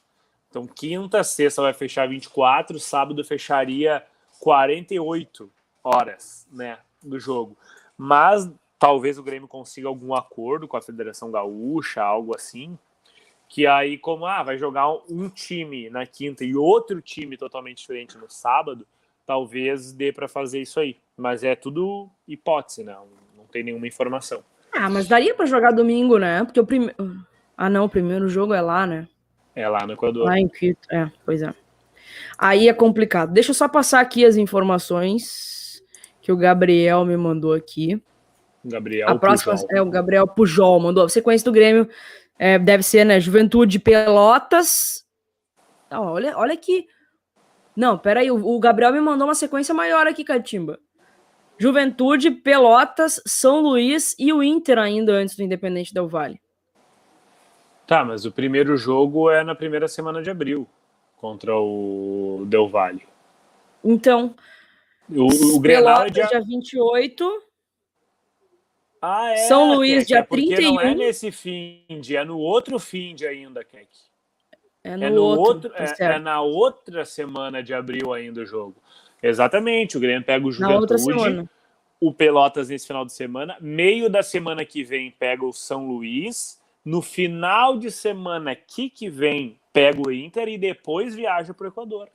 Então, 0.49 0.65
quinta, 0.65 1.21
sexta 1.23 1.61
vai 1.61 1.73
fechar 1.73 2.07
24, 2.07 2.79
sábado 2.79 3.23
fecharia 3.25 4.03
48 4.39 5.51
horas, 5.83 6.47
né, 6.49 6.79
do 7.03 7.19
jogo. 7.19 7.57
Mas 7.97 8.49
talvez 8.79 9.17
o 9.17 9.23
Grêmio 9.23 9.47
consiga 9.47 9.89
algum 9.89 10.15
acordo 10.15 10.65
com 10.65 10.77
a 10.77 10.81
Federação 10.81 11.29
Gaúcha, 11.29 12.01
algo 12.01 12.33
assim, 12.33 12.77
que 13.49 13.67
aí, 13.67 13.97
como 13.97 14.25
ah, 14.25 14.43
vai 14.43 14.57
jogar 14.57 14.89
um 15.09 15.27
time 15.29 15.89
na 15.89 16.05
quinta 16.05 16.45
e 16.45 16.55
outro 16.55 17.01
time 17.01 17.35
totalmente 17.35 17.79
diferente 17.79 18.17
no 18.17 18.29
sábado, 18.29 18.87
talvez 19.25 19.91
dê 19.91 20.13
para 20.13 20.29
fazer 20.29 20.61
isso 20.61 20.79
aí. 20.79 20.95
Mas 21.17 21.43
é 21.43 21.53
tudo 21.53 22.09
hipótese, 22.25 22.83
né? 22.83 22.95
Não 23.35 23.45
tem 23.45 23.63
nenhuma 23.63 23.87
informação. 23.87 24.41
Ah, 24.71 24.89
mas 24.89 25.07
daria 25.07 25.35
para 25.35 25.45
jogar 25.45 25.71
domingo, 25.71 26.17
né? 26.17 26.45
Porque 26.45 26.59
o 26.59 26.65
primeiro. 26.65 26.95
Ah, 27.57 27.69
não, 27.69 27.85
o 27.85 27.89
primeiro 27.89 28.29
jogo 28.29 28.53
é 28.53 28.61
lá, 28.61 28.85
né? 28.85 29.07
É 29.57 29.67
lá 29.67 29.87
no 29.87 29.93
Equador. 29.93 30.25
Lá 30.25 30.39
em 30.39 30.47
Quito, 30.47 30.87
é, 30.91 31.09
pois 31.25 31.41
é. 31.41 31.51
Aí 32.37 32.69
é 32.69 32.73
complicado. 32.73 33.33
Deixa 33.33 33.49
eu 33.49 33.55
só 33.55 33.67
passar 33.67 34.01
aqui 34.01 34.23
as 34.23 34.35
informações 34.35 35.81
que 36.21 36.31
o 36.31 36.37
Gabriel 36.37 37.03
me 37.03 37.17
mandou 37.17 37.53
aqui. 37.53 37.99
Gabriel 38.63 39.09
a 39.09 39.17
próxima 39.17 39.53
Pujol. 39.53 39.67
é 39.71 39.81
o 39.81 39.89
Gabriel 39.89 40.27
Pujol, 40.27 40.79
mandou. 40.79 41.05
A 41.05 41.09
sequência 41.09 41.43
do 41.43 41.51
Grêmio 41.51 41.89
é, 42.37 42.59
deve 42.59 42.83
ser, 42.83 43.03
né? 43.03 43.19
Juventude 43.19 43.79
Pelotas. 43.79 45.03
Ah, 45.89 46.01
olha, 46.01 46.37
olha 46.37 46.53
aqui. 46.53 46.85
Não, 47.75 47.97
peraí, 47.97 48.29
o, 48.29 48.35
o 48.35 48.59
Gabriel 48.59 48.93
me 48.93 49.01
mandou 49.01 49.27
uma 49.27 49.33
sequência 49.33 49.73
maior 49.73 50.05
aqui, 50.05 50.23
Catimba. 50.23 50.77
Juventude, 51.57 52.29
Pelotas, 52.29 53.19
São 53.25 53.61
Luís 53.61 54.15
e 54.19 54.31
o 54.31 54.43
Inter 54.43 54.77
ainda 54.77 55.13
antes 55.13 55.35
do 55.35 55.41
Independente 55.41 55.91
Del 55.91 56.07
Vale. 56.07 56.39
Tá, 57.87 58.03
mas 58.03 58.25
o 58.25 58.31
primeiro 58.31 58.75
jogo 58.75 59.31
é 59.31 59.43
na 59.43 59.55
primeira 59.55 59.87
semana 59.87 60.21
de 60.21 60.29
abril 60.29 60.67
contra 61.15 61.57
o 61.57 62.45
Del 62.45 62.67
Valle. 62.67 63.03
Então, 63.83 64.35
o, 65.09 65.55
o 65.55 65.59
Grenal 65.59 66.03
é 66.03 66.09
dia... 66.09 66.27
dia 66.27 66.41
28 66.41 67.47
ah, 69.01 69.31
é, 69.31 69.37
São 69.47 69.73
Luís, 69.73 69.99
Kek, 69.99 70.07
dia 70.07 70.19
é 70.19 70.23
31. 70.23 70.73
Não 70.73 70.81
é 70.81 70.95
nesse 70.95 71.31
fim 71.31 71.81
de, 72.01 72.15
é 72.15 72.25
no 72.25 72.37
outro 72.37 72.79
fim 72.79 73.15
de 73.15 73.25
ainda, 73.25 73.63
Kek. 73.63 73.87
É 74.83 74.97
no, 74.97 75.03
é 75.03 75.09
no 75.09 75.23
outro, 75.23 75.69
outro 75.69 75.69
tá 75.69 75.95
é, 75.99 76.15
é, 76.15 76.19
na 76.19 76.41
outra 76.41 77.05
semana 77.05 77.61
de 77.61 77.73
abril 77.73 78.13
ainda 78.13 78.41
o 78.41 78.45
jogo. 78.45 78.75
Exatamente, 79.21 79.97
o 79.97 79.99
Grêmio 79.99 80.23
pega 80.23 80.45
o 80.45 80.51
Juventude, 80.51 81.49
o 81.99 82.13
Pelotas 82.13 82.69
nesse 82.69 82.87
final 82.87 83.05
de 83.05 83.13
semana, 83.13 83.57
meio 83.59 84.09
da 84.09 84.21
semana 84.21 84.63
que 84.63 84.83
vem 84.83 85.11
pega 85.11 85.45
o 85.45 85.53
São 85.53 85.87
Luís, 85.87 86.56
no 86.87 87.01
final 87.01 87.77
de 87.77 87.91
semana 87.91 88.55
que 88.55 88.89
que 88.89 89.09
vem 89.09 89.59
pega 89.73 89.99
o 89.99 90.09
Inter 90.09 90.47
e 90.47 90.57
depois 90.57 91.13
viaja 91.13 91.53
para 91.53 91.65
o 91.65 91.67
Equador. 91.67 92.09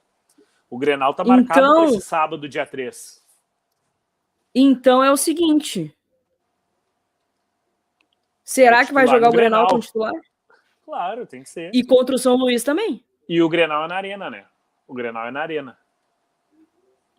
O 0.70 0.78
Grenal 0.78 1.12
tá 1.12 1.22
marcado 1.22 1.60
então, 1.60 1.74
para 1.74 1.90
esse 1.90 2.00
sábado, 2.00 2.48
dia 2.48 2.64
3. 2.64 3.22
Então 4.54 5.04
é 5.04 5.12
o 5.12 5.16
seguinte, 5.16 5.94
Será 8.42 8.86
que 8.86 8.94
vai 8.94 9.06
jogar 9.06 9.28
o 9.28 9.32
Grenal 9.32 9.60
Grenal. 9.60 9.66
como 9.68 9.82
titular? 9.82 10.12
Claro, 10.84 11.26
tem 11.26 11.42
que 11.42 11.50
ser. 11.50 11.70
E 11.74 11.84
contra 11.84 12.14
o 12.14 12.18
São 12.18 12.34
Luís 12.34 12.64
também. 12.64 13.04
E 13.28 13.42
o 13.42 13.48
Grenal 13.50 13.84
é 13.84 13.88
na 13.88 13.96
arena, 13.96 14.30
né? 14.30 14.46
O 14.88 14.94
Grenal 14.94 15.26
é 15.26 15.30
na 15.30 15.40
arena. 15.40 15.78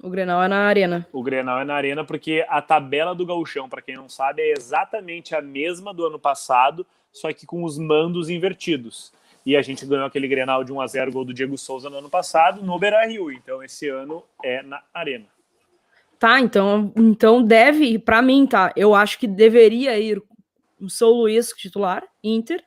O 0.02 0.10
Grenal 0.10 0.44
é 0.44 0.48
na 0.48 0.66
arena. 0.66 1.08
O 1.14 1.22
Grenal 1.22 1.60
é 1.60 1.64
na 1.64 1.76
arena 1.76 2.04
porque 2.04 2.44
a 2.50 2.62
tabela 2.62 3.14
do 3.14 3.26
Gauchão, 3.26 3.70
para 3.70 3.82
quem 3.82 3.96
não 3.96 4.10
sabe, 4.10 4.42
é 4.42 4.54
exatamente 4.58 5.36
a 5.36 5.42
mesma 5.42 5.94
do 5.94 6.06
ano 6.06 6.20
passado, 6.20 6.86
só 7.14 7.32
que 7.32 7.46
com 7.46 7.64
os 7.64 7.78
mandos 7.78 8.30
invertidos. 8.30 9.14
E 9.46 9.56
a 9.56 9.62
gente 9.62 9.86
ganhou 9.86 10.06
aquele 10.06 10.28
Grenal 10.28 10.64
de 10.64 10.74
1 10.74 10.82
a 10.82 10.88
0 10.88 11.12
gol 11.12 11.24
do 11.26 11.34
Diego 11.34 11.58
Souza 11.58 11.90
no 11.90 11.98
ano 11.98 12.10
passado 12.10 12.62
no 12.64 12.78
Beira-Rio. 12.80 13.32
Então 13.32 13.62
esse 13.64 13.88
ano 13.90 14.24
é 14.44 14.62
na 14.64 14.82
arena. 14.94 15.26
Tá, 16.18 16.40
então, 16.40 16.92
então 16.96 17.44
deve 17.44 17.84
ir 17.86 18.00
pra 18.00 18.22
mim, 18.22 18.48
tá? 18.48 18.72
Eu 18.76 18.96
acho 18.96 19.20
que 19.20 19.28
deveria 19.28 20.00
ir 20.00 20.22
o 20.80 20.90
São 20.90 21.10
Luís 21.12 21.50
titular, 21.50 22.04
Inter, 22.24 22.64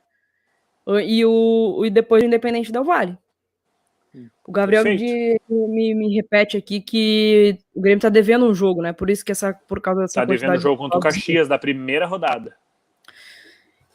e 1.03 1.25
o 1.25 1.83
e 1.83 1.89
depois 1.89 2.23
o 2.23 2.25
Independente 2.25 2.71
Del 2.71 2.83
Vale. 2.83 3.17
O 4.47 4.51
Gabriel 4.51 4.83
de- 4.83 5.39
me, 5.49 5.93
me 5.93 6.15
repete 6.15 6.55
aqui 6.57 6.79
que 6.79 7.57
o 7.75 7.81
Grêmio 7.81 7.99
tá 7.99 8.09
devendo 8.09 8.45
um 8.45 8.53
jogo, 8.53 8.81
né? 8.81 8.93
Por 8.93 9.09
isso 9.09 9.25
que 9.25 9.31
essa 9.31 9.53
por 9.53 9.81
causa 9.81 10.01
dessa 10.01 10.21
Tá 10.21 10.25
devendo 10.25 10.37
o 10.37 10.53
quantidade 10.53 10.61
jogo 10.63 10.75
de 10.75 10.81
contra 10.83 10.97
o. 10.99 11.01
Caxias 11.01 11.47
da 11.47 11.57
primeira 11.59 12.05
rodada. 12.05 12.55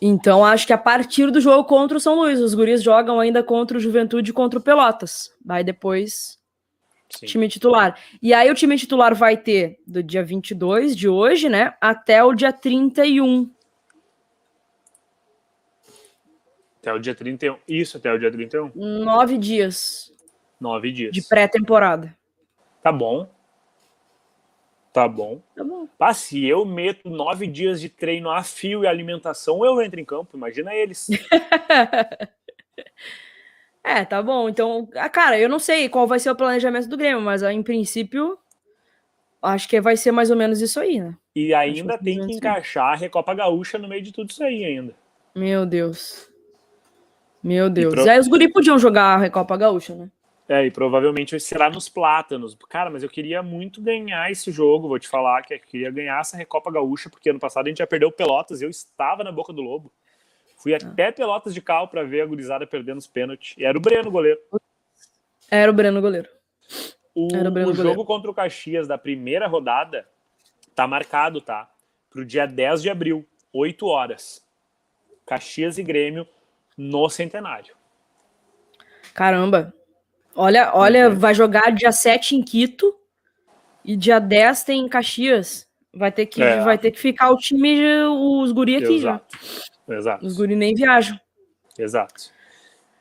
Então 0.05 0.45
acho 0.45 0.67
que 0.67 0.73
a 0.73 0.79
partir 0.79 1.31
do 1.31 1.41
jogo 1.41 1.63
contra 1.63 1.97
o 1.97 2.01
São 2.01 2.17
Luís, 2.17 2.41
os 2.41 2.55
guris 2.55 2.83
jogam 2.83 3.21
ainda 3.21 3.41
contra 3.41 3.79
o 3.79 3.81
Juventude 3.81 4.33
e 4.33 4.35
contra 4.35 4.59
o 4.59 4.63
Pelotas. 4.63 5.33
Vai 5.45 5.63
depois 5.63 6.41
Sim. 7.09 7.27
time 7.27 7.49
titular. 7.49 7.97
E 8.21 8.35
aí 8.35 8.51
o 8.51 8.55
time 8.55 8.77
titular 8.77 9.15
vai 9.15 9.37
ter 9.37 9.79
do 9.87 10.03
dia 10.03 10.25
22 10.25 10.97
de 10.97 11.09
hoje, 11.09 11.49
né, 11.49 11.75
até 11.81 12.25
o 12.25 12.35
dia 12.35 12.53
31. 12.53 13.49
Até 16.81 16.93
o 16.93 16.99
dia 16.99 17.15
31. 17.15 17.59
Isso, 17.69 17.97
até 17.97 18.13
o 18.13 18.19
dia 18.19 18.33
31. 18.33 18.73
Nove 18.75 19.39
dias 19.39 20.13
Nove 20.61 20.91
dias. 20.91 21.13
de 21.13 21.23
pré-temporada. 21.23 22.13
Tá 22.83 22.91
bom. 22.91 23.31
Tá 24.93 25.09
bom. 25.09 25.41
Tá 25.57 25.65
bom. 25.65 25.89
Ah, 25.99 26.13
se 26.13 26.45
eu 26.47 26.65
meto 26.67 27.09
nove 27.09 27.47
dias 27.47 27.81
de 27.81 27.89
treino 27.89 28.31
a 28.31 28.43
fio 28.43 28.85
e 28.85 28.87
alimentação, 28.87 29.65
eu 29.65 29.81
entro 29.81 29.99
em 29.99 30.05
campo. 30.05 30.37
Imagina 30.37 30.75
eles. 30.75 31.09
É, 33.85 34.05
tá 34.05 34.23
bom. 34.23 34.49
Então, 34.49 34.89
ah, 34.95 35.09
cara, 35.09 35.37
eu 35.39 35.49
não 35.49 35.59
sei 35.59 35.89
qual 35.89 36.07
vai 36.07 36.19
ser 36.21 36.31
o 36.31 36.37
planejamento 36.37 36.89
do 36.89 36.97
Grêmio, 36.97 37.21
mas 37.21 37.43
ah, 37.43 37.53
em 37.53 37.63
princípio 37.63 38.39
acho 39.43 39.69
que 39.69 39.81
vai 39.81 39.97
ser 39.97 40.13
mais 40.13 40.31
ou 40.31 40.37
menos 40.37 40.61
isso 40.61 40.79
aí, 40.79 41.01
né? 41.01 41.17
E 41.35 41.53
ainda 41.53 41.99
que 41.99 42.05
tem 42.05 42.15
que 42.27 42.33
encaixar 42.35 42.93
a 42.93 42.97
Recopa 42.97 43.35
Gaúcha 43.35 43.79
no 43.79 43.89
meio 43.89 44.01
de 44.03 44.13
tudo 44.13 44.31
isso 44.31 44.43
aí 44.45 44.65
ainda. 44.65 44.95
Meu 45.35 45.67
Deus. 45.67 46.31
Meu 47.43 47.69
Deus. 47.69 47.93
pro- 47.93 48.09
Aí 48.09 48.21
os 48.21 48.29
guri 48.29 48.53
podiam 48.53 48.79
jogar 48.79 49.15
a 49.15 49.19
Recopa 49.19 49.57
Gaúcha, 49.57 49.97
né? 49.97 50.09
É, 50.49 50.67
e 50.67 50.71
provavelmente 50.71 51.39
será 51.39 51.71
nos 51.71 51.89
plátanos. 51.89 52.57
Cara, 52.69 52.91
mas 52.91 53.03
eu 53.03 53.09
queria 53.09 53.43
muito 53.43 53.81
ganhar 53.81 54.31
esse 54.31 54.51
jogo, 54.51 54.89
vou 54.89 54.99
te 54.99 55.09
falar 55.09 55.43
que 55.43 55.55
eu 55.55 55.61
queria 55.61 55.91
ganhar 55.91 56.21
essa 56.21 56.37
Recopa 56.37 56.71
Gaúcha, 56.71 57.09
porque 57.09 57.31
ano 57.31 57.39
passado 57.39 57.67
a 57.67 57.69
gente 57.69 57.79
já 57.79 57.87
perdeu 57.87 58.11
Pelotas 58.11 58.61
e 58.61 58.65
eu 58.65 58.71
estava 58.71 59.23
na 59.23 59.31
boca 59.31 59.53
do 59.53 59.63
lobo. 59.63 59.93
Fui 60.57 60.75
até 60.75 61.11
Pelotas 61.11 61.55
de 61.55 61.61
carro 61.61 61.89
para 61.89 62.05
ver 62.05 62.23
a 62.23 62.27
gurizada 62.27 62.67
perdendo 62.67 62.99
os 62.99 63.07
pênaltis. 63.07 63.55
E 63.57 63.65
era 63.65 63.77
o 63.77 63.81
Breno, 63.81 64.11
goleiro. 64.11 64.39
Era 65.51 65.71
o 65.71 65.75
Breno 65.75 66.01
goleiro. 66.01 66.29
O, 67.15 67.27
o 67.27 67.31
jogo 67.31 67.75
goleiro. 67.75 68.05
contra 68.05 68.31
o 68.31 68.35
Caxias 68.35 68.89
da 68.89 68.97
primeira 68.97 69.47
rodada 69.47 70.07
tá 70.75 70.87
marcado, 70.87 71.41
tá? 71.41 71.71
Pro 72.11 72.25
dia 72.25 72.47
10 72.47 72.83
de 72.83 72.91
abril, 72.91 73.27
8 73.53 73.87
horas. 73.87 74.45
Caxias 75.27 75.79
e 75.79 75.83
Grêmio 75.83 76.27
no 76.77 77.09
Centenário. 77.09 77.75
Caramba. 79.15 79.75
Olha, 80.35 80.71
olha, 80.75 81.09
Uhum. 81.11 81.15
vai 81.19 81.35
jogar 81.35 81.71
dia 81.73 81.93
7 81.93 82.35
em 82.37 82.43
Quito 82.43 82.95
e 83.85 83.97
dia 83.97 84.19
10 84.19 84.65
tem 84.65 84.81
em 84.81 84.89
Caxias. 84.89 85.67
Vai 85.95 86.11
ter 86.11 86.27
que, 86.27 86.43
É. 86.43 86.61
vai 86.63 86.79
ter 86.79 86.91
que 86.91 86.99
ficar 86.99 87.31
o 87.31 87.37
time, 87.37 87.79
os 88.07 88.51
guri 88.53 88.77
aqui 88.77 88.99
já. 88.99 89.21
Exato. 89.21 89.39
Exato. 89.89 90.27
Os 90.27 90.37
guri 90.37 90.57
nem 90.57 90.75
viajam. 90.75 91.19
Exato. 91.79 92.31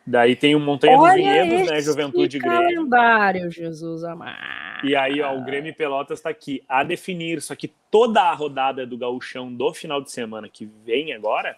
Daí 0.06 0.36
tem 0.36 0.56
o 0.56 0.60
Montanha 0.60 0.98
dos 0.98 1.14
Vinhedos, 1.14 1.70
né? 1.70 1.80
Juventude 1.80 2.38
e 2.38 2.40
Grêmio. 2.40 2.60
calendário, 2.90 3.52
Jesus 3.52 4.04
amado. 4.04 4.36
E 4.84 4.96
aí, 4.96 5.22
ó, 5.22 5.38
o 5.38 5.44
Grêmio 5.46 5.74
Pelotas 5.76 6.20
tá 6.20 6.30
aqui 6.32 6.62
a 6.68 6.84
definir, 6.84 7.40
só 7.42 7.56
que 7.56 7.68
toda 7.90 8.20
a 8.22 8.34
rodada 8.34 8.86
do 8.86 8.98
gauchão 8.98 9.54
do 9.54 9.74
final 9.74 10.02
de 10.02 10.12
semana 10.12 10.50
que 10.50 10.66
vem 10.84 11.14
agora 11.14 11.56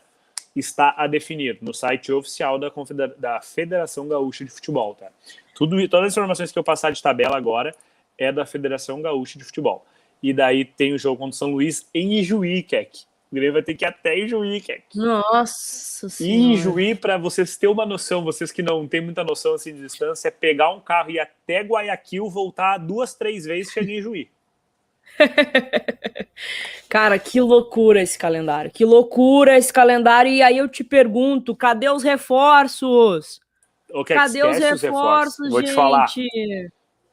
está 0.56 0.94
a 0.98 1.08
definir 1.08 1.58
no 1.62 1.74
site 1.74 2.12
oficial 2.12 2.60
da, 2.60 2.70
Confedera- 2.70 3.16
da 3.18 3.40
Federação 3.42 4.08
Gaúcha 4.10 4.44
de 4.44 4.52
Futebol, 4.52 4.94
tá? 4.94 5.08
Tudo, 5.54 5.88
todas 5.88 6.08
as 6.08 6.14
informações 6.14 6.52
que 6.52 6.60
eu 6.60 6.64
passar 6.64 6.92
de 6.92 7.02
tabela 7.02 7.38
agora 7.38 7.76
é 8.18 8.32
da 8.32 8.46
Federação 8.46 9.02
Gaúcha 9.02 9.38
de 9.38 9.46
Futebol. 9.46 9.86
E 10.22 10.34
daí 10.34 10.64
tem 10.64 10.94
o 10.94 10.98
jogo 10.98 11.18
contra 11.18 11.34
o 11.34 11.38
São 11.38 11.52
Luís 11.52 11.88
em 11.94 12.14
Ijuí, 12.14 12.64
Keck. 12.64 13.02
O 13.32 13.36
Grêmio 13.36 13.54
vai 13.54 13.64
ter 13.64 13.74
que 13.74 13.84
ir 13.84 13.88
até 13.88 14.18
Ijuí, 14.18 14.62
Keck. 14.62 14.96
Nossa 14.96 16.08
senhora. 16.08 16.62
Juí, 16.62 16.96
para 16.96 17.18
vocês 17.18 17.58
terem 17.58 17.74
uma 17.74 17.86
noção, 17.86 18.24
vocês 18.24 18.52
que 18.52 18.62
não 18.62 18.88
têm 18.88 19.02
muita 19.02 19.24
noção 19.24 19.56
assim 19.56 19.74
de 19.74 19.82
distância, 19.82 20.28
é 20.28 20.32
pegar 20.32 20.70
um 20.70 20.80
carro 20.80 21.12
e 21.12 21.16
ir 21.16 21.20
até 21.20 21.62
Guayaquil, 21.62 22.30
voltar 22.30 22.78
duas, 22.78 23.14
três 23.14 23.44
vezes 23.46 23.70
e 23.70 23.74
chegar 23.74 23.92
em 23.92 24.02
Juí. 24.02 24.30
Cara, 26.88 27.18
que 27.20 27.42
loucura 27.42 28.02
esse 28.02 28.18
calendário. 28.18 28.72
Que 28.72 28.86
loucura 28.86 29.58
esse 29.58 29.74
calendário. 29.74 30.32
E 30.32 30.42
aí 30.42 30.58
eu 30.58 30.68
te 30.68 30.84
pergunto, 30.84 31.56
cadê 31.56 31.90
os 31.90 32.04
reforços? 32.04 33.42
Ok, 33.94 34.16
Cadê 34.16 34.44
os 34.44 34.58
esquece 34.58 34.88
reforços, 34.88 35.50
Vou 35.52 35.60
gente? 35.60 35.70
te 35.70 35.76
falar, 35.76 36.08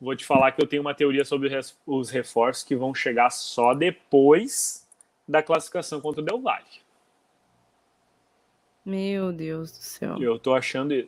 vou 0.00 0.16
te 0.16 0.24
falar 0.24 0.52
que 0.52 0.62
eu 0.62 0.66
tenho 0.66 0.80
uma 0.80 0.94
teoria 0.94 1.26
sobre 1.26 1.50
os 1.86 2.08
reforços 2.08 2.64
que 2.64 2.74
vão 2.74 2.94
chegar 2.94 3.28
só 3.28 3.74
depois 3.74 4.88
da 5.28 5.42
classificação 5.42 6.00
contra 6.00 6.22
o 6.22 6.24
Del 6.24 6.40
Valle. 6.40 6.64
Meu 8.84 9.30
Deus 9.30 9.70
do 9.70 9.76
céu. 9.76 10.16
Eu 10.22 10.38
tô 10.38 10.54
achando, 10.54 11.06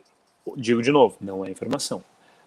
digo 0.55 0.81
de 0.81 0.91
novo, 0.91 1.17
não 1.19 1.43
é 1.43 1.49
informação. 1.49 2.03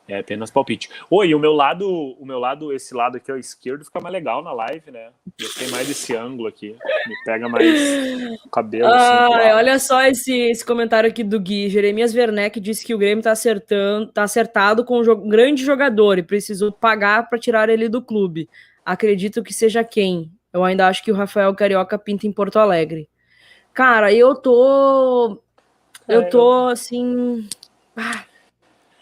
É 0.09 0.19
apenas 0.21 0.53
palpite. 0.53 0.89
Oi, 1.11 1.35
o 1.35 1.39
meu 1.39 1.53
lado, 1.53 1.89
o 1.89 2.25
meu 2.25 2.39
lado, 2.39 2.73
esse 2.73 2.95
lado 2.95 3.17
aqui, 3.17 3.33
o 3.33 3.37
esquerdo, 3.37 3.85
fica 3.85 4.01
mais 4.01 4.13
legal 4.13 4.41
na 4.43 4.53
live, 4.53 4.91
né? 4.93 5.09
Gostei 5.41 5.69
mais 5.69 5.89
desse 5.89 6.15
ângulo 6.15 6.47
aqui. 6.49 6.77
Me 7.09 7.15
pega 7.25 7.49
mais 7.49 8.39
o 8.45 8.49
cabelo. 8.49 8.87
assim, 8.87 9.27
claro. 9.27 9.57
olha 9.57 9.79
só 9.81 10.03
esse, 10.05 10.33
esse 10.33 10.65
comentário 10.65 11.11
aqui 11.11 11.25
do 11.25 11.41
Gui. 11.41 11.69
Jeremias 11.69 12.15
Werneck 12.15 12.61
disse 12.61 12.87
que 12.87 12.95
o 12.95 12.99
Grêmio 12.99 13.25
tá 13.25 13.33
acertando, 13.33 14.07
tá 14.13 14.23
acertado 14.23 14.85
com 14.85 15.01
um 15.01 15.03
jo- 15.03 15.17
grande 15.17 15.65
jogador 15.65 16.19
e 16.19 16.23
precisou 16.23 16.71
pagar 16.71 17.29
para 17.29 17.39
tirar 17.39 17.69
ele 17.69 17.89
do 17.89 18.01
clube. 18.01 18.49
Acredito 18.85 19.43
que 19.43 19.53
seja 19.53 19.83
quem? 19.83 20.31
Eu 20.53 20.63
ainda 20.63 20.87
acho 20.87 21.03
que 21.03 21.11
o 21.11 21.17
Rafael 21.17 21.53
Carioca 21.55 21.99
pinta 21.99 22.29
em 22.29 22.33
Porto 22.33 22.61
Alegre. 22.61 23.09
Cara, 23.75 24.13
eu 24.13 24.37
tô 24.37 25.39
eu 26.09 26.21
É, 26.23 26.25
tô 26.27 26.69
assim, 26.69 27.49
ah, 27.97 28.23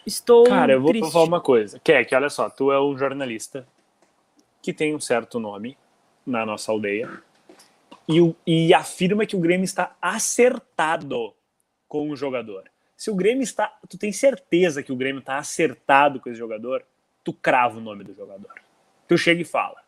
estou 0.05 0.45
Cara, 0.45 0.73
eu 0.73 0.81
vou 0.81 0.91
triste. 0.91 1.11
falar 1.11 1.25
uma 1.25 1.41
coisa. 1.41 1.79
Keck, 1.83 2.13
olha 2.13 2.29
só, 2.29 2.49
tu 2.49 2.71
é 2.71 2.81
um 2.81 2.97
jornalista 2.97 3.67
que 4.61 4.73
tem 4.73 4.95
um 4.95 4.99
certo 4.99 5.39
nome 5.39 5.77
na 6.25 6.45
nossa 6.45 6.71
aldeia 6.71 7.09
e, 8.07 8.35
e 8.45 8.73
afirma 8.73 9.25
que 9.25 9.35
o 9.35 9.39
Grêmio 9.39 9.63
está 9.63 9.95
acertado 10.01 11.33
com 11.87 12.09
o 12.09 12.15
jogador. 12.15 12.63
Se 12.95 13.11
o 13.11 13.15
Grêmio 13.15 13.43
está. 13.43 13.67
Tu 13.89 13.97
tem 13.97 14.11
certeza 14.11 14.81
que 14.81 14.91
o 14.91 14.95
Grêmio 14.95 15.19
está 15.19 15.37
acertado 15.37 16.19
com 16.19 16.29
esse 16.29 16.39
jogador? 16.39 16.83
Tu 17.23 17.33
crava 17.33 17.77
o 17.77 17.81
nome 17.81 18.03
do 18.03 18.13
jogador. 18.13 18.53
Tu 19.07 19.17
chega 19.17 19.41
e 19.41 19.45
fala. 19.45 19.83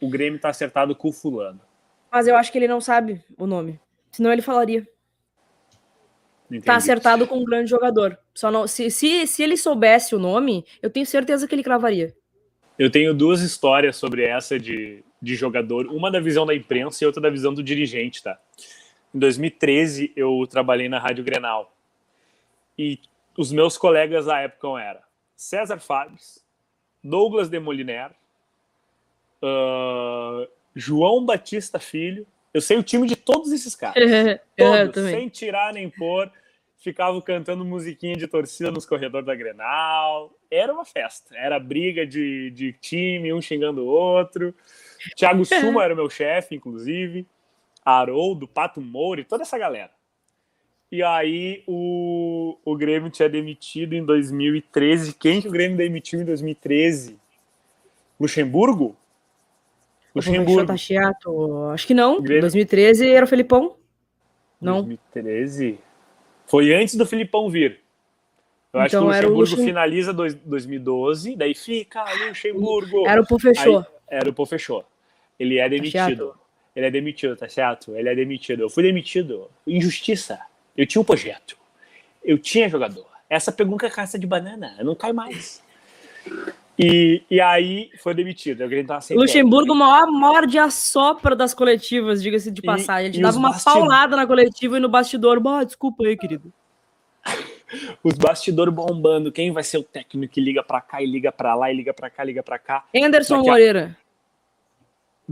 O 0.00 0.08
Grêmio 0.08 0.36
está 0.36 0.48
acertado 0.48 0.96
com 0.96 1.08
o 1.08 1.12
fulano. 1.12 1.60
Mas 2.10 2.26
eu 2.26 2.36
acho 2.36 2.50
que 2.50 2.58
ele 2.58 2.68
não 2.68 2.80
sabe 2.80 3.22
o 3.38 3.46
nome. 3.46 3.78
Senão 4.10 4.32
ele 4.32 4.42
falaria. 4.42 4.86
Entendi. 6.52 6.66
Tá 6.66 6.76
acertado 6.76 7.26
com 7.26 7.38
um 7.38 7.44
grande 7.44 7.70
jogador. 7.70 8.18
Só 8.34 8.50
não, 8.50 8.66
se, 8.66 8.90
se, 8.90 9.26
se 9.26 9.42
ele 9.42 9.56
soubesse 9.56 10.14
o 10.14 10.18
nome, 10.18 10.64
eu 10.82 10.90
tenho 10.90 11.06
certeza 11.06 11.48
que 11.48 11.54
ele 11.54 11.62
cravaria. 11.62 12.14
Eu 12.78 12.90
tenho 12.90 13.14
duas 13.14 13.40
histórias 13.40 13.96
sobre 13.96 14.24
essa 14.24 14.58
de, 14.58 15.02
de 15.20 15.34
jogador, 15.34 15.86
uma 15.86 16.10
da 16.10 16.20
visão 16.20 16.44
da 16.44 16.54
imprensa 16.54 17.02
e 17.02 17.06
outra 17.06 17.22
da 17.22 17.30
visão 17.30 17.54
do 17.54 17.62
dirigente, 17.62 18.22
tá? 18.22 18.38
Em 19.14 19.18
2013, 19.18 20.12
eu 20.14 20.46
trabalhei 20.48 20.88
na 20.88 20.98
Rádio 20.98 21.24
Grenal. 21.24 21.74
E 22.78 22.98
os 23.36 23.50
meus 23.50 23.78
colegas 23.78 24.26
da 24.26 24.38
época 24.40 24.80
eram 24.80 25.00
César 25.36 25.78
Fabres, 25.78 26.44
Douglas 27.02 27.48
de 27.48 27.58
Moliner, 27.58 28.10
ah, 29.42 30.46
João 30.74 31.24
Batista 31.24 31.78
Filho. 31.78 32.26
Eu 32.52 32.60
sei 32.60 32.76
o 32.76 32.82
time 32.82 33.06
de 33.06 33.16
todos 33.16 33.52
esses 33.52 33.74
caras. 33.74 33.96
eu 33.96 34.38
Todos, 34.92 35.10
sem 35.10 35.28
tirar 35.28 35.72
nem 35.72 35.88
pôr. 35.88 36.30
Ficavam 36.82 37.20
cantando 37.20 37.64
musiquinha 37.64 38.16
de 38.16 38.26
torcida 38.26 38.68
nos 38.68 38.84
corredores 38.84 39.24
da 39.24 39.36
Grenal. 39.36 40.36
Era 40.50 40.72
uma 40.72 40.84
festa. 40.84 41.32
Era 41.36 41.60
briga 41.60 42.04
de, 42.04 42.50
de 42.50 42.72
time, 42.72 43.32
um 43.32 43.40
xingando 43.40 43.82
o 43.82 43.86
outro. 43.86 44.52
Thiago 45.16 45.44
Suma 45.44 45.84
era 45.84 45.94
o 45.94 45.96
meu 45.96 46.10
chefe, 46.10 46.56
inclusive. 46.56 47.24
Haroldo, 47.84 48.48
Pato 48.48 48.80
Moura 48.80 49.24
toda 49.24 49.44
essa 49.44 49.56
galera. 49.56 49.92
E 50.90 51.04
aí 51.04 51.62
o, 51.68 52.58
o 52.64 52.76
Grêmio 52.76 53.10
tinha 53.10 53.28
demitido 53.28 53.92
em 53.92 54.04
2013. 54.04 55.14
Quem 55.14 55.40
que 55.40 55.46
o 55.46 55.52
Grêmio 55.52 55.76
demitiu 55.76 56.20
em 56.20 56.24
2013? 56.24 57.16
Luxemburgo? 58.18 58.96
Luxemburgo. 60.12 60.66
Tá 60.66 60.76
chato. 60.76 61.70
Acho 61.72 61.86
que 61.86 61.94
não. 61.94 62.20
Grêmio... 62.20 62.40
2013 62.40 63.08
era 63.08 63.24
o 63.24 63.28
Felipão. 63.28 63.76
Não. 64.60 64.78
2013? 64.78 65.78
Foi 66.52 66.70
antes 66.74 66.96
do 66.96 67.06
Filipão 67.06 67.48
vir. 67.48 67.80
Eu 68.74 68.82
então, 68.82 68.82
acho 68.82 68.90
que 68.90 68.96
o 68.96 69.04
Luxemburgo 69.06 69.40
Luxem... 69.40 69.64
finaliza 69.64 70.12
dois, 70.12 70.34
2012, 70.34 71.34
daí 71.34 71.54
fica 71.54 72.04
Luxemburgo. 72.28 73.08
Era 73.08 73.22
o 73.22 73.26
Pô 73.26 73.38
fechou. 73.38 73.86
Era 74.06 74.28
o 74.28 74.34
Pô 74.34 74.44
fechou. 74.44 74.84
Ele 75.40 75.56
é 75.56 75.62
tá 75.62 75.68
demitido. 75.68 76.28
Tá 76.28 76.38
ele 76.76 76.86
é 76.86 76.90
demitido, 76.90 77.36
tá 77.38 77.48
certo? 77.48 77.96
Ele 77.96 78.06
é 78.06 78.14
demitido. 78.14 78.60
Eu 78.60 78.68
fui 78.68 78.82
demitido. 78.82 79.48
Injustiça. 79.66 80.38
Eu 80.76 80.86
tinha 80.86 81.00
um 81.00 81.04
projeto. 81.06 81.56
Eu 82.22 82.36
tinha 82.36 82.68
jogador. 82.68 83.06
Essa 83.30 83.50
pegou 83.50 83.72
uma 83.72 83.90
caça 83.90 84.18
de 84.18 84.26
banana. 84.26 84.76
Não 84.84 84.94
cai 84.94 85.14
mais. 85.14 85.62
E, 86.78 87.22
e 87.30 87.40
aí 87.40 87.90
foi 87.98 88.14
demitido. 88.14 88.64
Luxemburgo, 89.10 89.72
o 89.72 89.76
maior 89.76 90.06
morde 90.10 90.58
a 90.58 90.70
sopra 90.70 91.36
das 91.36 91.52
coletivas, 91.52 92.22
diga-se 92.22 92.50
de 92.50 92.62
passagem. 92.62 93.12
Ele 93.12 93.22
dava 93.22 93.36
uma 93.36 93.58
paulada 93.58 94.16
na 94.16 94.26
coletiva 94.26 94.78
e 94.78 94.80
no 94.80 94.88
bastidor. 94.88 95.38
Bah, 95.38 95.64
desculpa 95.64 96.04
aí, 96.04 96.16
querido. 96.16 96.52
Os 98.02 98.14
bastidores 98.14 98.72
bombando. 98.72 99.30
Quem 99.30 99.52
vai 99.52 99.62
ser 99.62 99.78
o 99.78 99.82
técnico 99.82 100.32
que 100.32 100.40
liga 100.40 100.62
para 100.62 100.80
cá 100.80 101.02
e 101.02 101.06
liga 101.06 101.30
para 101.30 101.54
lá 101.54 101.70
e 101.70 101.76
liga 101.76 101.92
para 101.92 102.10
cá, 102.10 102.24
liga 102.24 102.42
para 102.42 102.58
cá? 102.58 102.84
Anderson 102.94 103.42
Moreira. 103.42 103.96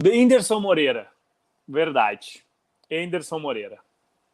Anderson 0.04 0.60
Moreira. 0.60 1.08
Verdade. 1.66 2.44
Anderson 2.90 3.38
Moreira. 3.38 3.78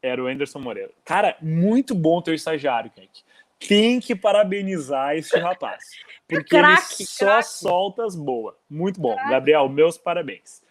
Era 0.03 0.23
o 0.23 0.27
Anderson 0.27 0.61
Moreira. 0.61 0.91
Cara, 1.05 1.37
muito 1.41 1.95
bom 1.95 2.21
teu 2.21 2.35
estagiário, 2.35 2.91
Kek. 2.91 3.25
Tem 3.59 4.01
que 4.01 4.15
parabenizar 4.15 5.17
esse 5.17 5.39
rapaz. 5.39 5.83
Porque 6.29 6.57
craque, 6.57 7.03
ele 7.03 7.07
só 7.09 7.25
craque. 7.27 7.49
solta 7.49 8.05
as 8.05 8.15
boas. 8.15 8.55
Muito 8.69 9.01
bom. 9.01 9.15
Craque. 9.15 9.31
Gabriel, 9.31 9.69
meus 9.69 9.97
parabéns. 9.97 10.63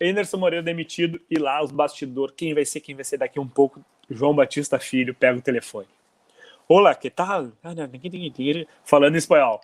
Anderson 0.00 0.36
Moreira 0.36 0.62
demitido 0.62 1.20
e 1.30 1.38
lá 1.38 1.62
os 1.62 1.72
bastidores. 1.72 2.34
Quem 2.36 2.54
vai 2.54 2.64
ser? 2.64 2.80
Quem 2.80 2.94
vai 2.94 3.04
ser 3.04 3.18
daqui 3.18 3.40
um 3.40 3.48
pouco? 3.48 3.84
João 4.10 4.34
Batista 4.34 4.78
Filho 4.78 5.14
pega 5.14 5.38
o 5.38 5.42
telefone. 5.42 5.88
Olá, 6.68 6.94
que 6.94 7.10
tal? 7.10 7.52
Ah, 7.62 7.74
Falando 8.84 9.14
em 9.14 9.18
espanhol. 9.18 9.60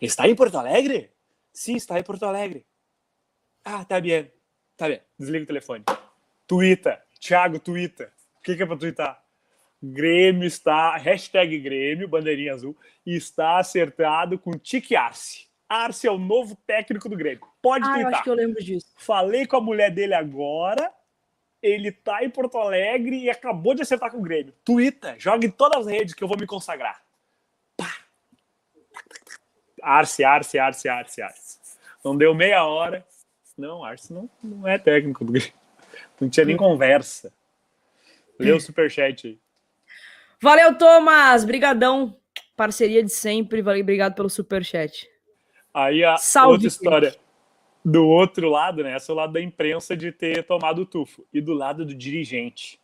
Está 0.00 0.28
em 0.28 0.34
Porto 0.34 0.58
Alegre? 0.58 1.10
Sim, 1.52 1.76
está 1.76 1.98
em 1.98 2.02
Porto 2.02 2.24
Alegre. 2.24 2.66
Ah, 3.64 3.84
tá 3.84 4.00
bem. 4.00 4.30
Tá 4.76 4.88
bem. 4.88 5.00
Desliga 5.18 5.44
o 5.44 5.46
telefone. 5.46 5.84
Twitter. 6.46 7.00
Thiago, 7.20 7.58
Twitter. 7.58 8.12
O 8.38 8.42
que, 8.42 8.56
que 8.56 8.62
é 8.62 8.66
pra 8.66 8.76
twittar? 8.76 9.21
Grêmio 9.82 10.46
está, 10.46 10.96
hashtag 10.96 11.58
Grêmio, 11.58 12.06
bandeirinha 12.06 12.54
azul, 12.54 12.76
está 13.04 13.58
acertado 13.58 14.38
com 14.38 14.52
Tique 14.52 14.94
Arce. 14.94 15.46
Arce 15.68 16.06
é 16.06 16.10
o 16.10 16.18
novo 16.18 16.56
técnico 16.66 17.08
do 17.08 17.16
Grêmio. 17.16 17.46
Pode 17.60 17.84
ah, 17.84 17.94
twittar. 17.94 18.14
acho 18.14 18.22
que 18.22 18.30
eu 18.30 18.34
lembro 18.34 18.62
disso. 18.62 18.86
Falei 18.96 19.44
com 19.46 19.56
a 19.56 19.60
mulher 19.60 19.90
dele 19.90 20.14
agora, 20.14 20.92
ele 21.60 21.90
tá 21.90 22.22
em 22.22 22.30
Porto 22.30 22.58
Alegre 22.58 23.24
e 23.24 23.30
acabou 23.30 23.74
de 23.74 23.82
acertar 23.82 24.10
com 24.10 24.18
o 24.18 24.22
Grêmio. 24.22 24.54
Twitter, 24.64 25.16
joga 25.18 25.46
em 25.46 25.50
todas 25.50 25.80
as 25.80 25.92
redes 25.92 26.14
que 26.14 26.22
eu 26.22 26.28
vou 26.28 26.38
me 26.38 26.46
consagrar. 26.46 27.02
Pá. 27.76 27.92
Arce, 29.82 30.22
Arce, 30.22 30.58
Arce, 30.58 30.88
Arce, 30.88 31.22
Arce. 31.22 31.58
Não 32.04 32.16
deu 32.16 32.34
meia 32.34 32.64
hora. 32.64 33.04
Não, 33.58 33.82
Arce 33.82 34.12
não, 34.12 34.30
não 34.42 34.68
é 34.68 34.78
técnico 34.78 35.24
do 35.24 35.32
Grêmio. 35.32 35.52
Não 36.20 36.28
tinha 36.28 36.46
nem 36.46 36.56
conversa. 36.56 37.32
Lê 38.38 38.52
o 38.52 38.60
superchat 38.60 39.26
aí. 39.26 39.41
Valeu, 40.42 40.74
Thomas. 40.74 41.44
Brigadão. 41.44 42.16
Parceria 42.56 43.00
de 43.00 43.10
sempre. 43.10 43.62
Valeu, 43.62 43.82
obrigado 43.82 44.16
pelo 44.16 44.28
super 44.28 44.64
chat. 44.64 45.08
Aí 45.72 46.04
a 46.04 46.16
Salve, 46.16 46.54
outra 46.54 46.66
história 46.66 47.16
do 47.84 48.04
outro 48.08 48.48
lado, 48.50 48.82
né? 48.82 48.96
Esse 48.96 49.08
é 49.08 49.14
o 49.14 49.16
lado 49.16 49.32
da 49.32 49.40
imprensa 49.40 49.96
de 49.96 50.10
ter 50.10 50.44
tomado 50.44 50.82
o 50.82 50.86
tufo. 50.86 51.24
E 51.32 51.40
do 51.40 51.54
lado 51.54 51.86
do 51.86 51.94
dirigente. 51.94 52.80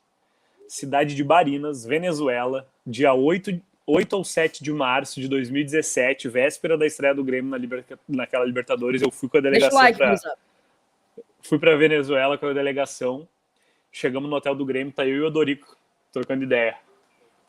Cidade 0.68 1.16
de 1.16 1.24
Barinas, 1.24 1.84
Venezuela, 1.84 2.68
dia 2.86 3.12
8, 3.12 3.60
8 3.84 4.12
ou 4.12 4.22
7 4.22 4.62
de 4.62 4.72
março 4.72 5.20
de 5.20 5.26
2017, 5.26 6.28
véspera 6.28 6.78
da 6.78 6.86
estreia 6.86 7.14
do 7.14 7.24
Grêmio 7.24 7.50
na 7.50 7.58
liber... 7.58 7.84
naquela 8.08 8.44
Libertadores. 8.44 9.02
Eu 9.02 9.10
fui 9.10 9.28
com 9.28 9.38
a 9.38 9.40
delegação. 9.40 9.76
Like, 9.76 9.98
pra... 9.98 10.14
Fui 11.42 11.58
para 11.58 11.76
Venezuela 11.76 12.38
com 12.38 12.46
a 12.46 12.52
delegação. 12.52 13.26
Chegamos 13.90 14.30
no 14.30 14.36
hotel 14.36 14.54
do 14.54 14.64
Grêmio, 14.64 14.92
tá 14.92 15.04
eu 15.04 15.16
e 15.16 15.20
o 15.22 15.26
Odorico 15.26 15.76
trocando 16.12 16.44
ideia 16.44 16.76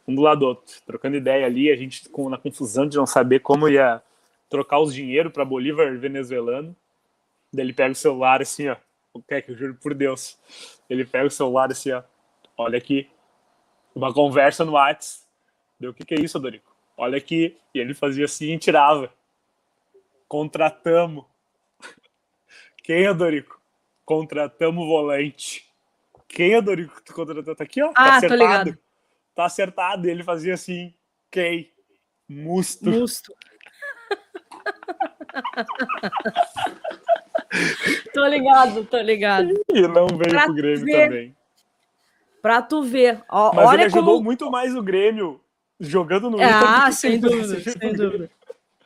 um 0.10 0.16
do 0.16 0.24
lado 0.24 0.40
do 0.40 0.48
outro, 0.48 0.74
trocando 0.88 1.16
ideia 1.16 1.46
ali, 1.46 1.72
a 1.72 1.76
gente 1.76 2.10
com, 2.10 2.30
na 2.30 2.38
confusão 2.38 2.88
de 2.88 2.98
não 2.98 3.06
saber 3.06 3.42
como 3.42 3.70
ia 3.70 4.02
trocar 4.50 4.80
os 4.80 4.92
dinheiro 4.92 5.30
para 5.30 5.46
Bolívar 5.46 5.96
venezuelano. 6.00 6.76
Daí 7.54 7.64
ele 7.64 7.74
pega 7.74 7.92
o 7.92 7.96
celular 7.96 8.42
assim, 8.42 8.68
ó. 8.70 8.76
O 9.14 9.22
que 9.22 9.36
é 9.36 9.42
que 9.42 9.52
eu 9.52 9.56
juro 9.56 9.76
por 9.76 9.94
Deus? 9.94 10.40
Ele 10.90 11.06
pega 11.06 11.28
o 11.28 11.32
celular 11.32 11.72
assim, 11.72 11.92
ó. 11.92 12.02
Olha 12.58 12.80
aqui. 12.80 13.08
Uma 13.94 14.12
conversa 14.12 14.66
no 14.66 14.72
WhatsApp. 14.72 15.26
Deu 15.80 15.92
o 15.92 15.94
que, 15.94 16.04
que 16.04 16.16
é 16.16 16.20
isso, 16.20 16.40
Dorico? 16.40 16.76
Olha 16.98 17.18
aqui. 17.18 17.56
E 17.74 17.80
ele 17.80 17.94
fazia 17.94 18.26
assim 18.26 18.54
e 18.54 18.58
tirava. 18.58 19.14
Contratamos. 20.28 21.26
Quem 22.84 23.06
é, 23.06 23.14
Dorico? 23.14 23.62
Contratamos 24.04 24.88
volante. 24.88 25.70
Quem 26.28 26.56
é, 26.56 26.62
Dorico? 26.62 27.00
Tu 27.04 27.14
contratou? 27.14 27.56
Tá 27.56 27.64
aqui, 27.64 27.82
ó. 27.84 27.88
Tá 27.88 27.94
ah, 27.94 28.06
tá 28.06 28.18
acertado. 28.18 28.40
tô 28.40 28.44
ligado 28.44 28.89
tá 29.40 29.46
acertado. 29.46 30.08
E 30.08 30.12
ele 30.12 30.24
fazia 30.24 30.54
assim, 30.54 30.94
Kei, 31.32 31.72
musto. 32.28 32.90
Musto. 32.90 33.34
tô 38.14 38.28
ligado, 38.28 38.84
tô 38.86 39.00
ligado. 39.00 39.54
E 39.74 39.82
não 39.88 40.08
veio 40.08 40.30
pra 40.30 40.44
pro 40.44 40.54
Grêmio 40.54 40.86
ver. 40.86 41.08
também. 41.08 41.36
Pra 42.42 42.62
tu 42.62 42.84
ver. 42.84 43.24
Ó, 43.30 43.54
Mas 43.54 43.66
olha 43.66 43.76
ele 43.78 43.86
ajudou 43.86 44.16
como... 44.16 44.24
muito 44.24 44.52
mais 44.52 44.76
o 44.76 44.84
Grêmio 44.84 45.40
jogando 45.80 46.30
no 46.30 46.38
Ah, 46.42 46.92
sem 47.00 47.18
dúvida, 47.18 47.62
sem 47.62 47.94
dúvida. 47.94 48.30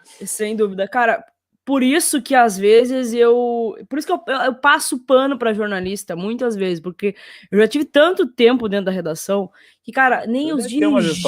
Sem 0.03 0.55
dúvida. 0.55 0.87
Cara, 0.87 1.25
por 1.65 1.81
isso 1.81 2.21
que 2.21 2.35
às 2.35 2.57
vezes 2.57 3.13
eu. 3.13 3.75
Por 3.87 3.97
isso 3.97 4.07
que 4.07 4.13
eu, 4.13 4.21
eu 4.27 4.53
passo 4.55 4.99
pano 4.99 5.37
para 5.37 5.53
jornalista, 5.53 6.15
muitas 6.15 6.55
vezes, 6.55 6.79
porque 6.79 7.15
eu 7.51 7.59
já 7.59 7.67
tive 7.67 7.85
tanto 7.85 8.27
tempo 8.27 8.67
dentro 8.67 8.85
da 8.85 8.91
redação 8.91 9.49
que, 9.81 9.91
cara, 9.91 10.25
nem 10.27 10.51
os 10.53 10.67
dirigentes. 10.67 11.21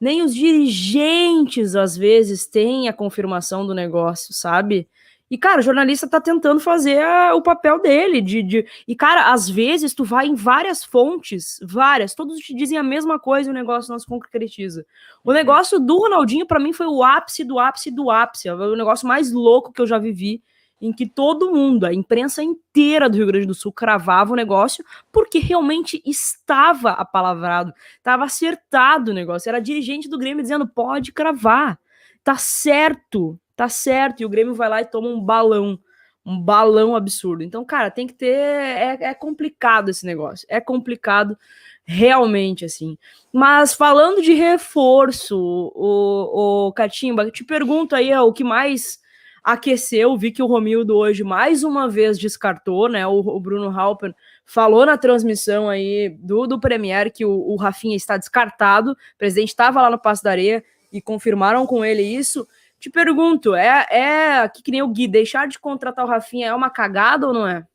Nem 0.00 0.22
os 0.22 0.34
dirigentes, 0.34 1.74
às 1.74 1.96
vezes, 1.96 2.46
têm 2.46 2.88
a 2.88 2.92
confirmação 2.92 3.66
do 3.66 3.74
negócio, 3.74 4.34
sabe? 4.34 4.88
E, 5.30 5.38
cara, 5.38 5.60
o 5.60 5.62
jornalista 5.62 6.06
tá 6.06 6.20
tentando 6.20 6.60
fazer 6.60 7.02
a, 7.02 7.34
o 7.34 7.42
papel 7.42 7.80
dele. 7.80 8.20
De, 8.20 8.42
de, 8.42 8.66
E, 8.86 8.94
cara, 8.94 9.32
às 9.32 9.48
vezes 9.48 9.94
tu 9.94 10.04
vai 10.04 10.26
em 10.26 10.34
várias 10.34 10.84
fontes, 10.84 11.58
várias, 11.62 12.14
todos 12.14 12.38
te 12.38 12.54
dizem 12.54 12.76
a 12.76 12.82
mesma 12.82 13.18
coisa 13.18 13.48
e 13.48 13.50
o 13.50 13.54
negócio 13.54 13.90
não 13.90 13.98
se 13.98 14.06
concretiza. 14.06 14.84
O 15.24 15.30
uhum. 15.30 15.34
negócio 15.34 15.80
do 15.80 15.98
Ronaldinho, 15.98 16.46
para 16.46 16.60
mim, 16.60 16.72
foi 16.72 16.86
o 16.86 17.02
ápice 17.02 17.42
do 17.42 17.58
ápice 17.58 17.90
do 17.90 18.10
ápice. 18.10 18.48
É 18.48 18.54
o 18.54 18.76
negócio 18.76 19.08
mais 19.08 19.32
louco 19.32 19.72
que 19.72 19.80
eu 19.80 19.86
já 19.86 19.98
vivi, 19.98 20.42
em 20.80 20.92
que 20.92 21.06
todo 21.06 21.50
mundo, 21.50 21.84
a 21.84 21.94
imprensa 21.94 22.42
inteira 22.42 23.08
do 23.08 23.16
Rio 23.16 23.26
Grande 23.26 23.46
do 23.46 23.54
Sul, 23.54 23.72
cravava 23.72 24.34
o 24.34 24.36
negócio, 24.36 24.84
porque 25.10 25.38
realmente 25.38 26.02
estava 26.04 26.90
apalavrado, 26.90 27.72
estava 27.96 28.24
acertado 28.24 29.10
o 29.10 29.14
negócio. 29.14 29.48
Era 29.48 29.58
dirigente 29.58 30.08
do 30.08 30.18
Grêmio 30.18 30.42
dizendo: 30.42 30.68
pode 30.68 31.12
cravar, 31.12 31.78
tá 32.22 32.36
certo, 32.36 33.40
tá 33.56 33.68
certo, 33.68 34.20
e 34.20 34.26
o 34.26 34.28
Grêmio 34.28 34.54
vai 34.54 34.68
lá 34.68 34.80
e 34.80 34.86
toma 34.86 35.08
um 35.08 35.20
balão, 35.20 35.78
um 36.24 36.40
balão 36.40 36.96
absurdo. 36.96 37.42
Então, 37.42 37.64
cara, 37.64 37.90
tem 37.90 38.06
que 38.06 38.14
ter. 38.14 38.34
É, 38.34 38.98
é 39.00 39.14
complicado 39.14 39.90
esse 39.90 40.04
negócio, 40.06 40.46
é 40.50 40.60
complicado 40.60 41.38
realmente, 41.84 42.64
assim. 42.64 42.96
Mas 43.32 43.74
falando 43.74 44.22
de 44.22 44.32
reforço, 44.32 45.36
o, 45.74 46.68
o 46.68 46.72
Catimba, 46.72 47.30
te 47.30 47.44
pergunto 47.44 47.94
aí 47.94 48.14
o 48.14 48.32
que 48.32 48.42
mais 48.42 48.98
aqueceu, 49.42 50.16
vi 50.16 50.32
que 50.32 50.42
o 50.42 50.46
Romildo 50.46 50.96
hoje 50.96 51.22
mais 51.22 51.62
uma 51.62 51.86
vez 51.86 52.18
descartou, 52.18 52.88
né? 52.88 53.06
O, 53.06 53.18
o 53.18 53.38
Bruno 53.38 53.68
Halper 53.78 54.14
falou 54.46 54.86
na 54.86 54.96
transmissão 54.96 55.68
aí 55.68 56.08
do, 56.18 56.46
do 56.46 56.58
Premier 56.58 57.12
que 57.12 57.26
o, 57.26 57.30
o 57.30 57.56
Rafinha 57.56 57.94
está 57.94 58.16
descartado, 58.16 58.92
o 58.92 59.18
presidente 59.18 59.48
estava 59.48 59.82
lá 59.82 59.90
no 59.90 59.98
Passo 59.98 60.24
da 60.24 60.30
Areia 60.30 60.64
e 60.90 61.02
confirmaram 61.02 61.66
com 61.66 61.84
ele 61.84 62.02
isso. 62.02 62.48
Te 62.84 62.90
pergunto, 62.90 63.54
é, 63.54 63.86
é 63.88 64.46
que, 64.46 64.62
que 64.62 64.70
nem 64.70 64.82
o 64.82 64.88
Gui, 64.88 65.08
deixar 65.08 65.48
de 65.48 65.58
contratar 65.58 66.04
o 66.04 66.08
Rafinha 66.08 66.48
é 66.48 66.54
uma 66.54 66.68
cagada 66.68 67.26
ou 67.26 67.32
não 67.32 67.48
é? 67.48 67.66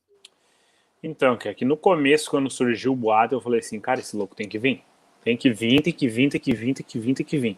Então, 1.02 1.36
que 1.36 1.50
aqui 1.50 1.66
no 1.66 1.76
começo, 1.76 2.30
quando 2.30 2.48
surgiu 2.48 2.94
o 2.94 2.96
boato, 2.96 3.34
eu 3.34 3.42
falei 3.42 3.60
assim, 3.60 3.80
cara, 3.80 4.00
esse 4.00 4.16
louco 4.16 4.36
tem 4.36 4.48
que 4.48 4.60
vir. 4.60 4.84
Tem 5.24 5.36
que 5.36 5.50
vir, 5.50 5.82
tem 5.82 5.92
que 5.92 6.08
vir, 6.08 6.30
tem 6.30 6.40
que 6.40 6.54
vir, 6.54 6.74
tem 6.76 6.86
que 6.86 7.00
vir, 7.00 7.14
tem 7.16 7.26
que 7.26 7.38
vir. 7.40 7.58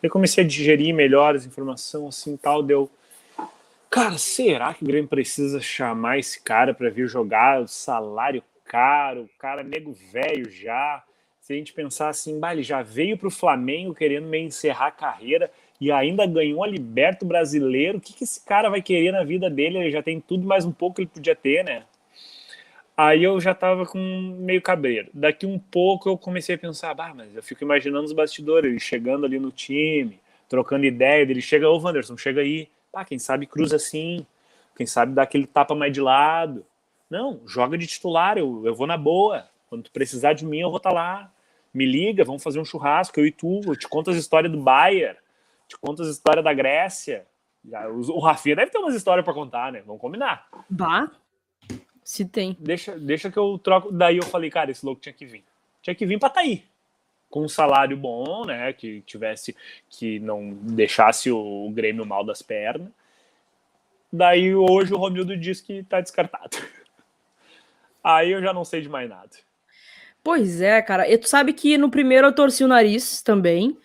Eu 0.00 0.08
comecei 0.08 0.44
a 0.44 0.46
digerir 0.46 0.94
melhor 0.94 1.34
as 1.34 1.44
informações, 1.44 2.06
assim, 2.10 2.36
tal, 2.36 2.62
deu... 2.62 2.88
Cara, 3.90 4.16
será 4.16 4.72
que 4.72 4.84
o 4.84 4.86
Grêmio 4.86 5.08
precisa 5.08 5.60
chamar 5.60 6.20
esse 6.20 6.40
cara 6.44 6.72
para 6.72 6.90
vir 6.90 7.08
jogar? 7.08 7.60
O 7.60 7.66
salário 7.66 8.40
caro, 8.64 9.22
o 9.22 9.30
cara 9.36 9.64
nego 9.64 9.92
velho 10.12 10.48
já. 10.48 11.02
Se 11.40 11.52
a 11.54 11.56
gente 11.56 11.72
pensar 11.72 12.08
assim, 12.08 12.38
bah, 12.38 12.52
ele 12.52 12.62
já 12.62 12.82
veio 12.82 13.18
para 13.18 13.26
o 13.26 13.32
Flamengo 13.32 13.92
querendo 13.96 14.28
meio 14.28 14.46
encerrar 14.46 14.86
a 14.86 14.92
carreira 14.92 15.50
e 15.84 15.92
ainda 15.92 16.24
ganhou 16.24 16.64
a 16.64 16.66
Liberto 16.66 17.26
Brasileiro. 17.26 17.98
O 17.98 18.00
que, 18.00 18.14
que 18.14 18.24
esse 18.24 18.42
cara 18.42 18.70
vai 18.70 18.80
querer 18.80 19.12
na 19.12 19.22
vida 19.22 19.50
dele? 19.50 19.76
Ele 19.76 19.90
já 19.90 20.02
tem 20.02 20.18
tudo 20.18 20.46
mais 20.46 20.64
um 20.64 20.72
pouco 20.72 20.96
que 20.96 21.02
ele 21.02 21.10
podia 21.12 21.36
ter, 21.36 21.62
né? 21.62 21.84
Aí 22.96 23.22
eu 23.22 23.38
já 23.38 23.54
tava 23.54 23.84
com 23.84 23.98
meio 24.38 24.62
cabreiro. 24.62 25.10
Daqui 25.12 25.44
um 25.44 25.58
pouco 25.58 26.08
eu 26.08 26.16
comecei 26.16 26.54
a 26.54 26.58
pensar, 26.58 26.94
bah, 26.94 27.12
mas 27.14 27.36
eu 27.36 27.42
fico 27.42 27.62
imaginando 27.64 28.06
os 28.06 28.14
bastidores, 28.14 28.70
ele 28.70 28.80
chegando 28.80 29.26
ali 29.26 29.38
no 29.38 29.50
time, 29.50 30.18
trocando 30.48 30.86
ideia, 30.86 31.20
ele 31.20 31.42
chega, 31.42 31.68
ô 31.68 31.78
Wanderson, 31.78 32.16
chega 32.16 32.40
aí. 32.40 32.66
Ah, 32.90 33.04
quem 33.04 33.18
sabe 33.18 33.44
cruza 33.44 33.76
assim, 33.76 34.24
quem 34.74 34.86
sabe 34.86 35.12
dá 35.12 35.24
aquele 35.24 35.46
tapa 35.46 35.74
mais 35.74 35.92
de 35.92 36.00
lado. 36.00 36.64
Não, 37.10 37.42
joga 37.46 37.76
de 37.76 37.86
titular, 37.86 38.38
eu, 38.38 38.62
eu 38.64 38.74
vou 38.74 38.86
na 38.86 38.96
boa. 38.96 39.44
Quando 39.68 39.82
tu 39.82 39.90
precisar 39.90 40.32
de 40.32 40.46
mim, 40.46 40.60
eu 40.60 40.70
vou 40.70 40.78
estar 40.78 40.88
tá 40.88 40.96
lá. 40.96 41.30
Me 41.74 41.84
liga, 41.84 42.24
vamos 42.24 42.42
fazer 42.42 42.58
um 42.58 42.64
churrasco, 42.64 43.20
eu 43.20 43.26
e 43.26 43.30
tu. 43.30 43.60
Eu 43.66 43.76
te 43.76 43.86
conto 43.86 44.10
as 44.10 44.16
histórias 44.16 44.50
do 44.50 44.58
Bayern, 44.58 45.18
te 45.68 45.78
conto 45.78 46.02
as 46.02 46.08
histórias 46.08 46.44
da 46.44 46.52
Grécia. 46.52 47.26
O 48.08 48.20
Rafinha 48.20 48.56
deve 48.56 48.70
ter 48.70 48.78
umas 48.78 48.94
histórias 48.94 49.24
para 49.24 49.32
contar, 49.34 49.72
né? 49.72 49.82
Vamos 49.86 50.00
combinar. 50.00 50.46
Bah, 50.68 51.10
se 52.02 52.24
tem. 52.24 52.56
Deixa, 52.60 52.98
deixa 52.98 53.30
que 53.30 53.38
eu 53.38 53.58
troco. 53.58 53.90
Daí 53.90 54.18
eu 54.18 54.24
falei, 54.24 54.50
cara, 54.50 54.70
esse 54.70 54.84
louco 54.84 55.00
tinha 55.00 55.12
que 55.12 55.24
vir. 55.24 55.44
Tinha 55.80 55.94
que 55.94 56.04
vir 56.04 56.18
para 56.18 56.30
tá 56.30 56.40
aí 56.40 56.64
com 57.34 57.42
um 57.42 57.48
salário 57.48 57.96
bom, 57.96 58.44
né? 58.44 58.72
Que 58.72 59.00
tivesse, 59.00 59.56
que 59.90 60.20
não 60.20 60.52
deixasse 60.52 61.32
o 61.32 61.68
Grêmio 61.74 62.06
mal 62.06 62.24
das 62.24 62.42
pernas. 62.42 62.88
Daí 64.12 64.54
hoje 64.54 64.94
o 64.94 64.96
Romildo 64.96 65.36
diz 65.36 65.60
que 65.60 65.82
tá 65.82 66.00
descartado. 66.00 66.56
Aí 68.04 68.30
eu 68.30 68.40
já 68.40 68.52
não 68.52 68.64
sei 68.64 68.82
de 68.82 68.88
mais 68.88 69.10
nada. 69.10 69.30
Pois 70.22 70.60
é, 70.60 70.80
cara. 70.80 71.10
E 71.10 71.18
tu 71.18 71.28
sabe 71.28 71.52
que 71.52 71.76
no 71.76 71.90
primeiro 71.90 72.28
eu 72.28 72.32
torci 72.32 72.62
o 72.62 72.68
nariz 72.68 73.20
também. 73.20 73.76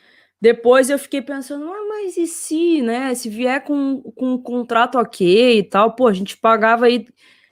Depois 0.42 0.90
eu 0.90 0.98
fiquei 0.98 1.22
pensando, 1.22 1.66
ah, 1.70 1.86
mas 1.90 2.16
e 2.18 2.26
se, 2.28 2.82
né? 2.82 3.14
Se 3.14 3.30
vier 3.30 3.64
com, 3.64 4.02
com 4.16 4.34
um 4.34 4.38
contrato 4.42 4.98
ok 4.98 5.60
e 5.60 5.64
tal, 5.64 5.96
pô, 5.96 6.08
a 6.08 6.14
gente 6.14 6.38
pagava 6.38 6.86
aí 6.86 7.06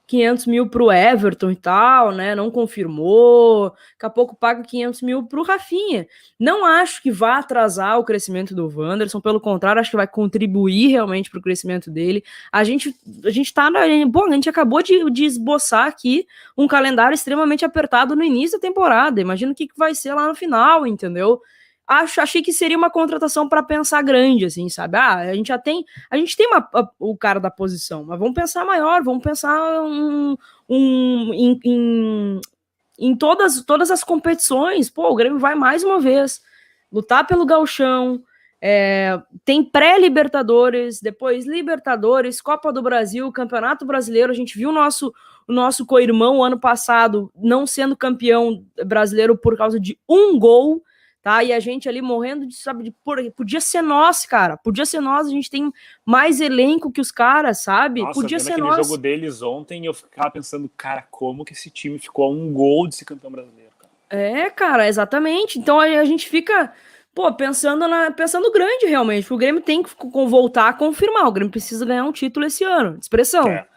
500 0.07 0.45
mil 0.45 0.69
para 0.69 0.83
o 0.83 0.91
Everton 0.91 1.51
e 1.51 1.55
tal, 1.55 2.13
né? 2.13 2.33
Não 2.33 2.49
confirmou. 2.49 3.71
Daqui 3.71 4.05
a 4.05 4.09
pouco 4.09 4.35
paga 4.35 4.63
500 4.63 5.01
mil 5.01 5.23
para 5.23 5.39
o 5.39 5.43
Rafinha. 5.43 6.07
Não 6.39 6.65
acho 6.65 7.03
que 7.03 7.11
vá 7.11 7.39
atrasar 7.39 7.99
o 7.99 8.05
crescimento 8.05 8.55
do 8.55 8.69
Wanderson, 8.73 9.19
pelo 9.19 9.41
contrário, 9.41 9.81
acho 9.81 9.91
que 9.91 9.97
vai 9.97 10.07
contribuir 10.07 10.87
realmente 10.87 11.29
para 11.29 11.39
o 11.39 11.41
crescimento 11.41 11.91
dele. 11.91 12.23
A 12.51 12.63
gente, 12.63 12.95
a 13.25 13.29
gente 13.29 13.53
tá. 13.53 13.69
Bom, 14.07 14.27
a 14.27 14.33
gente 14.33 14.49
acabou 14.49 14.81
de, 14.81 15.11
de 15.11 15.25
esboçar 15.25 15.87
aqui 15.87 16.25
um 16.57 16.67
calendário 16.67 17.13
extremamente 17.13 17.65
apertado 17.65 18.15
no 18.15 18.23
início 18.23 18.57
da 18.57 18.61
temporada. 18.61 19.19
Imagina 19.19 19.51
o 19.51 19.55
que, 19.55 19.67
que 19.67 19.77
vai 19.77 19.93
ser 19.93 20.13
lá 20.13 20.25
no 20.25 20.35
final, 20.35 20.87
entendeu? 20.87 21.41
Acho, 21.87 22.19
achei 22.19 22.41
que 22.41 22.51
seria 22.51 22.77
uma 22.77 22.89
contratação 22.89 23.47
para 23.47 23.63
pensar 23.63 24.01
grande, 24.01 24.45
assim, 24.45 24.67
sabe? 24.67 24.97
Ah, 24.97 25.15
a 25.15 25.33
gente 25.33 25.47
já 25.47 25.57
tem, 25.57 25.85
a 26.09 26.17
gente 26.17 26.35
tem 26.35 26.45
uma, 26.47 26.69
a, 26.73 26.89
o 26.99 27.15
cara 27.15 27.39
da 27.39 27.49
posição, 27.49 28.03
mas 28.03 28.19
vamos 28.19 28.33
pensar 28.33 28.65
maior, 28.65 29.01
vamos 29.01 29.23
pensar 29.23 29.81
um, 29.83 30.35
um 30.67 31.33
em, 31.33 31.59
em, 31.63 32.41
em, 32.99 33.15
todas, 33.15 33.63
todas 33.63 33.89
as 33.89 34.03
competições. 34.03 34.89
Pô, 34.89 35.09
o 35.09 35.15
Grêmio 35.15 35.39
vai 35.39 35.55
mais 35.55 35.83
uma 35.83 35.99
vez 35.99 36.41
lutar 36.91 37.25
pelo 37.25 37.45
galchão, 37.45 38.21
é, 38.61 39.21
tem 39.45 39.63
pré-Libertadores, 39.63 40.99
depois 40.99 41.45
Libertadores, 41.45 42.41
Copa 42.41 42.73
do 42.73 42.81
Brasil, 42.81 43.31
Campeonato 43.31 43.85
Brasileiro. 43.85 44.31
A 44.31 44.35
gente 44.35 44.57
viu 44.57 44.69
o 44.69 44.73
nosso, 44.73 45.13
o 45.47 45.53
nosso 45.53 45.85
co-irmão 45.85 46.43
ano 46.43 46.59
passado 46.59 47.31
não 47.35 47.65
sendo 47.65 47.95
campeão 47.95 48.65
brasileiro 48.85 49.37
por 49.37 49.55
causa 49.55 49.79
de 49.79 49.97
um 50.09 50.37
gol 50.37 50.81
tá? 51.21 51.43
E 51.43 51.51
a 51.51 51.59
gente 51.59 51.87
ali 51.89 52.01
morrendo 52.01 52.45
de, 52.45 52.55
sabe, 52.55 52.83
de 52.83 52.91
por, 53.03 53.17
podia 53.31 53.59
ser 53.59 53.81
nós, 53.81 54.25
cara, 54.25 54.57
podia 54.57 54.85
ser 54.85 54.99
nós, 54.99 55.27
a 55.27 55.29
gente 55.29 55.49
tem 55.49 55.71
mais 56.05 56.39
elenco 56.39 56.91
que 56.91 57.01
os 57.01 57.11
caras, 57.11 57.61
sabe? 57.61 58.01
Nossa, 58.01 58.13
podia 58.13 58.39
ser 58.39 58.57
nós. 58.57 58.87
jogo 58.87 58.97
deles 58.97 59.41
ontem, 59.41 59.85
eu 59.85 59.93
ficava 59.93 60.31
pensando, 60.31 60.69
cara, 60.75 61.05
como 61.09 61.43
que 61.43 61.53
esse 61.53 61.69
time 61.69 61.99
ficou 61.99 62.25
a 62.25 62.29
um 62.29 62.51
gol 62.53 62.87
de 62.87 62.95
ser 62.95 63.05
campeão 63.05 63.31
brasileiro, 63.31 63.71
cara? 63.79 63.91
É, 64.09 64.49
cara, 64.49 64.87
exatamente. 64.87 65.59
Então 65.59 65.79
a, 65.79 65.85
a 65.85 66.05
gente 66.05 66.29
fica 66.29 66.73
pô, 67.17 67.33
pensando 67.33 67.87
na 67.87 68.11
pensando 68.11 68.51
grande 68.51 68.85
realmente. 68.85 69.33
O 69.33 69.37
Grêmio 69.37 69.61
tem 69.61 69.81
que 69.81 69.89
voltar 70.27 70.69
a 70.69 70.73
confirmar. 70.73 71.27
O 71.27 71.31
Grêmio 71.31 71.51
precisa 71.51 71.83
ganhar 71.83 72.03
um 72.03 72.11
título 72.11 72.45
esse 72.45 72.63
ano. 72.63 72.97
Expressão. 73.01 73.47
É. 73.47 73.67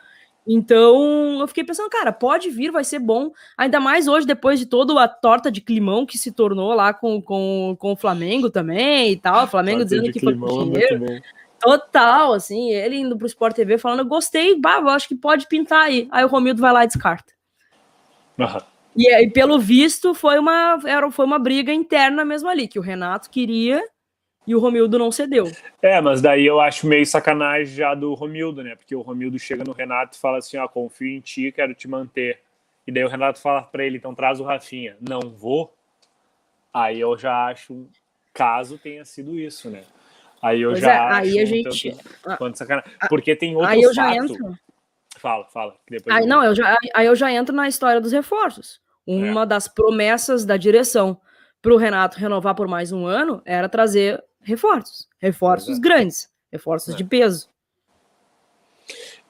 Então, 0.53 1.38
eu 1.38 1.46
fiquei 1.46 1.62
pensando, 1.62 1.88
cara, 1.88 2.11
pode 2.11 2.51
vir, 2.51 2.72
vai 2.72 2.82
ser 2.82 2.98
bom. 2.98 3.30
Ainda 3.57 3.78
mais 3.78 4.09
hoje, 4.09 4.26
depois 4.26 4.59
de 4.59 4.66
toda 4.66 5.01
a 5.01 5.07
torta 5.07 5.48
de 5.48 5.61
climão 5.61 6.05
que 6.05 6.18
se 6.18 6.32
tornou 6.32 6.74
lá 6.74 6.92
com, 6.92 7.22
com, 7.22 7.76
com 7.78 7.92
o 7.92 7.96
Flamengo 7.96 8.51
também 8.51 9.12
e 9.12 9.16
tal. 9.16 9.44
O 9.44 9.46
Flamengo 9.46 9.78
torta 9.78 9.94
dizendo 9.94 10.12
que 10.12 10.18
foi 10.18 10.34
dinheiro. 10.34 11.22
Total, 11.61 12.32
assim, 12.32 12.72
ele 12.72 12.96
indo 12.96 13.16
pro 13.16 13.28
Sport 13.28 13.55
TV 13.55 13.78
falando, 13.78 14.01
eu 14.01 14.07
gostei, 14.07 14.59
eu 14.61 14.88
acho 14.88 15.07
que 15.07 15.14
pode 15.14 15.46
pintar 15.46 15.82
aí. 15.82 16.09
Aí 16.11 16.24
o 16.24 16.28
Romildo 16.28 16.61
vai 16.61 16.72
lá 16.72 16.82
e 16.82 16.88
descarta. 16.88 17.32
Uhum. 18.36 18.59
E 18.96 19.09
aí, 19.09 19.30
pelo 19.30 19.57
visto, 19.57 20.14
foi 20.14 20.36
uma, 20.36 20.80
era, 20.84 21.09
foi 21.12 21.26
uma 21.26 21.38
briga 21.38 21.72
interna 21.72 22.24
mesmo 22.24 22.48
ali, 22.48 22.66
que 22.66 22.78
o 22.78 22.82
Renato 22.82 23.30
queria 23.30 23.84
e 24.51 24.55
o 24.55 24.59
Romildo 24.59 24.98
não 24.98 25.12
cedeu. 25.12 25.48
É, 25.80 26.01
mas 26.01 26.20
daí 26.20 26.44
eu 26.44 26.61
acho 26.61 26.84
meio 26.84 27.07
sacanagem 27.07 27.72
já 27.72 27.94
do 27.94 28.14
Romildo, 28.14 28.64
né? 28.64 28.74
Porque 28.74 28.96
o 28.96 29.01
Romildo 29.01 29.38
chega 29.38 29.62
no 29.62 29.70
Renato 29.70 30.16
e 30.16 30.20
fala 30.20 30.38
assim: 30.38 30.57
ó, 30.57 30.66
confio 30.66 31.07
em 31.07 31.20
ti, 31.20 31.53
quero 31.53 31.72
te 31.72 31.86
manter. 31.86 32.40
E 32.84 32.90
daí 32.90 33.05
o 33.05 33.09
Renato 33.09 33.38
fala 33.38 33.62
para 33.62 33.84
ele: 33.84 33.98
então 33.98 34.12
traz 34.12 34.40
o 34.40 34.44
Rafinha. 34.44 34.96
Não 35.01 35.20
vou. 35.20 35.72
Aí 36.74 36.98
eu 36.98 37.16
já 37.16 37.46
acho, 37.46 37.86
caso 38.34 38.76
tenha 38.76 39.05
sido 39.05 39.38
isso, 39.38 39.70
né? 39.70 39.84
Aí 40.42 40.62
eu 40.62 40.70
pois 40.70 40.80
já 40.80 40.92
é, 40.92 40.98
acho 40.98 41.20
aí 41.20 41.38
a 41.38 41.44
gente 41.44 41.96
quanto 42.36 42.59
sacanagem. 42.59 42.90
Porque 43.09 43.36
tem 43.36 43.55
outro 43.55 43.70
aí 43.70 43.82
eu 43.82 43.94
já 43.94 44.09
fato. 44.09 44.24
entro. 44.24 44.59
Fala, 45.16 45.44
fala. 45.46 45.76
aí, 46.11 46.22
eu... 46.22 46.26
não, 46.26 46.42
eu 46.42 46.57
já, 46.57 46.76
aí 46.92 47.07
eu 47.07 47.14
já 47.14 47.30
entro 47.32 47.55
na 47.55 47.68
história 47.68 48.01
dos 48.01 48.11
reforços. 48.11 48.80
Uma 49.07 49.42
é. 49.42 49.46
das 49.46 49.68
promessas 49.68 50.44
da 50.44 50.57
direção 50.57 51.20
para 51.62 51.72
o 51.72 51.76
Renato 51.76 52.18
renovar 52.18 52.57
por 52.57 52.66
mais 52.66 52.90
um 52.90 53.07
ano 53.07 53.40
era 53.44 53.68
trazer 53.68 54.24
reforços, 54.43 55.09
reforços 55.20 55.78
grandes, 55.78 56.30
reforços 56.51 56.95
é. 56.95 56.97
de 56.97 57.05
peso. 57.05 57.49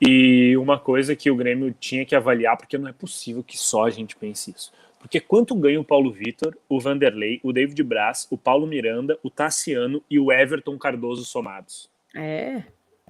E 0.01 0.57
uma 0.57 0.79
coisa 0.79 1.15
que 1.15 1.31
o 1.31 1.37
Grêmio 1.37 1.75
tinha 1.79 2.07
que 2.07 2.15
avaliar, 2.15 2.57
porque 2.57 2.79
não 2.79 2.89
é 2.89 2.93
possível 2.93 3.43
que 3.43 3.59
só 3.59 3.85
a 3.85 3.91
gente 3.91 4.17
pense 4.17 4.51
isso. 4.51 4.73
Porque 4.99 5.21
quanto 5.21 5.55
ganha 5.55 5.81
o 5.81 5.85
Paulo 5.85 6.13
Vitor, 6.13 6.57
o 6.69 6.81
Vanderlei, 6.81 7.41
o 7.43 7.53
David 7.53 7.83
Braz, 7.83 8.27
o 8.31 8.37
Paulo 8.37 8.67
Miranda, 8.67 9.19
o 9.23 9.31
Tassiano 9.31 10.03
e 10.11 10.19
o 10.19 10.33
Everton 10.33 10.79
Cardoso 10.79 11.25
somados? 11.25 11.91
É, 12.15 12.63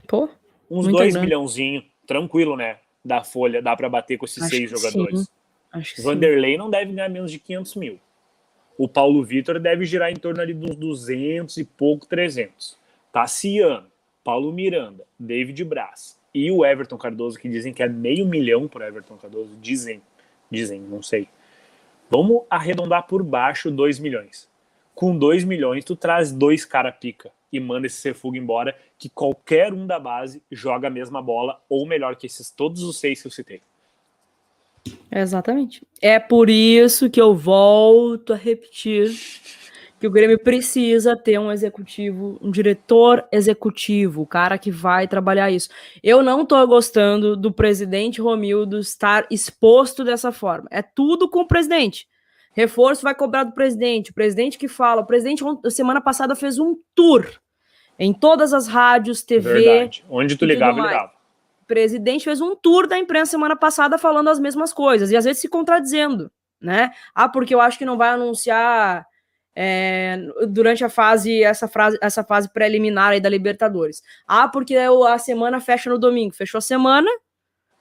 pô. 0.07 0.29
Uns 0.71 0.87
dois 0.89 1.17
milhãozinho, 1.17 1.85
tranquilo, 2.07 2.57
né? 2.57 2.79
Da 3.05 3.25
folha, 3.25 3.63
dá 3.63 3.75
para 3.77 3.89
bater 3.89 4.19
com 4.19 4.25
esses 4.25 4.43
Acho 4.43 4.51
seis 4.55 4.71
jogadores. 4.71 5.21
Sim. 5.21 5.27
Acho 5.73 5.95
que 5.95 6.03
Vanderlei 6.03 6.53
sim. 6.53 6.59
não 6.59 6.71
deve 6.71 6.93
ganhar 6.93 7.09
menos 7.09 7.31
de 7.31 7.39
500 7.39 7.75
mil 7.77 8.01
o 8.83 8.89
Paulo 8.89 9.23
Vitor 9.23 9.61
deve 9.61 9.85
girar 9.85 10.11
em 10.11 10.17
torno 10.17 10.41
ali 10.41 10.55
dos 10.55 10.75
200 10.75 11.55
e 11.59 11.65
pouco, 11.65 12.07
300. 12.07 12.79
Tassiano, 13.13 13.87
Paulo 14.25 14.51
Miranda, 14.51 15.05
David 15.19 15.63
Braz 15.67 16.19
e 16.33 16.51
o 16.51 16.65
Everton 16.65 16.97
Cardoso, 16.97 17.39
que 17.39 17.47
dizem 17.47 17.75
que 17.75 17.83
é 17.83 17.89
meio 17.91 18.25
milhão 18.25 18.67
por 18.67 18.81
Everton 18.81 19.19
Cardoso, 19.19 19.55
dizem, 19.61 20.01
dizem, 20.51 20.81
não 20.81 21.03
sei. 21.03 21.29
Vamos 22.09 22.45
arredondar 22.49 23.07
por 23.07 23.23
baixo 23.23 23.71
2 23.71 23.99
milhões. 23.99 24.49
Com 24.95 25.15
2 25.15 25.45
milhões, 25.45 25.85
tu 25.85 25.95
traz 25.95 26.33
dois 26.33 26.65
cara 26.65 26.91
pica 26.91 27.31
e 27.53 27.61
manda 27.61 27.87
esse 27.87 28.01
Cefuga 28.01 28.39
embora, 28.39 28.75
que 28.99 29.11
qualquer 29.11 29.75
um 29.75 29.87
da 29.87 29.99
base 29.99 30.43
joga 30.51 30.89
a 30.89 30.91
mesma 30.91 31.21
bola, 31.21 31.61
ou 31.69 31.87
melhor 31.87 32.17
que 32.17 32.25
esses 32.25 32.51
todos 32.51 32.83
os 32.83 32.99
seis 32.99 33.21
que 33.21 33.27
eu 33.27 33.31
citei. 33.31 33.61
Exatamente. 35.11 35.87
É 36.01 36.19
por 36.19 36.49
isso 36.49 37.11
que 37.11 37.21
eu 37.21 37.35
volto 37.35 38.33
a 38.33 38.37
repetir 38.37 39.11
que 39.99 40.07
o 40.07 40.11
Grêmio 40.11 40.39
precisa 40.39 41.15
ter 41.15 41.39
um 41.39 41.53
executivo, 41.53 42.39
um 42.41 42.51
diretor 42.51 43.27
executivo, 43.31 44.23
o 44.23 44.27
cara 44.27 44.57
que 44.57 44.71
vai 44.71 45.07
trabalhar 45.07 45.51
isso. 45.51 45.69
Eu 46.03 46.23
não 46.23 46.47
tô 46.47 46.67
gostando 46.67 47.37
do 47.37 47.53
presidente 47.53 48.21
Romildo 48.21 48.79
estar 48.79 49.27
exposto 49.31 50.03
dessa 50.03 50.33
forma. 50.33 50.69
É 50.71 50.81
tudo 50.81 51.29
com 51.29 51.41
o 51.41 51.47
presidente. 51.47 52.09
Reforço 52.53 53.03
vai 53.03 53.15
cobrar 53.15 53.45
do 53.45 53.53
presidente, 53.53 54.11
o 54.11 54.15
presidente 54.15 54.59
que 54.59 54.69
fala. 54.69 55.03
O 55.03 55.07
presidente 55.07 55.45
semana 55.71 56.01
passada 56.01 56.35
fez 56.35 56.59
um 56.59 56.75
tour 56.95 57.27
em 57.99 58.15
todas 58.15 58.55
as 58.55 58.67
rádios, 58.67 59.23
TV. 59.23 59.53
Verdade. 59.53 60.05
Onde 60.09 60.35
tu 60.35 60.47
ligava, 60.47 60.81
ligava 60.81 61.20
presidente 61.71 62.25
fez 62.25 62.41
um 62.41 62.57
tour 62.57 62.89
da 62.89 62.99
imprensa 62.99 63.31
semana 63.31 63.55
passada 63.55 63.97
falando 63.97 64.27
as 64.27 64.41
mesmas 64.41 64.73
coisas, 64.73 65.13
e 65.13 65.17
às 65.17 65.25
vezes 65.25 65.41
se 65.41 65.49
contradizendo, 65.49 66.29
né? 66.61 66.91
Ah, 67.15 67.29
porque 67.29 67.55
eu 67.55 67.61
acho 67.61 67.79
que 67.79 67.85
não 67.85 67.97
vai 67.97 68.09
anunciar 68.09 69.07
é, 69.55 70.19
durante 70.49 70.85
a 70.85 70.89
fase, 70.89 71.45
essa, 71.45 71.69
fase, 71.69 71.97
essa 72.03 72.25
fase 72.25 72.53
preliminar 72.53 73.13
aí 73.13 73.21
da 73.21 73.29
Libertadores. 73.29 74.03
Ah, 74.27 74.49
porque 74.49 74.75
a 74.75 75.17
semana 75.17 75.61
fecha 75.61 75.89
no 75.89 75.97
domingo. 75.97 76.35
Fechou 76.35 76.59
a 76.59 76.63
semana, 76.63 77.09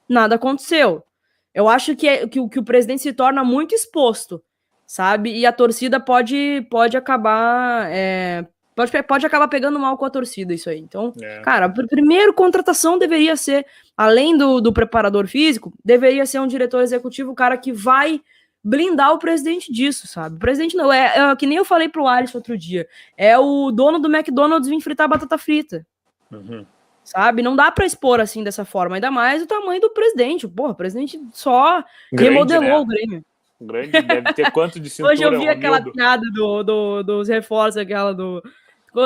nada 0.07 0.35
aconteceu. 0.35 1.03
Eu 1.51 1.67
acho 1.67 1.95
que, 1.95 2.07
é, 2.07 2.27
que, 2.27 2.47
que 2.47 2.59
o 2.59 2.63
presidente 2.63 3.01
se 3.01 3.11
torna 3.11 3.43
muito 3.43 3.73
exposto, 3.73 4.39
sabe? 4.85 5.35
E 5.35 5.47
a 5.47 5.51
torcida 5.51 5.99
pode, 5.99 6.67
pode 6.69 6.95
acabar. 6.95 7.89
É, 7.91 8.45
pode, 8.79 9.03
pode 9.03 9.25
acabar 9.25 9.47
pegando 9.47 9.77
mal 9.79 9.97
com 9.97 10.05
a 10.05 10.09
torcida, 10.09 10.53
isso 10.53 10.69
aí. 10.69 10.79
Então, 10.79 11.13
é. 11.21 11.41
cara, 11.41 11.67
primeiro 11.69 12.33
contratação 12.33 12.97
deveria 12.97 13.35
ser, 13.35 13.65
além 13.97 14.37
do, 14.37 14.61
do 14.61 14.71
preparador 14.71 15.27
físico, 15.27 15.73
deveria 15.83 16.25
ser 16.25 16.39
um 16.39 16.47
diretor 16.47 16.81
executivo, 16.81 17.31
o 17.31 17.35
cara 17.35 17.57
que 17.57 17.73
vai 17.73 18.21
blindar 18.63 19.13
o 19.13 19.19
presidente 19.19 19.71
disso, 19.71 20.07
sabe? 20.07 20.35
O 20.35 20.39
presidente 20.39 20.75
não, 20.75 20.91
é, 20.91 21.31
é 21.31 21.35
que 21.35 21.47
nem 21.47 21.57
eu 21.57 21.65
falei 21.65 21.89
pro 21.89 22.07
Alisson 22.07 22.37
outro 22.37 22.57
dia, 22.57 22.87
é 23.17 23.37
o 23.37 23.71
dono 23.71 23.99
do 23.99 24.13
McDonald's 24.13 24.69
vir 24.69 24.81
fritar 24.81 25.07
batata 25.07 25.37
frita. 25.37 25.85
Uhum. 26.31 26.65
Sabe? 27.03 27.41
Não 27.41 27.55
dá 27.55 27.71
para 27.71 27.85
expor 27.85 28.19
assim 28.19 28.43
dessa 28.43 28.63
forma, 28.63 28.95
ainda 28.95 29.09
mais 29.09 29.41
o 29.41 29.47
tamanho 29.47 29.81
do 29.81 29.89
presidente. 29.89 30.47
Porra, 30.47 30.71
o 30.71 30.75
presidente 30.75 31.19
só 31.31 31.83
Grande, 32.11 32.29
remodelou 32.29 32.69
né? 32.69 32.77
o 32.77 32.85
Grêmio. 32.85 33.25
Grande, 33.61 33.91
deve 33.91 34.33
ter 34.33 34.51
quanto 34.51 34.79
de 34.79 34.89
cintura? 34.89 35.11
Hoje 35.13 35.23
eu 35.23 35.37
vi 35.37 35.49
aquela 35.49 35.81
piada 35.81 36.23
do, 36.31 36.63
do, 36.63 37.03
dos 37.03 37.27
reforços, 37.27 37.77
aquela 37.77 38.13
do. 38.13 38.41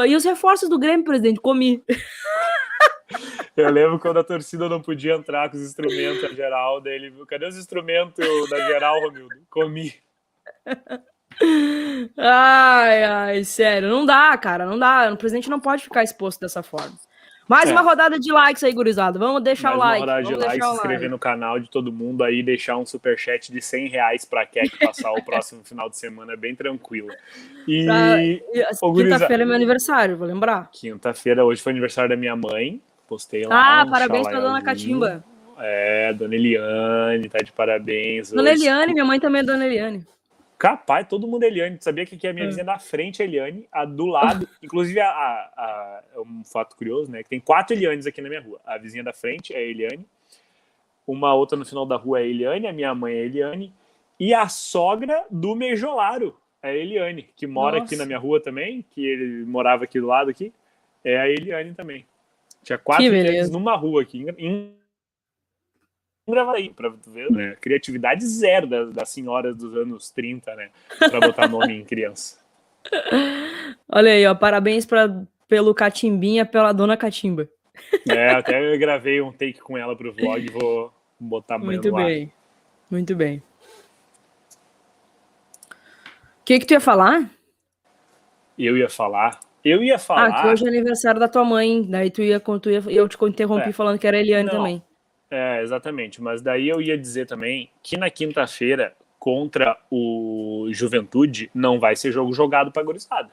E 0.08 0.16
os 0.16 0.24
reforços 0.24 0.70
do 0.70 0.80
Grêmio, 0.80 1.06
presidente? 1.06 1.40
Comi. 1.40 1.84
Eu 3.56 3.70
lembro 3.70 4.00
quando 4.00 4.18
a 4.18 4.24
torcida 4.24 4.68
não 4.68 4.82
podia 4.82 5.14
entrar 5.14 5.50
com 5.50 5.58
os 5.58 5.64
instrumentos 5.64 6.24
a 6.24 6.34
geral, 6.34 6.82
daí 6.82 6.96
ele 6.96 7.12
viu, 7.12 7.26
cadê 7.26 7.46
os 7.46 7.58
instrumentos 7.58 8.26
da 8.50 8.58
geral, 8.66 9.00
Romildo? 9.02 9.36
Comi. 9.50 9.94
Ai, 12.18 13.04
ai, 13.04 13.44
sério, 13.44 13.90
não 13.90 14.06
dá, 14.06 14.36
cara, 14.38 14.66
não 14.66 14.78
dá. 14.78 15.12
O 15.12 15.18
presidente 15.18 15.50
não 15.50 15.60
pode 15.60 15.84
ficar 15.84 16.04
exposto 16.04 16.40
dessa 16.40 16.64
forma. 16.64 16.98
Mais 17.48 17.70
é. 17.70 17.72
uma 17.72 17.82
rodada 17.82 18.20
de 18.20 18.32
likes 18.32 18.64
aí, 18.64 18.72
gurizada. 18.72 19.20
Vamos 19.20 19.44
deixar 19.44 19.76
Mais 19.76 19.78
o 19.78 19.80
like. 19.80 19.98
Uma 19.98 20.06
rodada 20.06 20.24
Vamos 20.24 20.40
de 20.40 20.46
likes, 20.46 20.66
se 20.66 20.74
inscrever 20.74 21.00
like. 21.00 21.12
no 21.12 21.20
canal 21.20 21.60
de 21.60 21.70
todo 21.70 21.92
mundo 21.92 22.24
aí, 22.24 22.42
deixar 22.42 22.78
um 22.78 22.86
superchat 22.86 23.52
de 23.52 23.62
100 23.62 23.88
reais 23.90 24.26
pra 24.26 24.46
Keck 24.46 24.78
passar 24.80 25.12
o 25.12 25.22
próximo 25.26 25.62
final 25.64 25.90
de 25.90 25.98
semana, 25.98 26.34
é 26.34 26.38
bem 26.38 26.56
tranquilo. 26.56 27.10
E. 27.68 27.86
Tá. 27.86 28.18
Quinta-feira 28.94 29.44
é 29.44 29.46
meu 29.46 29.56
aniversário, 29.56 30.18
vou 30.18 30.28
lembrar. 30.28 30.70
Quinta-feira, 30.72 31.44
hoje 31.44 31.62
foi 31.62 31.72
aniversário 31.72 32.10
da 32.10 32.16
minha 32.16 32.36
mãe. 32.36 32.82
Postei 33.08 33.44
lá. 33.46 33.82
Ah, 33.82 33.84
um 33.86 33.92
parabéns 33.92 34.28
pra 34.28 34.40
dona 34.40 34.62
Catimba. 34.62 35.24
É, 35.60 36.14
dona 36.14 36.36
Eliane, 36.36 37.30
tá 37.30 37.40
de 37.40 37.52
parabéns. 37.52 38.32
Dona 38.32 38.52
hoje. 38.52 38.64
Eliane, 38.64 38.94
minha 38.94 39.06
mãe 39.06 39.20
também 39.20 39.42
é 39.42 39.44
dona 39.44 39.66
Eliane. 39.66 40.06
Capaz, 40.64 41.06
todo 41.10 41.28
mundo 41.28 41.44
é 41.44 41.48
Eliane. 41.48 41.78
sabia 41.82 42.06
que 42.06 42.16
aqui 42.16 42.26
a 42.26 42.32
minha 42.32 42.46
é. 42.46 42.48
vizinha 42.48 42.64
da 42.64 42.80
frente 42.80 43.22
é 43.22 43.26
Eliane, 43.26 43.68
a 43.70 43.84
do 43.84 44.06
lado. 44.06 44.48
inclusive, 44.64 44.98
a, 44.98 45.10
a, 45.10 45.52
a, 45.58 46.04
é 46.16 46.20
um 46.22 46.42
fato 46.46 46.78
curioso, 46.78 47.12
né? 47.12 47.22
Que 47.22 47.28
tem 47.28 47.40
quatro 47.42 47.76
Elianes 47.76 48.08
aqui 48.08 48.22
na 48.22 48.30
minha 48.30 48.40
rua. 48.40 48.62
A 48.66 48.78
vizinha 48.78 49.04
da 49.04 49.12
frente 49.12 49.54
é 49.54 49.58
a 49.58 49.62
Eliane. 49.62 50.06
Uma 51.06 51.34
outra 51.34 51.58
no 51.58 51.66
final 51.66 51.86
da 51.86 51.98
rua 51.98 52.22
é 52.22 52.24
a 52.24 52.26
Eliane, 52.26 52.68
a 52.68 52.72
minha 52.72 52.96
mãe 52.96 53.14
é 53.14 53.26
Eliane. 53.26 53.74
E 54.18 54.34
a 54.34 54.48
sogra 54.48 55.26
do 55.30 55.54
Mejolaro 55.54 56.34
é 56.62 56.70
a 56.70 56.74
Eliane, 56.74 57.28
que 57.36 57.46
mora 57.46 57.80
Nossa. 57.80 57.88
aqui 57.88 57.98
na 57.98 58.06
minha 58.06 58.18
rua 58.18 58.40
também, 58.40 58.86
que 58.90 59.06
ele 59.06 59.44
morava 59.44 59.84
aqui 59.84 60.00
do 60.00 60.08
lado 60.08 60.30
aqui. 60.30 60.54
É 61.04 61.20
a 61.20 61.28
Eliane 61.28 61.74
também. 61.74 62.06
Tinha 62.64 62.78
quatro 62.78 63.04
Elianes 63.04 63.50
numa 63.50 63.76
rua 63.76 64.02
aqui. 64.02 64.26
Em 64.38 64.74
Gravaí, 66.28 66.70
pra 66.70 66.90
tu 66.90 67.12
ver, 67.12 67.30
né? 67.32 67.58
Criatividade 67.60 68.26
zero 68.26 68.66
das, 68.66 68.94
das 68.94 69.10
senhoras 69.10 69.58
dos 69.58 69.76
anos 69.76 70.10
30, 70.10 70.56
né? 70.56 70.70
Pra 70.98 71.20
botar 71.20 71.50
nome 71.50 71.74
em 71.74 71.84
criança. 71.84 72.40
Olha 73.92 74.12
aí, 74.12 74.26
ó. 74.26 74.34
Parabéns 74.34 74.86
pra, 74.86 75.24
pelo 75.48 75.74
Catimbinha, 75.74 76.46
pela 76.46 76.72
dona 76.72 76.96
Catimba. 76.96 77.50
É, 78.10 78.32
até 78.32 78.74
eu 78.74 78.80
gravei 78.80 79.22
um 79.22 79.32
take 79.32 79.60
com 79.60 79.78
ela 79.78 79.96
pro 79.96 80.14
vlog 80.14 80.46
e 80.46 80.50
vou 80.50 80.94
botar 81.20 81.56
amanhã 81.56 81.74
Muito 81.74 81.94
bem. 81.94 82.32
Muito 82.90 83.16
bem. 83.16 83.44
O 86.40 86.46
que 86.46 86.60
que 86.60 86.66
tu 86.66 86.74
ia 86.74 86.80
falar? 86.80 87.30
Eu 88.58 88.78
ia 88.78 88.90
falar. 88.90 89.40
Eu 89.64 89.84
ia 89.84 89.98
falar. 89.98 90.28
Ah, 90.28 90.42
que 90.42 90.48
hoje 90.50 90.66
é 90.66 90.70
aniversário 90.70 91.20
da 91.20 91.28
tua 91.28 91.44
mãe. 91.44 91.84
Daí 91.90 92.12
tu 92.12 92.22
ia, 92.22 92.40
tu 92.40 92.70
ia 92.70 92.84
eu 92.88 93.08
te 93.08 93.18
interrompi 93.26 93.70
é. 93.70 93.74
falando 93.74 93.98
que 93.98 94.08
era 94.08 94.20
Eliane 94.20 94.46
Não. 94.46 94.58
também. 94.58 94.84
É, 95.34 95.64
exatamente. 95.64 96.22
Mas 96.22 96.44
daí 96.44 96.70
eu 96.70 96.80
ia 96.80 96.96
dizer 96.96 97.26
também 97.26 97.72
que 97.82 97.98
na 97.98 98.08
quinta-feira, 98.12 98.96
contra 99.18 99.76
o 99.90 100.68
Juventude, 100.70 101.50
não 101.56 101.80
vai 101.80 101.96
ser 101.96 102.12
jogo 102.12 102.32
jogado 102.34 102.72
para 102.72 102.84
gurizada. 102.84 103.32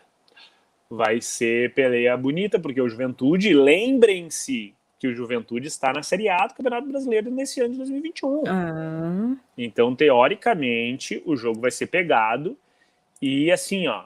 Vai 0.89 1.21
ser 1.21 1.75
peleia 1.75 2.17
bonita, 2.17 2.59
porque 2.59 2.81
o 2.81 2.89
Juventude, 2.89 3.53
lembrem-se 3.53 4.75
que 4.99 5.09
o 5.09 5.15
Juventude 5.15 5.69
está 5.69 5.93
na 5.93 6.03
Série 6.03 6.31
A 6.31 6.47
do 6.47 6.55
Campeonato 6.55 6.89
Brasileiro 6.89 7.31
nesse 7.31 7.61
ano 7.61 7.73
de 7.73 7.79
2021. 7.79 8.45
Ah. 8.47 9.37
Então, 9.57 9.95
teoricamente, 9.95 11.23
o 11.27 11.37
jogo 11.37 11.61
vai 11.61 11.71
ser 11.71 11.87
pegado. 11.87 12.57
E 13.21 13.53
assim, 13.53 13.87
ó, 13.89 14.05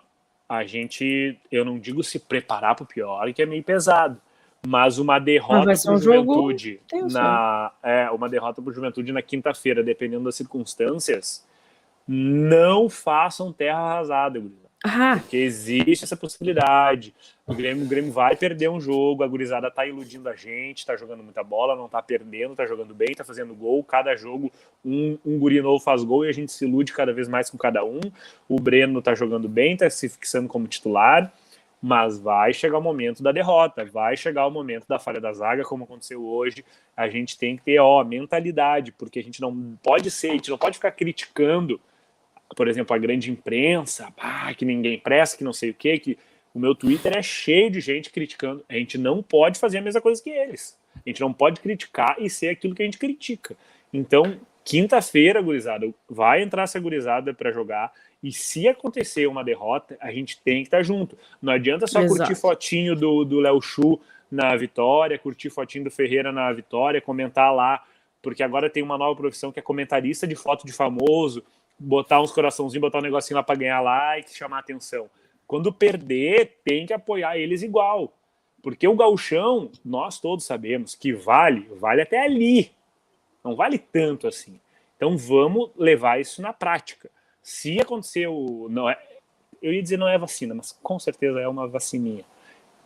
a 0.48 0.64
gente, 0.64 1.38
eu 1.50 1.64
não 1.64 1.78
digo 1.78 2.02
se 2.02 2.18
preparar 2.18 2.74
para 2.74 2.84
o 2.84 2.88
pior, 2.88 3.32
que 3.32 3.42
é 3.42 3.46
meio 3.46 3.62
pesado 3.62 4.20
mas 4.66 4.98
uma 4.98 5.18
derrota 5.18 5.72
para 5.82 5.94
o 5.94 5.98
Juventude 5.98 6.80
na 7.10 7.72
é 7.82 8.10
uma 8.10 8.28
derrota 8.28 8.62
para 8.62 8.72
Juventude 8.72 9.12
na 9.12 9.22
quinta-feira, 9.22 9.82
dependendo 9.82 10.24
das 10.24 10.36
circunstâncias, 10.36 11.46
não 12.06 12.88
façam 12.88 13.52
terra 13.52 13.78
arrasada, 13.78 14.40
ah. 14.86 15.16
Porque 15.18 15.38
existe 15.38 16.04
essa 16.04 16.14
possibilidade. 16.14 17.14
O 17.46 17.54
Grêmio, 17.54 17.86
o 17.86 17.88
Grêmio 17.88 18.12
vai 18.12 18.36
perder 18.36 18.68
um 18.68 18.78
jogo, 18.78 19.24
a 19.24 19.26
gurizada 19.26 19.70
tá 19.70 19.86
iludindo 19.86 20.28
a 20.28 20.36
gente, 20.36 20.84
tá 20.84 20.94
jogando 20.94 21.22
muita 21.22 21.42
bola, 21.42 21.74
não 21.74 21.88
tá 21.88 22.02
perdendo, 22.02 22.54
tá 22.54 22.66
jogando 22.66 22.94
bem, 22.94 23.14
tá 23.14 23.24
fazendo 23.24 23.54
gol. 23.54 23.82
Cada 23.82 24.14
jogo 24.14 24.52
um, 24.84 25.16
um 25.24 25.38
guri 25.38 25.62
novo 25.62 25.82
faz 25.82 26.04
gol 26.04 26.26
e 26.26 26.28
a 26.28 26.32
gente 26.32 26.52
se 26.52 26.66
ilude 26.66 26.92
cada 26.92 27.14
vez 27.14 27.28
mais 27.28 27.48
com 27.48 27.56
cada 27.56 27.82
um. 27.82 27.98
O 28.46 28.60
Breno 28.60 29.00
tá 29.00 29.14
jogando 29.14 29.48
bem, 29.48 29.74
tá 29.74 29.88
se 29.88 30.06
fixando 30.06 30.48
como 30.48 30.68
titular 30.68 31.32
mas 31.86 32.18
vai 32.18 32.50
chegar 32.54 32.78
o 32.78 32.80
momento 32.80 33.22
da 33.22 33.30
derrota, 33.30 33.84
vai 33.84 34.16
chegar 34.16 34.46
o 34.46 34.50
momento 34.50 34.88
da 34.88 34.98
falha 34.98 35.20
da 35.20 35.34
zaga, 35.34 35.64
como 35.64 35.84
aconteceu 35.84 36.24
hoje. 36.24 36.64
A 36.96 37.10
gente 37.10 37.36
tem 37.36 37.58
que 37.58 37.62
ter, 37.62 37.78
ó, 37.78 38.02
mentalidade, 38.02 38.90
porque 38.90 39.18
a 39.18 39.22
gente 39.22 39.38
não 39.38 39.76
pode 39.82 40.10
ser, 40.10 40.30
a 40.30 40.32
gente 40.32 40.48
não 40.48 40.56
pode 40.56 40.76
ficar 40.78 40.92
criticando, 40.92 41.78
por 42.56 42.68
exemplo, 42.68 42.96
a 42.96 42.98
grande 42.98 43.30
imprensa, 43.30 44.08
ah, 44.16 44.54
que 44.54 44.64
ninguém 44.64 44.98
presta, 44.98 45.36
que 45.36 45.44
não 45.44 45.52
sei 45.52 45.70
o 45.70 45.74
quê, 45.74 45.98
que 45.98 46.16
o 46.54 46.58
meu 46.58 46.74
Twitter 46.74 47.14
é 47.14 47.22
cheio 47.22 47.70
de 47.70 47.82
gente 47.82 48.08
criticando. 48.08 48.64
A 48.66 48.76
gente 48.76 48.96
não 48.96 49.22
pode 49.22 49.58
fazer 49.58 49.76
a 49.76 49.82
mesma 49.82 50.00
coisa 50.00 50.22
que 50.22 50.30
eles. 50.30 50.78
A 50.96 51.06
gente 51.06 51.20
não 51.20 51.34
pode 51.34 51.60
criticar 51.60 52.16
e 52.18 52.30
ser 52.30 52.48
aquilo 52.48 52.74
que 52.74 52.80
a 52.80 52.86
gente 52.86 52.96
critica. 52.96 53.54
Então, 53.92 54.40
quinta-feira, 54.64 55.42
gurizada, 55.42 55.86
vai 56.08 56.40
entrar 56.40 56.62
essa 56.62 56.80
gurizada 56.80 57.34
para 57.34 57.52
jogar. 57.52 57.92
E 58.24 58.32
se 58.32 58.66
acontecer 58.66 59.26
uma 59.26 59.44
derrota, 59.44 59.98
a 60.00 60.10
gente 60.10 60.40
tem 60.40 60.62
que 60.62 60.68
estar 60.68 60.82
junto. 60.82 61.14
Não 61.42 61.52
adianta 61.52 61.86
só 61.86 62.00
Exato. 62.00 62.16
curtir 62.16 62.40
fotinho 62.40 62.96
do 62.96 63.38
Léo 63.38 63.60
Chu 63.60 64.00
na 64.30 64.56
vitória, 64.56 65.18
curtir 65.18 65.50
fotinho 65.50 65.84
do 65.84 65.90
Ferreira 65.90 66.32
na 66.32 66.50
vitória, 66.50 67.02
comentar 67.02 67.54
lá, 67.54 67.84
porque 68.22 68.42
agora 68.42 68.70
tem 68.70 68.82
uma 68.82 68.96
nova 68.96 69.14
profissão 69.14 69.52
que 69.52 69.58
é 69.58 69.62
comentarista 69.62 70.26
de 70.26 70.34
foto 70.34 70.64
de 70.64 70.72
famoso, 70.72 71.44
botar 71.78 72.22
uns 72.22 72.32
coraçãozinhos, 72.32 72.80
botar 72.80 73.00
um 73.00 73.02
negocinho 73.02 73.36
lá 73.36 73.42
para 73.42 73.56
ganhar 73.56 73.82
like, 73.82 74.34
chamar 74.34 74.60
atenção. 74.60 75.10
Quando 75.46 75.70
perder, 75.70 76.60
tem 76.64 76.86
que 76.86 76.94
apoiar 76.94 77.36
eles 77.36 77.62
igual. 77.62 78.10
Porque 78.62 78.88
o 78.88 78.96
gauchão, 78.96 79.70
nós 79.84 80.18
todos 80.18 80.46
sabemos 80.46 80.94
que 80.94 81.12
vale, 81.12 81.68
vale 81.78 82.00
até 82.00 82.24
ali. 82.24 82.72
Não 83.44 83.54
vale 83.54 83.76
tanto 83.76 84.26
assim. 84.26 84.58
Então 84.96 85.14
vamos 85.14 85.72
levar 85.76 86.18
isso 86.18 86.40
na 86.40 86.54
prática. 86.54 87.10
Se 87.44 87.78
acontecer 87.78 88.26
o. 88.26 88.68
Não 88.70 88.88
é, 88.88 88.98
eu 89.60 89.70
ia 89.70 89.82
dizer 89.82 89.98
não 89.98 90.08
é 90.08 90.16
vacina, 90.16 90.54
mas 90.54 90.72
com 90.82 90.98
certeza 90.98 91.38
é 91.38 91.46
uma 91.46 91.68
vacininha. 91.68 92.24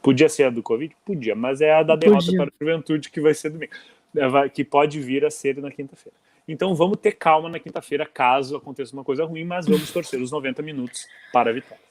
Podia 0.02 0.28
ser 0.28 0.44
a 0.44 0.50
do 0.50 0.64
Covid? 0.64 0.96
Podia, 1.04 1.36
mas 1.36 1.60
é 1.60 1.72
a 1.72 1.84
da 1.84 1.94
derrota 1.94 2.26
Podia. 2.26 2.38
para 2.38 2.48
a 2.48 2.64
juventude 2.64 3.08
que 3.08 3.20
vai 3.20 3.32
ser 3.34 3.50
domingo. 3.50 3.72
É, 4.16 4.48
que 4.48 4.64
pode 4.64 5.00
vir 5.00 5.24
a 5.24 5.30
ser 5.30 5.58
na 5.58 5.70
quinta-feira. 5.70 6.16
Então 6.46 6.74
vamos 6.74 6.98
ter 6.98 7.12
calma 7.12 7.48
na 7.48 7.60
quinta-feira, 7.60 8.04
caso 8.04 8.56
aconteça 8.56 8.92
uma 8.94 9.04
coisa 9.04 9.24
ruim, 9.24 9.44
mas 9.44 9.66
vamos 9.66 9.92
torcer 9.92 10.20
os 10.20 10.32
90 10.32 10.60
minutos 10.60 11.06
para 11.32 11.50
a 11.50 11.52
vitória. 11.52 11.87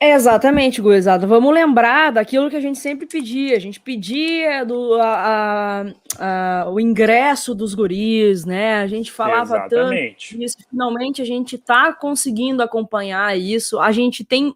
Exatamente, 0.00 0.82
Guizada. 0.82 1.26
Vamos 1.26 1.54
lembrar 1.54 2.12
daquilo 2.12 2.50
que 2.50 2.56
a 2.56 2.60
gente 2.60 2.78
sempre 2.78 3.06
pedia. 3.06 3.56
A 3.56 3.60
gente 3.60 3.80
pedia 3.80 4.64
do, 4.64 4.94
a, 4.94 5.84
a, 6.18 6.64
a, 6.64 6.70
o 6.70 6.78
ingresso 6.78 7.54
dos 7.54 7.74
guris, 7.74 8.44
né? 8.44 8.80
A 8.80 8.86
gente 8.86 9.10
falava 9.10 9.56
Exatamente. 9.56 10.30
tanto 10.30 10.44
isso. 10.44 10.56
Finalmente 10.68 11.22
a 11.22 11.24
gente 11.24 11.56
está 11.56 11.92
conseguindo 11.94 12.62
acompanhar 12.62 13.38
isso. 13.38 13.78
A 13.78 13.90
gente 13.90 14.22
tem 14.22 14.54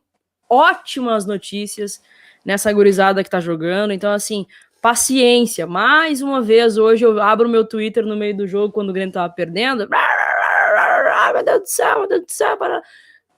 ótimas 0.48 1.24
notícias 1.24 2.02
nessa 2.44 2.70
gurizada 2.72 3.22
que 3.22 3.28
está 3.28 3.40
jogando. 3.40 3.92
Então, 3.92 4.12
assim, 4.12 4.46
paciência. 4.82 5.66
Mais 5.66 6.20
uma 6.20 6.42
vez, 6.42 6.76
hoje 6.76 7.04
eu 7.04 7.20
abro 7.20 7.48
o 7.48 7.50
meu 7.50 7.64
Twitter 7.64 8.04
no 8.04 8.16
meio 8.16 8.36
do 8.36 8.46
jogo 8.46 8.72
quando 8.72 8.90
o 8.90 8.92
Grêmio 8.92 9.10
estava 9.10 9.32
perdendo. 9.32 9.88
Meu 11.32 11.44
Deus 11.44 11.60
do 11.60 11.66
céu, 11.66 12.00
meu 12.00 12.08
Deus 12.08 12.22
do 12.26 12.30
céu. 12.32 12.56
Para 12.56 12.82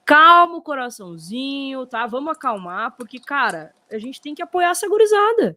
calma 0.05 0.57
o 0.57 0.63
coraçãozinho, 0.63 1.87
tá? 1.87 2.07
Vamos 2.07 2.33
acalmar, 2.33 2.95
porque, 2.97 3.19
cara, 3.19 3.73
a 3.91 3.99
gente 3.99 4.21
tem 4.21 4.35
que 4.35 4.43
apoiar 4.43 4.71
essa 4.71 4.89
gurizada. 4.89 5.57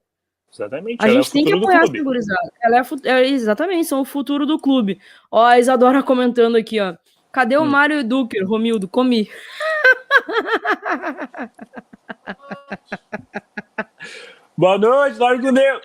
Exatamente. 0.53 1.03
A 1.03 1.07
é 1.07 1.11
o 1.11 1.13
gente 1.15 1.31
tem 1.31 1.45
que 1.45 1.53
apoiar 1.53 1.77
essa 1.79 1.85
clube. 1.85 2.03
gurizada. 2.03 2.53
Ela 2.61 2.77
é, 2.77 2.81
é, 3.09 3.27
exatamente, 3.27 3.87
são 3.87 4.01
o 4.01 4.05
futuro 4.05 4.45
do 4.45 4.57
clube. 4.57 4.99
Ó, 5.29 5.43
a 5.43 5.59
Isadora 5.59 6.01
comentando 6.01 6.55
aqui, 6.55 6.79
ó. 6.79 6.95
Cadê 7.31 7.57
o 7.57 7.63
Hum. 7.63 7.65
Mário 7.65 8.03
Duker, 8.03 8.47
Romildo? 8.47 8.87
Comi. 8.87 9.29
Boa 14.57 14.77
noite, 14.77 15.17
dorme 15.17 15.41
com 15.41 15.53
Deus. 15.53 15.81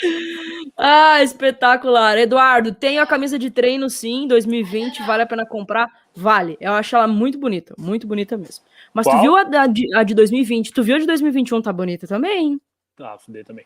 Ah, 0.76 1.22
espetacular. 1.22 2.16
Eduardo, 2.18 2.72
tenho 2.72 3.02
a 3.02 3.06
camisa 3.06 3.36
de 3.38 3.50
treino 3.50 3.90
sim, 3.90 4.28
2020, 4.28 5.04
vale 5.06 5.24
a 5.24 5.26
pena 5.26 5.44
comprar? 5.44 5.88
Vale. 6.14 6.56
Eu 6.60 6.72
acho 6.74 6.94
ela 6.94 7.08
muito 7.08 7.36
bonita, 7.38 7.74
muito 7.76 8.06
bonita 8.06 8.36
mesmo. 8.36 8.64
Mas 8.94 9.06
tu 9.06 9.10
Qual? 9.10 9.22
viu 9.22 9.36
a, 9.36 9.66
de, 9.66 9.92
a 9.94 10.02
de 10.04 10.14
2020? 10.14 10.72
Tu 10.72 10.82
viu 10.82 10.96
a 10.96 10.98
de 10.98 11.06
2021? 11.06 11.60
Tá 11.62 11.72
bonita 11.72 12.06
também. 12.06 12.60
Ah, 13.00 13.16
fudei 13.18 13.42
também. 13.42 13.64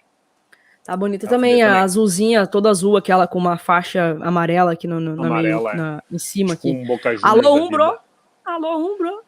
Tá 0.85 0.97
bonita 0.97 1.27
Tá 1.27 1.35
também, 1.35 1.63
a 1.63 1.67
também. 1.69 1.83
azulzinha, 1.83 2.47
toda 2.47 2.71
azul, 2.71 2.97
aquela 2.97 3.27
com 3.27 3.39
uma 3.39 3.57
faixa 3.59 4.19
amarela 4.23 4.73
aqui 4.73 4.87
no, 4.87 5.01
no- 5.01 5.17
na 5.17 5.23
meio- 5.23 5.59
Amarela, 5.59 5.71
é. 5.73 5.77
na- 5.77 6.03
em 6.11 6.19
cima 6.19 6.57
Tipo 6.57 6.69
aqui. 6.69 7.07
um 7.23 7.27
Alô, 7.27 7.55
Umbro? 7.57 7.99
Alô, 8.45 8.79
Umbro. 8.95 9.23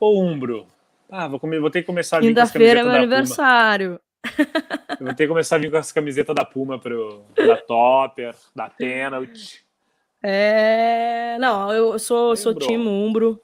Ô, 0.00 0.20
Umbro. 0.22 0.66
Ah, 1.10 1.28
vou, 1.28 1.38
comer, 1.38 1.60
vou 1.60 1.70
ter 1.70 1.80
que 1.82 1.86
começar 1.86 2.18
a 2.18 2.20
Quinta-feira 2.20 2.80
é 2.80 2.82
meu 2.82 2.92
aniversário. 2.92 4.00
Eu 5.00 5.06
vou 5.06 5.14
ter 5.14 5.24
que 5.24 5.28
começar 5.28 5.56
a 5.56 5.58
vir 5.58 5.70
com 5.70 5.76
as 5.76 5.92
camisetas 5.92 6.34
da 6.34 6.44
Puma 6.44 6.78
pro, 6.78 7.22
da 7.36 7.56
Topper, 7.56 8.34
da 8.54 8.68
Penalty. 8.70 9.64
É. 10.22 11.36
Não, 11.38 11.72
eu 11.72 11.98
sou, 11.98 12.34
sou 12.34 12.52
Umbro. 12.52 12.66
time 12.66 12.88
Umbro. 12.88 13.40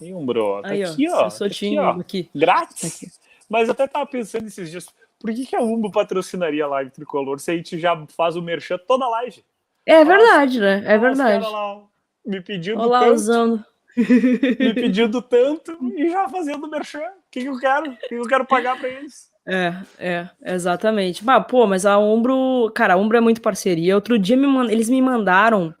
E 0.00 0.14
Umbro, 0.14 0.62
tá 0.62 0.68
Aí, 0.68 0.84
aqui, 0.84 1.08
ó. 1.10 1.24
Eu 1.24 1.30
sou 1.30 1.48
tá 1.48 1.54
time 1.54 1.78
aqui. 1.78 1.88
Umbro 1.88 2.00
aqui. 2.00 2.30
Grátis. 2.34 3.20
Mas 3.48 3.66
eu 3.66 3.72
até 3.72 3.88
tava 3.88 4.06
pensando 4.06 4.46
esses 4.46 4.70
dias, 4.70 4.86
por 5.18 5.34
que, 5.34 5.44
que 5.44 5.56
a 5.56 5.60
Umbo 5.60 5.90
patrocinaria 5.90 6.64
a 6.64 6.68
live 6.68 6.90
tricolor 6.90 7.40
se 7.40 7.50
a 7.50 7.56
gente 7.56 7.78
já 7.78 8.00
faz 8.16 8.36
o 8.36 8.42
merchan 8.42 8.78
toda 8.78 9.04
a 9.04 9.08
live? 9.08 9.44
É 9.84 10.04
verdade, 10.04 10.60
né? 10.60 10.84
É 10.86 10.96
verdade. 10.96 11.44
lá, 11.44 11.82
me 12.24 12.40
pedindo 12.40 12.80
Olá, 12.80 13.00
tanto, 13.00 13.14
usando. 13.14 13.64
me 13.96 14.74
pedindo 14.74 15.20
tanto 15.20 15.76
e 15.96 16.10
já 16.10 16.28
fazendo 16.28 16.68
merchan. 16.68 17.00
O 17.00 17.30
que, 17.30 17.40
que 17.40 17.48
eu 17.48 17.58
quero? 17.58 17.90
O 17.90 17.96
que, 17.96 18.08
que 18.08 18.14
eu 18.14 18.28
quero 18.28 18.46
pagar 18.46 18.78
pra 18.78 18.88
eles? 18.88 19.29
É, 19.46 19.74
é, 19.98 20.28
exatamente. 20.44 21.24
Mas, 21.24 21.44
pô, 21.48 21.66
mas 21.66 21.84
a 21.86 21.98
Umbro, 21.98 22.70
cara, 22.74 22.94
a 22.94 22.96
Umbro 22.96 23.16
é 23.16 23.20
muito 23.20 23.40
parceria. 23.40 23.94
Outro 23.94 24.18
dia 24.18 24.36
me 24.36 24.46
man- 24.46 24.70
eles 24.70 24.88
me 24.88 25.00
mandaram, 25.00 25.74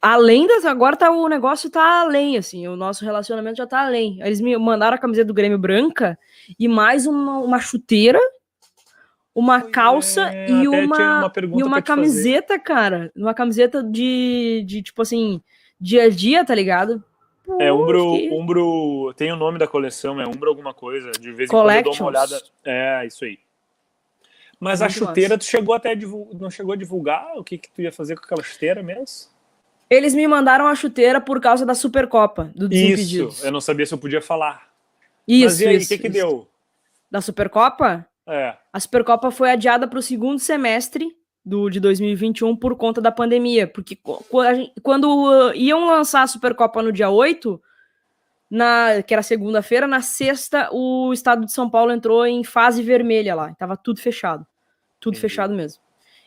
além 0.00 0.46
das, 0.46 0.64
agora 0.64 0.96
tá, 0.96 1.10
o 1.10 1.28
negócio 1.28 1.68
tá 1.68 2.00
além, 2.00 2.38
assim, 2.38 2.66
o 2.68 2.76
nosso 2.76 3.04
relacionamento 3.04 3.56
já 3.58 3.66
tá 3.66 3.84
além. 3.84 4.18
Eles 4.22 4.40
me 4.40 4.56
mandaram 4.56 4.94
a 4.94 5.00
camiseta 5.00 5.26
do 5.26 5.34
Grêmio 5.34 5.58
branca 5.58 6.18
e 6.58 6.68
mais 6.68 7.06
uma, 7.06 7.38
uma 7.38 7.58
chuteira, 7.60 8.20
uma 9.34 9.60
calça 9.60 10.22
é, 10.32 10.50
e 10.50 10.68
uma, 10.68 10.96
uma 11.18 11.32
e 11.58 11.62
uma 11.62 11.76
camiseta, 11.82 12.58
cara. 12.58 13.12
Uma 13.14 13.34
camiseta 13.34 13.82
de, 13.82 14.62
de, 14.66 14.82
tipo 14.82 15.02
assim, 15.02 15.40
dia 15.80 16.04
a 16.04 16.08
dia, 16.08 16.44
tá 16.44 16.54
ligado? 16.54 17.02
É, 17.58 17.72
Umbro, 17.72 18.12
fiquei- 18.14 18.30
Umbro 18.32 19.14
tem 19.16 19.32
o 19.32 19.36
nome 19.36 19.58
da 19.58 19.66
coleção, 19.66 20.20
é 20.20 20.26
Umbro 20.26 20.48
alguma 20.48 20.72
coisa. 20.74 21.10
De 21.12 21.32
vez 21.32 21.48
em 21.48 21.52
quando 21.52 21.70
eu 21.70 21.82
dou 21.82 21.94
uma 21.94 22.06
olhada. 22.06 22.40
É, 22.64 23.06
isso 23.06 23.24
aí. 23.24 23.38
Mas 24.58 24.82
a 24.82 24.86
Muito 24.86 24.98
chuteira, 24.98 25.38
tu 25.38 25.44
chegou 25.44 25.74
até 25.74 25.90
a 25.90 25.94
divul- 25.94 26.28
não 26.38 26.50
chegou 26.50 26.72
a 26.74 26.76
divulgar 26.76 27.32
o 27.36 27.42
que, 27.42 27.56
que 27.56 27.70
tu 27.70 27.80
ia 27.80 27.90
fazer 27.90 28.14
com 28.16 28.24
aquela 28.24 28.42
chuteira 28.42 28.82
mesmo? 28.82 29.30
Eles 29.88 30.14
me 30.14 30.26
mandaram 30.28 30.66
a 30.66 30.74
chuteira 30.74 31.20
por 31.20 31.40
causa 31.40 31.64
da 31.66 31.74
Supercopa, 31.74 32.52
do 32.54 32.68
Desimpedidos. 32.68 33.38
Isso, 33.38 33.46
eu 33.46 33.50
não 33.50 33.60
sabia 33.60 33.86
se 33.86 33.94
eu 33.94 33.98
podia 33.98 34.20
falar. 34.20 34.68
Isso, 35.26 35.44
Mas 35.46 35.60
e 35.60 35.66
aí, 35.68 35.76
o 35.76 35.80
que, 35.80 35.98
que 35.98 36.06
isso. 36.08 36.12
deu? 36.12 36.48
Da 37.10 37.20
Supercopa? 37.20 38.06
É, 38.26 38.54
A 38.72 38.78
Supercopa 38.78 39.30
foi 39.32 39.50
adiada 39.50 39.88
para 39.88 39.98
o 39.98 40.02
segundo 40.02 40.38
semestre 40.38 41.16
do, 41.50 41.68
de 41.68 41.80
2021 41.80 42.54
por 42.56 42.76
conta 42.76 43.00
da 43.00 43.10
pandemia. 43.10 43.66
Porque 43.66 43.98
quando 44.82 45.48
uh, 45.48 45.52
iam 45.54 45.84
lançar 45.84 46.22
a 46.22 46.26
Supercopa 46.28 46.80
no 46.80 46.92
dia 46.92 47.10
8, 47.10 47.60
na, 48.48 49.02
que 49.04 49.12
era 49.12 49.22
segunda-feira, 49.22 49.86
na 49.88 50.00
sexta 50.00 50.68
o 50.72 51.12
estado 51.12 51.44
de 51.44 51.52
São 51.52 51.68
Paulo 51.68 51.92
entrou 51.92 52.24
em 52.24 52.44
fase 52.44 52.82
vermelha 52.84 53.34
lá. 53.34 53.52
Tava 53.54 53.76
tudo 53.76 54.00
fechado. 54.00 54.46
Tudo 55.00 55.14
Entendi. 55.14 55.20
fechado 55.20 55.52
mesmo. 55.52 55.82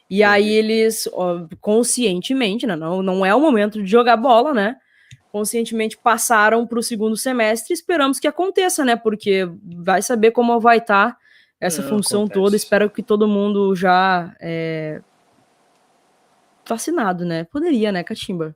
E 0.09 0.21
aí 0.24 0.49
eles, 0.53 1.07
ó, 1.13 1.45
conscientemente, 1.61 2.67
né, 2.67 2.76
não, 2.76 3.01
não 3.01 3.26
é 3.26 3.34
o 3.34 3.39
momento 3.39 3.82
de 3.82 3.89
jogar 3.89 4.17
bola, 4.17 4.53
né? 4.53 4.76
Conscientemente 5.32 5.97
passaram 5.97 6.67
para 6.67 6.78
o 6.78 6.84
segundo 6.84 7.15
semestre. 7.15 7.74
Esperamos 7.74 8.19
que 8.19 8.28
aconteça, 8.28 8.84
né? 8.84 8.95
Porque 8.95 9.49
vai 9.63 10.01
saber 10.01 10.32
como 10.32 10.59
vai 10.59 10.80
estar 10.80 11.17
essa 11.59 11.82
Não, 11.82 11.89
função 11.89 12.21
acontece. 12.24 12.39
toda. 12.41 12.55
Espero 12.55 12.89
que 12.89 13.01
todo 13.01 13.28
mundo 13.28 13.74
já 13.74 14.36
é, 14.39 15.01
vacinado, 16.68 17.26
né? 17.26 17.43
Poderia, 17.45 17.91
né, 17.91 18.03
Catimba? 18.03 18.55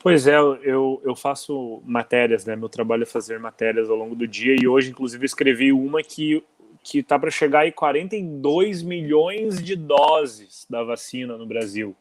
Pois 0.00 0.26
é, 0.26 0.36
eu, 0.36 1.00
eu 1.04 1.16
faço 1.16 1.82
matérias, 1.84 2.44
né? 2.44 2.54
Meu 2.54 2.68
trabalho 2.68 3.02
é 3.02 3.06
fazer 3.06 3.38
matérias 3.40 3.90
ao 3.90 3.96
longo 3.96 4.14
do 4.14 4.28
dia 4.28 4.54
e 4.60 4.68
hoje, 4.68 4.90
inclusive, 4.90 5.26
escrevi 5.26 5.72
uma 5.72 6.02
que, 6.02 6.42
que 6.84 7.02
tá 7.02 7.18
para 7.18 7.30
chegar 7.30 7.66
em 7.66 7.72
42 7.72 8.82
milhões 8.82 9.62
de 9.62 9.74
doses 9.74 10.66
da 10.70 10.84
vacina 10.84 11.36
no 11.36 11.46
Brasil. 11.46 11.96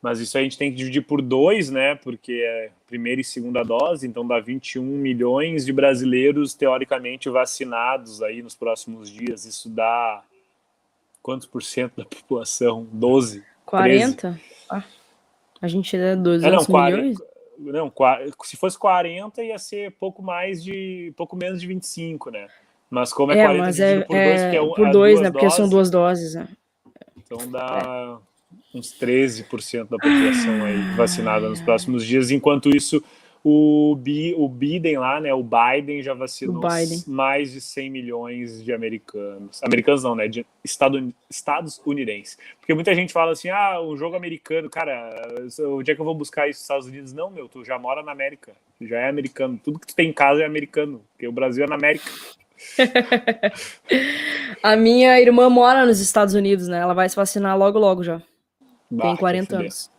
Mas 0.00 0.18
isso 0.18 0.36
a 0.36 0.42
gente 0.42 0.58
tem 0.58 0.70
que 0.70 0.76
dividir 0.76 1.02
por 1.02 1.22
dois, 1.22 1.70
né? 1.70 1.94
Porque 1.94 2.32
é 2.32 2.70
primeira 2.88 3.20
e 3.20 3.24
segunda 3.24 3.62
dose, 3.62 4.06
então 4.06 4.26
dá 4.26 4.40
21 4.40 4.82
milhões 4.82 5.64
de 5.64 5.72
brasileiros 5.72 6.54
teoricamente 6.54 7.28
vacinados 7.28 8.22
aí 8.22 8.42
nos 8.42 8.56
próximos 8.56 9.10
dias. 9.10 9.44
Isso 9.44 9.68
dá 9.68 10.24
quantos 11.22 11.46
por 11.46 11.62
cento 11.62 11.98
da 11.98 12.04
população? 12.04 12.88
12? 12.90 13.51
40? 13.76 14.38
Ah, 14.68 14.84
a 15.62 15.66
gente 15.68 15.96
é 15.96 16.14
200 16.14 16.44
É, 16.44 16.50
não, 16.56 16.64
40, 16.66 16.96
milhões? 17.02 17.18
não, 17.58 17.92
se 18.44 18.56
fosse 18.56 18.78
40 18.78 19.42
ia 19.42 19.58
ser 19.58 19.92
pouco 19.92 20.22
mais 20.22 20.62
de 20.62 21.12
pouco 21.16 21.34
menos 21.34 21.60
de 21.60 21.66
25, 21.66 22.30
né? 22.30 22.48
Mas 22.90 23.12
como 23.14 23.32
é, 23.32 23.38
É, 23.38 23.42
40 23.44 23.64
mas 23.64 23.80
é, 23.80 24.00
por 24.02 24.12
dois, 24.12 24.40
é 24.40 24.44
porque 24.44 24.56
é, 24.56 24.62
um- 24.62 24.74
por 24.74 24.86
é 24.86 24.90
dois, 24.90 25.14
duas 25.14 25.22
né? 25.22 25.30
Porque 25.30 25.50
são 25.50 25.58
doses, 25.60 25.70
duas 25.70 25.90
doses, 25.90 26.34
né? 26.34 26.48
Então 27.16 27.50
dá 27.50 28.18
uns 28.74 28.92
13% 28.92 29.88
da 29.88 29.98
população 29.98 30.64
aí 30.66 30.94
vacinada 30.94 31.48
nos 31.48 31.62
próximos 31.62 32.04
dias. 32.04 32.30
Enquanto 32.30 32.68
isso, 32.68 33.02
o, 33.44 33.96
Bi, 33.96 34.34
o 34.36 34.48
Biden 34.48 34.98
lá, 34.98 35.20
né? 35.20 35.34
O 35.34 35.42
Biden 35.42 36.00
já 36.02 36.14
vacinou 36.14 36.56
O 36.56 36.68
Biden. 36.68 37.02
mais 37.08 37.52
de 37.52 37.60
100 37.60 37.90
milhões 37.90 38.62
de 38.62 38.72
americanos. 38.72 39.60
Americanos 39.62 40.04
não, 40.04 40.14
né? 40.14 40.28
De 40.28 40.46
Unidenses. 41.84 42.38
Porque 42.60 42.72
muita 42.72 42.94
gente 42.94 43.12
fala 43.12 43.32
assim, 43.32 43.48
ah, 43.50 43.80
um 43.80 43.96
jogo 43.96 44.14
americano, 44.14 44.70
cara, 44.70 45.10
onde 45.60 45.90
é 45.90 45.94
que 45.94 46.00
eu 46.00 46.04
vou 46.04 46.14
buscar 46.14 46.48
isso 46.48 46.58
nos 46.58 46.62
Estados 46.62 46.86
Unidos? 46.86 47.12
Não, 47.12 47.30
meu, 47.30 47.48
tu 47.48 47.64
já 47.64 47.78
mora 47.78 48.02
na 48.02 48.12
América. 48.12 48.52
Já 48.80 49.00
é 49.00 49.08
americano. 49.08 49.60
Tudo 49.62 49.78
que 49.78 49.86
tu 49.88 49.94
tem 49.94 50.10
em 50.10 50.12
casa 50.12 50.42
é 50.42 50.46
americano. 50.46 51.00
Porque 51.12 51.26
o 51.26 51.32
Brasil 51.32 51.64
é 51.64 51.66
na 51.66 51.74
América. 51.74 52.08
A 54.62 54.76
minha 54.76 55.20
irmã 55.20 55.50
mora 55.50 55.84
nos 55.84 56.00
Estados 56.00 56.34
Unidos, 56.34 56.68
né? 56.68 56.78
Ela 56.78 56.94
vai 56.94 57.08
se 57.08 57.16
vacinar 57.16 57.58
logo, 57.58 57.78
logo 57.78 58.04
já. 58.04 58.22
Bah, 58.88 59.02
Tem 59.04 59.14
quer 59.14 59.20
40 59.20 59.46
fuder, 59.46 59.60
anos. 59.60 59.90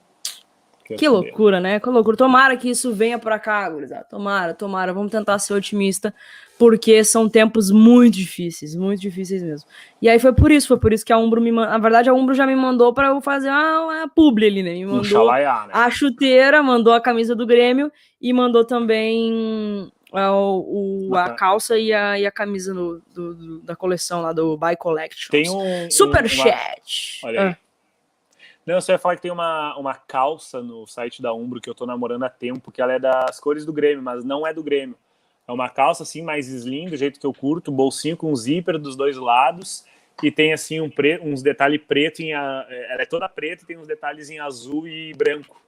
Que 0.96 1.08
loucura, 1.08 1.60
né? 1.60 1.80
Que 1.80 1.90
loucura. 1.90 2.16
Tomara 2.18 2.56
que 2.58 2.70
isso 2.70 2.94
venha 2.94 3.18
pra 3.20 3.38
cá, 3.40 3.70
gurizada. 3.70 4.06
Tomara, 4.10 4.54
tomara. 4.54 4.94
Vamos 4.94 5.12
tentar 5.12 5.38
ser 5.40 5.54
otimista, 5.54 6.14
porque 6.58 7.04
são 7.04 7.28
tempos 7.30 7.72
muito 7.72 8.16
difíceis, 8.16 8.76
muito 8.76 9.00
difíceis 9.02 9.42
mesmo. 9.44 9.68
E 10.02 10.08
aí 10.10 10.20
foi 10.20 10.34
por 10.34 10.52
isso, 10.52 10.68
foi 10.68 10.78
por 10.78 10.94
isso 10.94 11.06
que 11.06 11.12
a 11.14 11.18
Umbro 11.18 11.42
me 11.42 11.52
mandou. 11.52 11.72
Na 11.72 11.78
verdade, 11.80 12.10
a 12.10 12.14
Umbro 12.14 12.34
já 12.36 12.46
me 12.48 12.56
mandou 12.56 12.94
pra 12.94 13.08
eu 13.10 13.22
fazer 13.22 13.50
uma, 13.50 13.82
uma 13.82 14.08
publi 14.10 14.46
ali, 14.48 14.64
né? 14.64 14.74
Me 14.74 14.86
mandou 14.86 15.04
chalaiá, 15.04 15.66
né? 15.68 15.72
a 15.74 15.90
chuteira, 15.90 16.62
mandou 16.64 16.94
a 16.94 17.02
camisa 17.02 17.36
do 17.36 17.46
Grêmio 17.46 17.92
e 18.22 18.32
mandou 18.34 18.64
também 18.66 19.92
a, 20.12 20.32
o, 20.36 21.08
a 21.12 21.16
Bacana. 21.16 21.36
calça 21.38 21.78
e 21.78 21.92
a, 21.92 22.20
e 22.20 22.26
a 22.26 22.32
camisa 22.32 22.74
no- 22.74 23.02
do- 23.14 23.34
do- 23.34 23.60
da 23.62 23.76
coleção 23.76 24.22
lá 24.22 24.32
do 24.32 24.56
Buy 24.58 24.76
Collection. 24.78 25.32
Tem 25.32 25.50
um. 25.50 25.90
Super 25.90 26.24
um- 26.26 26.34
uma-. 26.34 26.54
Olha 27.24 27.42
aí. 27.42 27.48
Ah, 27.50 27.58
Não, 28.66 28.76
eu 28.76 28.82
só 28.82 28.94
ia 28.94 28.98
falar 29.00 29.16
que 29.16 29.22
tem 29.22 29.32
uma, 29.32 29.76
uma 29.78 29.94
calça 29.94 30.62
no 30.62 30.88
site 30.88 31.22
da 31.22 31.34
Umbro 31.34 31.60
que 31.60 31.70
eu 31.70 31.76
tô 31.76 31.86
namorando 31.86 32.24
há 32.24 32.30
tempo, 32.30 32.72
que 32.72 32.82
ela 32.82 32.94
é 32.94 33.00
das 33.00 33.40
cores 33.40 33.66
do 33.66 33.74
Grêmio, 33.74 34.02
mas 34.02 34.24
não 34.24 34.48
é 34.48 34.54
do 34.54 34.64
Grêmio. 34.64 34.96
É 35.46 35.52
uma 35.52 35.70
calça 35.70 36.04
assim, 36.04 36.22
mais 36.22 36.48
slim, 36.48 36.90
do 36.90 36.96
jeito 36.96 37.20
que 37.20 37.26
eu 37.26 37.34
curto, 37.34 37.72
bolsinho 37.72 38.16
com 38.16 38.34
zíper 38.34 38.78
dos 38.80 38.96
dois 38.96 39.18
lados, 39.18 39.84
e 40.22 40.32
tem 40.32 40.54
assim 40.54 40.80
um 40.80 40.90
pre, 40.90 41.20
uns 41.20 41.42
detalhes 41.42 41.82
preto 41.86 42.22
em. 42.22 42.34
a- 42.34 42.66
Ela 42.70 43.02
é 43.02 43.06
toda 43.06 43.28
preta 43.28 43.64
e 43.64 43.68
tem 43.68 43.78
uns 43.78 43.88
detalhes 43.88 44.30
em 44.30 44.40
azul 44.40 44.88
e 44.88 45.14
branco. 45.14 45.62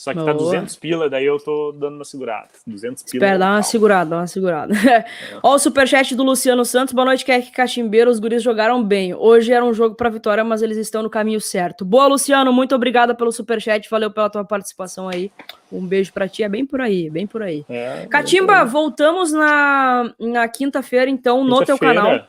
Só 0.00 0.14
que 0.14 0.18
tá 0.24 0.32
Boa. 0.32 0.46
200 0.46 0.76
pila, 0.76 1.10
daí 1.10 1.26
eu 1.26 1.38
tô 1.38 1.72
dando 1.72 1.96
uma 1.96 2.06
segurada. 2.06 2.48
200 2.66 3.02
pila. 3.02 3.16
Espera, 3.16 3.38
dá 3.38 3.50
uma 3.50 3.62
segurada, 3.62 4.08
dá 4.08 4.16
uma 4.16 4.26
segurada. 4.26 4.74
Ó, 5.42 5.54
o 5.54 5.58
superchat 5.58 6.14
do 6.14 6.22
Luciano 6.22 6.64
Santos. 6.64 6.94
Boa 6.94 7.04
noite, 7.04 7.22
Keck 7.22 7.50
Cachimbeiro. 7.50 8.10
Os 8.10 8.18
guris 8.18 8.42
jogaram 8.42 8.82
bem. 8.82 9.12
Hoje 9.12 9.52
era 9.52 9.62
um 9.62 9.74
jogo 9.74 9.94
pra 9.94 10.08
vitória, 10.08 10.42
mas 10.42 10.62
eles 10.62 10.78
estão 10.78 11.02
no 11.02 11.10
caminho 11.10 11.38
certo. 11.38 11.84
Boa, 11.84 12.06
Luciano. 12.06 12.50
Muito 12.50 12.74
obrigada 12.74 13.14
pelo 13.14 13.30
superchat. 13.30 13.90
Valeu 13.90 14.10
pela 14.10 14.30
tua 14.30 14.42
participação 14.42 15.06
aí. 15.06 15.30
Um 15.70 15.86
beijo 15.86 16.14
pra 16.14 16.26
ti. 16.26 16.42
É 16.42 16.48
bem 16.48 16.64
por 16.64 16.80
aí, 16.80 17.10
bem 17.10 17.26
por 17.26 17.42
aí. 17.42 17.62
É, 17.68 18.06
Catimba, 18.08 18.64
voltamos 18.64 19.32
na, 19.32 20.14
na 20.18 20.48
quinta-feira, 20.48 21.10
então, 21.10 21.44
no 21.44 21.62
teu 21.62 21.76
canal. 21.78 22.26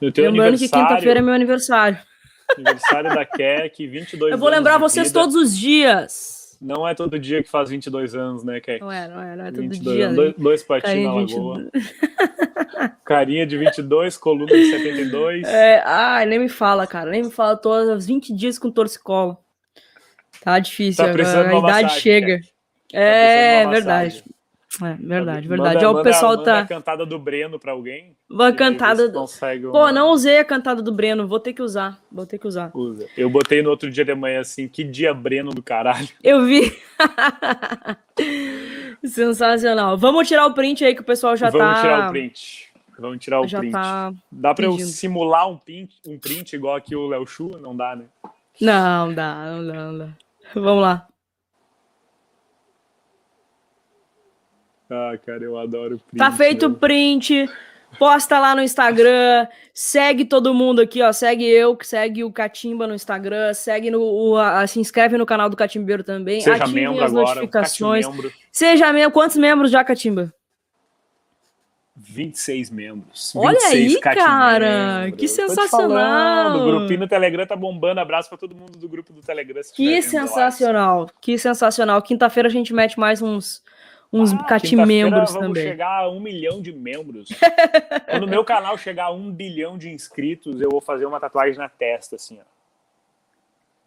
No 0.00 0.10
teu 0.10 0.28
Lembrando 0.28 0.58
que 0.58 0.68
quinta-feira 0.68 1.20
é 1.20 1.22
meu 1.22 1.34
aniversário. 1.34 1.96
aniversário 2.56 3.14
da 3.14 3.24
Keck, 3.24 3.86
22 3.86 4.32
Eu 4.34 4.38
vou 4.38 4.48
lembrar 4.48 4.78
vocês 4.78 5.12
todos 5.12 5.36
os 5.36 5.56
dias. 5.56 6.41
Não 6.62 6.86
é 6.86 6.94
todo 6.94 7.18
dia 7.18 7.42
que 7.42 7.50
faz 7.50 7.70
22 7.70 8.14
anos, 8.14 8.44
né, 8.44 8.60
Keck? 8.60 8.80
Não 8.80 8.92
é, 8.92 9.08
não 9.08 9.20
é, 9.20 9.36
não 9.36 9.44
é 9.46 9.50
todo 9.50 9.62
22 9.62 9.96
dia. 9.96 10.06
anos, 10.06 10.16
né? 10.16 10.24
dois, 10.24 10.34
dois 10.38 10.62
patinhos 10.62 11.04
na 11.04 11.12
lagoa. 11.12 11.70
Carinha 13.04 13.44
de 13.44 13.58
22, 13.58 14.16
coluna 14.16 14.46
de 14.46 14.70
72. 14.70 15.42
É, 15.44 15.82
ai, 15.84 16.24
nem 16.24 16.38
me 16.38 16.48
fala, 16.48 16.86
cara. 16.86 17.10
Nem 17.10 17.24
me 17.24 17.30
fala. 17.32 17.56
Tô 17.56 17.72
há 17.72 17.96
20 17.96 18.32
dias 18.32 18.60
com 18.60 18.70
torcicolo. 18.70 19.36
Tá 20.40 20.58
difícil. 20.60 21.04
Tá 21.04 21.10
agora, 21.10 21.28
a 21.28 21.58
idade 21.58 21.62
massagem, 21.62 22.00
chega. 22.00 22.36
Keck. 22.38 22.52
É, 22.92 23.02
precisando 23.02 23.58
de 23.58 23.64
uma 23.64 23.72
verdade. 23.72 24.24
É, 24.80 24.94
verdade, 24.94 25.48
Manda- 25.48 25.62
verdade. 25.64 25.84
Ó, 25.84 25.90
o 25.90 25.92
manda- 25.92 26.04
pessoal 26.04 26.32
manda 26.36 26.44
tá. 26.44 26.58
a 26.60 26.66
cantada 26.66 27.04
do 27.04 27.18
Breno 27.18 27.58
pra 27.58 27.72
alguém. 27.72 28.16
Uma 28.30 28.52
cantada. 28.52 29.06
do- 29.08 29.20
consegue 29.20 29.64
Pô, 29.66 29.78
uma- 29.80 29.92
não 29.92 30.08
usei 30.10 30.38
a 30.38 30.44
cantada 30.44 30.80
do 30.80 30.90
Breno. 30.90 31.28
Vou 31.28 31.38
ter 31.38 31.52
que 31.52 31.60
usar. 31.60 31.98
Vou 32.10 32.24
ter 32.24 32.38
que 32.38 32.46
usar. 32.46 32.70
Usa. 32.74 33.06
Eu 33.16 33.28
botei 33.28 33.62
no 33.62 33.68
outro 33.68 33.90
dia 33.90 34.04
de 34.04 34.14
manhã 34.14 34.40
assim, 34.40 34.66
que 34.68 34.82
dia 34.82 35.12
Breno 35.12 35.50
do 35.50 35.62
caralho. 35.62 36.08
Eu 36.24 36.46
vi. 36.46 36.72
Sensacional. 39.04 39.96
Vamos 39.98 40.28
tirar 40.28 40.46
o 40.46 40.54
print 40.54 40.84
aí 40.84 40.94
que 40.94 41.00
o 41.00 41.04
pessoal 41.04 41.36
já 41.36 41.50
Vamos 41.50 41.74
tá. 41.76 41.82
tirar 41.82 42.08
o 42.08 42.12
print. 42.12 42.72
Vamos 42.98 43.18
tirar 43.18 43.40
o 43.40 43.48
Já 43.48 43.58
print. 43.58 43.72
tá. 43.72 44.12
Dá 44.30 44.54
pra 44.54 44.64
eu 44.64 44.78
simular 44.78 45.48
um 45.50 45.56
print, 45.56 45.94
um 46.06 46.18
print 46.18 46.54
igual 46.54 46.76
aqui 46.76 46.94
o 46.94 47.08
Léo 47.08 47.26
Chu? 47.26 47.48
Não 47.60 47.74
dá, 47.76 47.96
né? 47.96 48.04
Não, 48.60 49.12
dá, 49.12 49.34
não 49.46 49.66
dá, 49.66 49.74
não 49.74 49.98
dá. 49.98 50.08
Vamos 50.54 50.82
lá. 50.82 51.06
Ah, 54.92 55.16
cara, 55.24 55.42
eu 55.42 55.58
adoro 55.58 55.98
print. 55.98 56.18
Tá 56.18 56.30
feito 56.30 56.66
o 56.66 56.74
print. 56.74 57.48
Posta 57.98 58.38
lá 58.38 58.54
no 58.54 58.62
Instagram. 58.62 59.46
Segue 59.74 60.24
todo 60.24 60.54
mundo 60.54 60.80
aqui, 60.80 61.02
ó. 61.02 61.12
Segue 61.12 61.44
eu, 61.46 61.76
segue 61.82 62.24
o 62.24 62.32
Catimba 62.32 62.86
no 62.86 62.94
Instagram. 62.94 63.52
Segue 63.54 63.90
no. 63.90 64.00
o- 64.02 64.36
a- 64.38 64.66
se 64.66 64.80
inscreve 64.80 65.18
no 65.18 65.26
canal 65.26 65.50
do 65.50 65.56
Catimbeiro 65.56 66.02
também. 66.02 66.40
Seja 66.40 66.64
Ativem 66.64 66.88
membro 66.88 67.04
as 67.04 67.12
notificações. 67.12 68.06
Seja 68.50 68.92
membro. 68.92 69.10
Quantos 69.10 69.36
membros 69.36 69.70
já, 69.70 69.84
Catimba? 69.84 70.32
26 71.94 72.70
membros. 72.70 73.32
Olha 73.36 73.58
26 73.70 73.94
aí, 73.96 74.00
cara, 74.00 75.12
que 75.12 75.28
sensacional. 75.28 76.56
O 76.56 76.64
grupinho 76.78 77.00
no 77.00 77.08
Telegram 77.08 77.46
tá 77.46 77.54
bombando. 77.54 78.00
Abraço 78.00 78.30
pra 78.30 78.38
todo 78.38 78.54
mundo 78.54 78.78
do 78.78 78.88
grupo 78.88 79.12
do 79.12 79.20
Telegram. 79.20 79.60
Que 79.74 80.00
sensacional. 80.00 81.10
Que 81.20 81.36
sensacional. 81.36 82.00
Quinta-feira 82.00 82.48
a 82.48 82.52
gente 82.52 82.72
mete 82.72 82.98
mais 82.98 83.20
uns, 83.20 83.62
uns 84.12 84.32
Ah, 84.32 84.44
catimembros 84.44 85.30
quinta-feira 85.30 85.32
também. 85.32 85.42
Vamos 85.42 85.58
chegar 85.58 86.00
a 86.00 86.10
um 86.10 86.20
milhão 86.20 86.60
de 86.60 86.72
membros. 86.72 87.28
Quando 88.10 88.24
o 88.24 88.28
meu 88.28 88.44
canal 88.44 88.76
chegar 88.76 89.06
a 89.06 89.10
um 89.10 89.30
bilhão 89.32 89.78
de 89.78 89.90
inscritos, 89.90 90.60
eu 90.60 90.68
vou 90.68 90.80
fazer 90.80 91.06
uma 91.06 91.18
tatuagem 91.18 91.56
na 91.56 91.68
testa, 91.68 92.16
assim, 92.16 92.38
ó. 92.40 92.44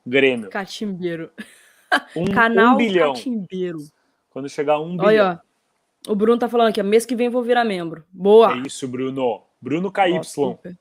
Grêmio. 0.08 0.50
Catimbeiro. 0.50 1.32
Um, 2.16 2.26
Canal 2.26 2.74
um 2.74 2.78
bilhão. 2.78 3.14
Catimbeiro. 3.14 3.80
Quando 4.32 4.50
chegar 4.50 4.74
a 4.74 4.80
um 4.82 4.98
bilhão. 4.98 5.06
Olha. 5.06 5.42
O 6.08 6.16
Bruno 6.16 6.38
tá 6.38 6.48
falando 6.48 6.70
aqui, 6.70 6.82
mês 6.84 7.06
que 7.06 7.16
vem 7.16 7.30
vou 7.30 7.42
virar 7.42 7.64
membro. 7.64 8.04
Boa. 8.12 8.54
É 8.54 8.58
isso, 8.58 8.88
Bruno. 8.88 9.42
Bruno 9.60 9.92
KY. 9.92 10.24
super. 10.24 10.78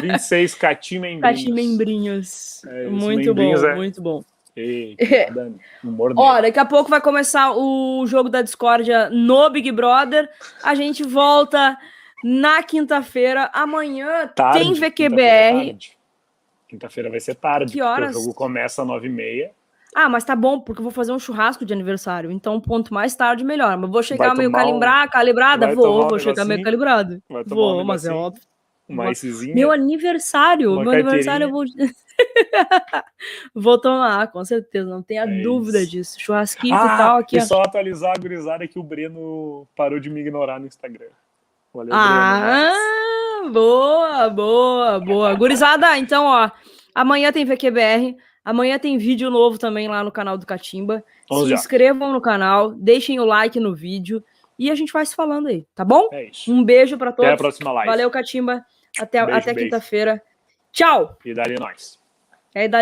26 0.00 0.54
catimembrinhos. 0.54 1.22
Catimembrinhos. 1.22 2.64
É, 2.64 2.86
os 2.86 2.92
muito 2.92 3.34
bom, 3.34 3.54
é- 3.54 3.74
muito 3.74 4.00
bom. 4.00 4.24
Ei, 4.54 4.96
que 4.96 5.30
nada, 5.30 5.52
humor 5.82 6.12
Ó, 6.16 6.40
daqui 6.42 6.58
a 6.58 6.64
pouco 6.64 6.90
vai 6.90 7.00
começar 7.00 7.52
o 7.56 8.04
jogo 8.06 8.28
da 8.28 8.42
discórdia 8.42 9.08
no 9.08 9.48
Big 9.48 9.70
Brother. 9.72 10.28
A 10.62 10.74
gente 10.74 11.02
volta 11.02 11.78
na 12.22 12.62
quinta-feira. 12.62 13.50
Amanhã 13.52 14.28
Tarde, 14.28 14.58
tem 14.60 14.70
é 14.72 14.74
VQBR. 14.74 15.64
tarde. 15.66 15.98
Quinta-feira 16.68 17.10
vai 17.10 17.20
ser 17.20 17.34
tarde. 17.34 17.72
Que 17.72 17.80
horas? 17.82 18.14
O 18.14 18.20
jogo 18.20 18.34
começa 18.34 18.82
às 18.82 18.88
9h30. 18.88 19.50
Ah, 19.94 20.08
mas 20.08 20.24
tá 20.24 20.34
bom, 20.34 20.58
porque 20.60 20.80
eu 20.80 20.84
vou 20.84 20.92
fazer 20.92 21.12
um 21.12 21.18
churrasco 21.18 21.66
de 21.66 21.72
aniversário. 21.72 22.30
Então, 22.30 22.58
quanto 22.60 22.94
mais 22.94 23.14
tarde, 23.14 23.44
melhor. 23.44 23.76
Mas 23.76 23.90
vou 23.90 24.02
chegar 24.02 24.28
Vai 24.28 24.36
meio 24.38 24.50
tomar 24.50 24.64
um- 24.64 24.68
calibrar, 24.68 25.10
calibrada? 25.10 25.66
vai 25.66 25.74
Vou, 25.74 26.04
um 26.04 26.08
vou 26.08 26.18
chegar 26.18 26.44
meio 26.46 26.62
calibrado. 26.62 27.22
Vou, 27.46 27.80
um 27.80 27.84
mas 27.84 28.04
é 28.06 28.12
óbvio. 28.12 28.42
Uma 28.92 29.10
icezinha. 29.10 29.54
Meu 29.54 29.70
aniversário, 29.70 30.74
meu 30.80 30.90
aniversário 30.90 31.44
eu 31.46 31.50
vou. 31.50 31.64
vou 33.54 33.80
tomar, 33.80 34.30
com 34.30 34.44
certeza, 34.44 34.88
não 34.88 35.02
tenha 35.02 35.22
É 35.22 35.42
dúvida 35.42 35.80
isso. 35.80 35.90
disso. 35.90 36.20
Churrasquinho 36.20 36.74
Ah, 36.74 36.84
e 36.94 36.98
tal 36.98 37.16
aqui, 37.18 37.36
e 37.36 37.40
ó. 37.40 37.44
só 37.44 37.62
atualizar 37.62 38.12
a 38.16 38.20
gurizada 38.20 38.66
que 38.68 38.78
o 38.78 38.82
Breno 38.82 39.66
parou 39.76 39.98
de 39.98 40.10
me 40.10 40.20
ignorar 40.20 40.60
no 40.60 40.66
Instagram. 40.66 41.06
Valeu, 41.72 41.88
Breno. 41.90 42.02
Ah, 42.02 43.48
boa, 43.50 44.28
boa, 44.30 45.00
boa. 45.00 45.34
Gurizada, 45.34 45.96
então, 45.98 46.24
ó, 46.26 46.50
amanhã 46.94 47.32
tem 47.32 47.44
VQBR, 47.44 48.16
amanhã 48.44 48.78
tem 48.78 48.98
vídeo 48.98 49.30
novo 49.30 49.58
também 49.58 49.88
lá 49.88 50.04
no 50.04 50.12
canal 50.12 50.36
do 50.36 50.46
Catimba. 50.46 51.02
Vamos 51.28 51.44
se 51.44 51.50
já. 51.50 51.54
inscrevam 51.56 52.12
no 52.12 52.20
canal, 52.20 52.72
deixem 52.72 53.18
o 53.20 53.24
like 53.24 53.58
no 53.58 53.74
vídeo 53.74 54.22
e 54.58 54.70
a 54.70 54.74
gente 54.74 54.92
vai 54.92 55.04
se 55.06 55.14
falando 55.14 55.48
aí, 55.48 55.66
tá 55.74 55.84
bom? 55.84 56.08
É 56.12 56.24
isso. 56.24 56.52
Um 56.52 56.62
beijo 56.62 56.96
pra 56.98 57.08
Até 57.10 57.22
a 57.24 57.26
todos. 57.30 57.38
próxima 57.40 57.72
live. 57.72 57.90
Valeu, 57.90 58.10
Catimba. 58.10 58.64
Até, 58.98 59.24
Beijo, 59.24 59.38
até 59.38 59.54
quinta-feira. 59.54 60.22
Tchau! 60.72 61.18
E 61.24 61.34
dali 61.34 61.54
nós. 61.58 61.98
E 62.54 62.60
aí, 62.60 62.68
dá 62.68 62.80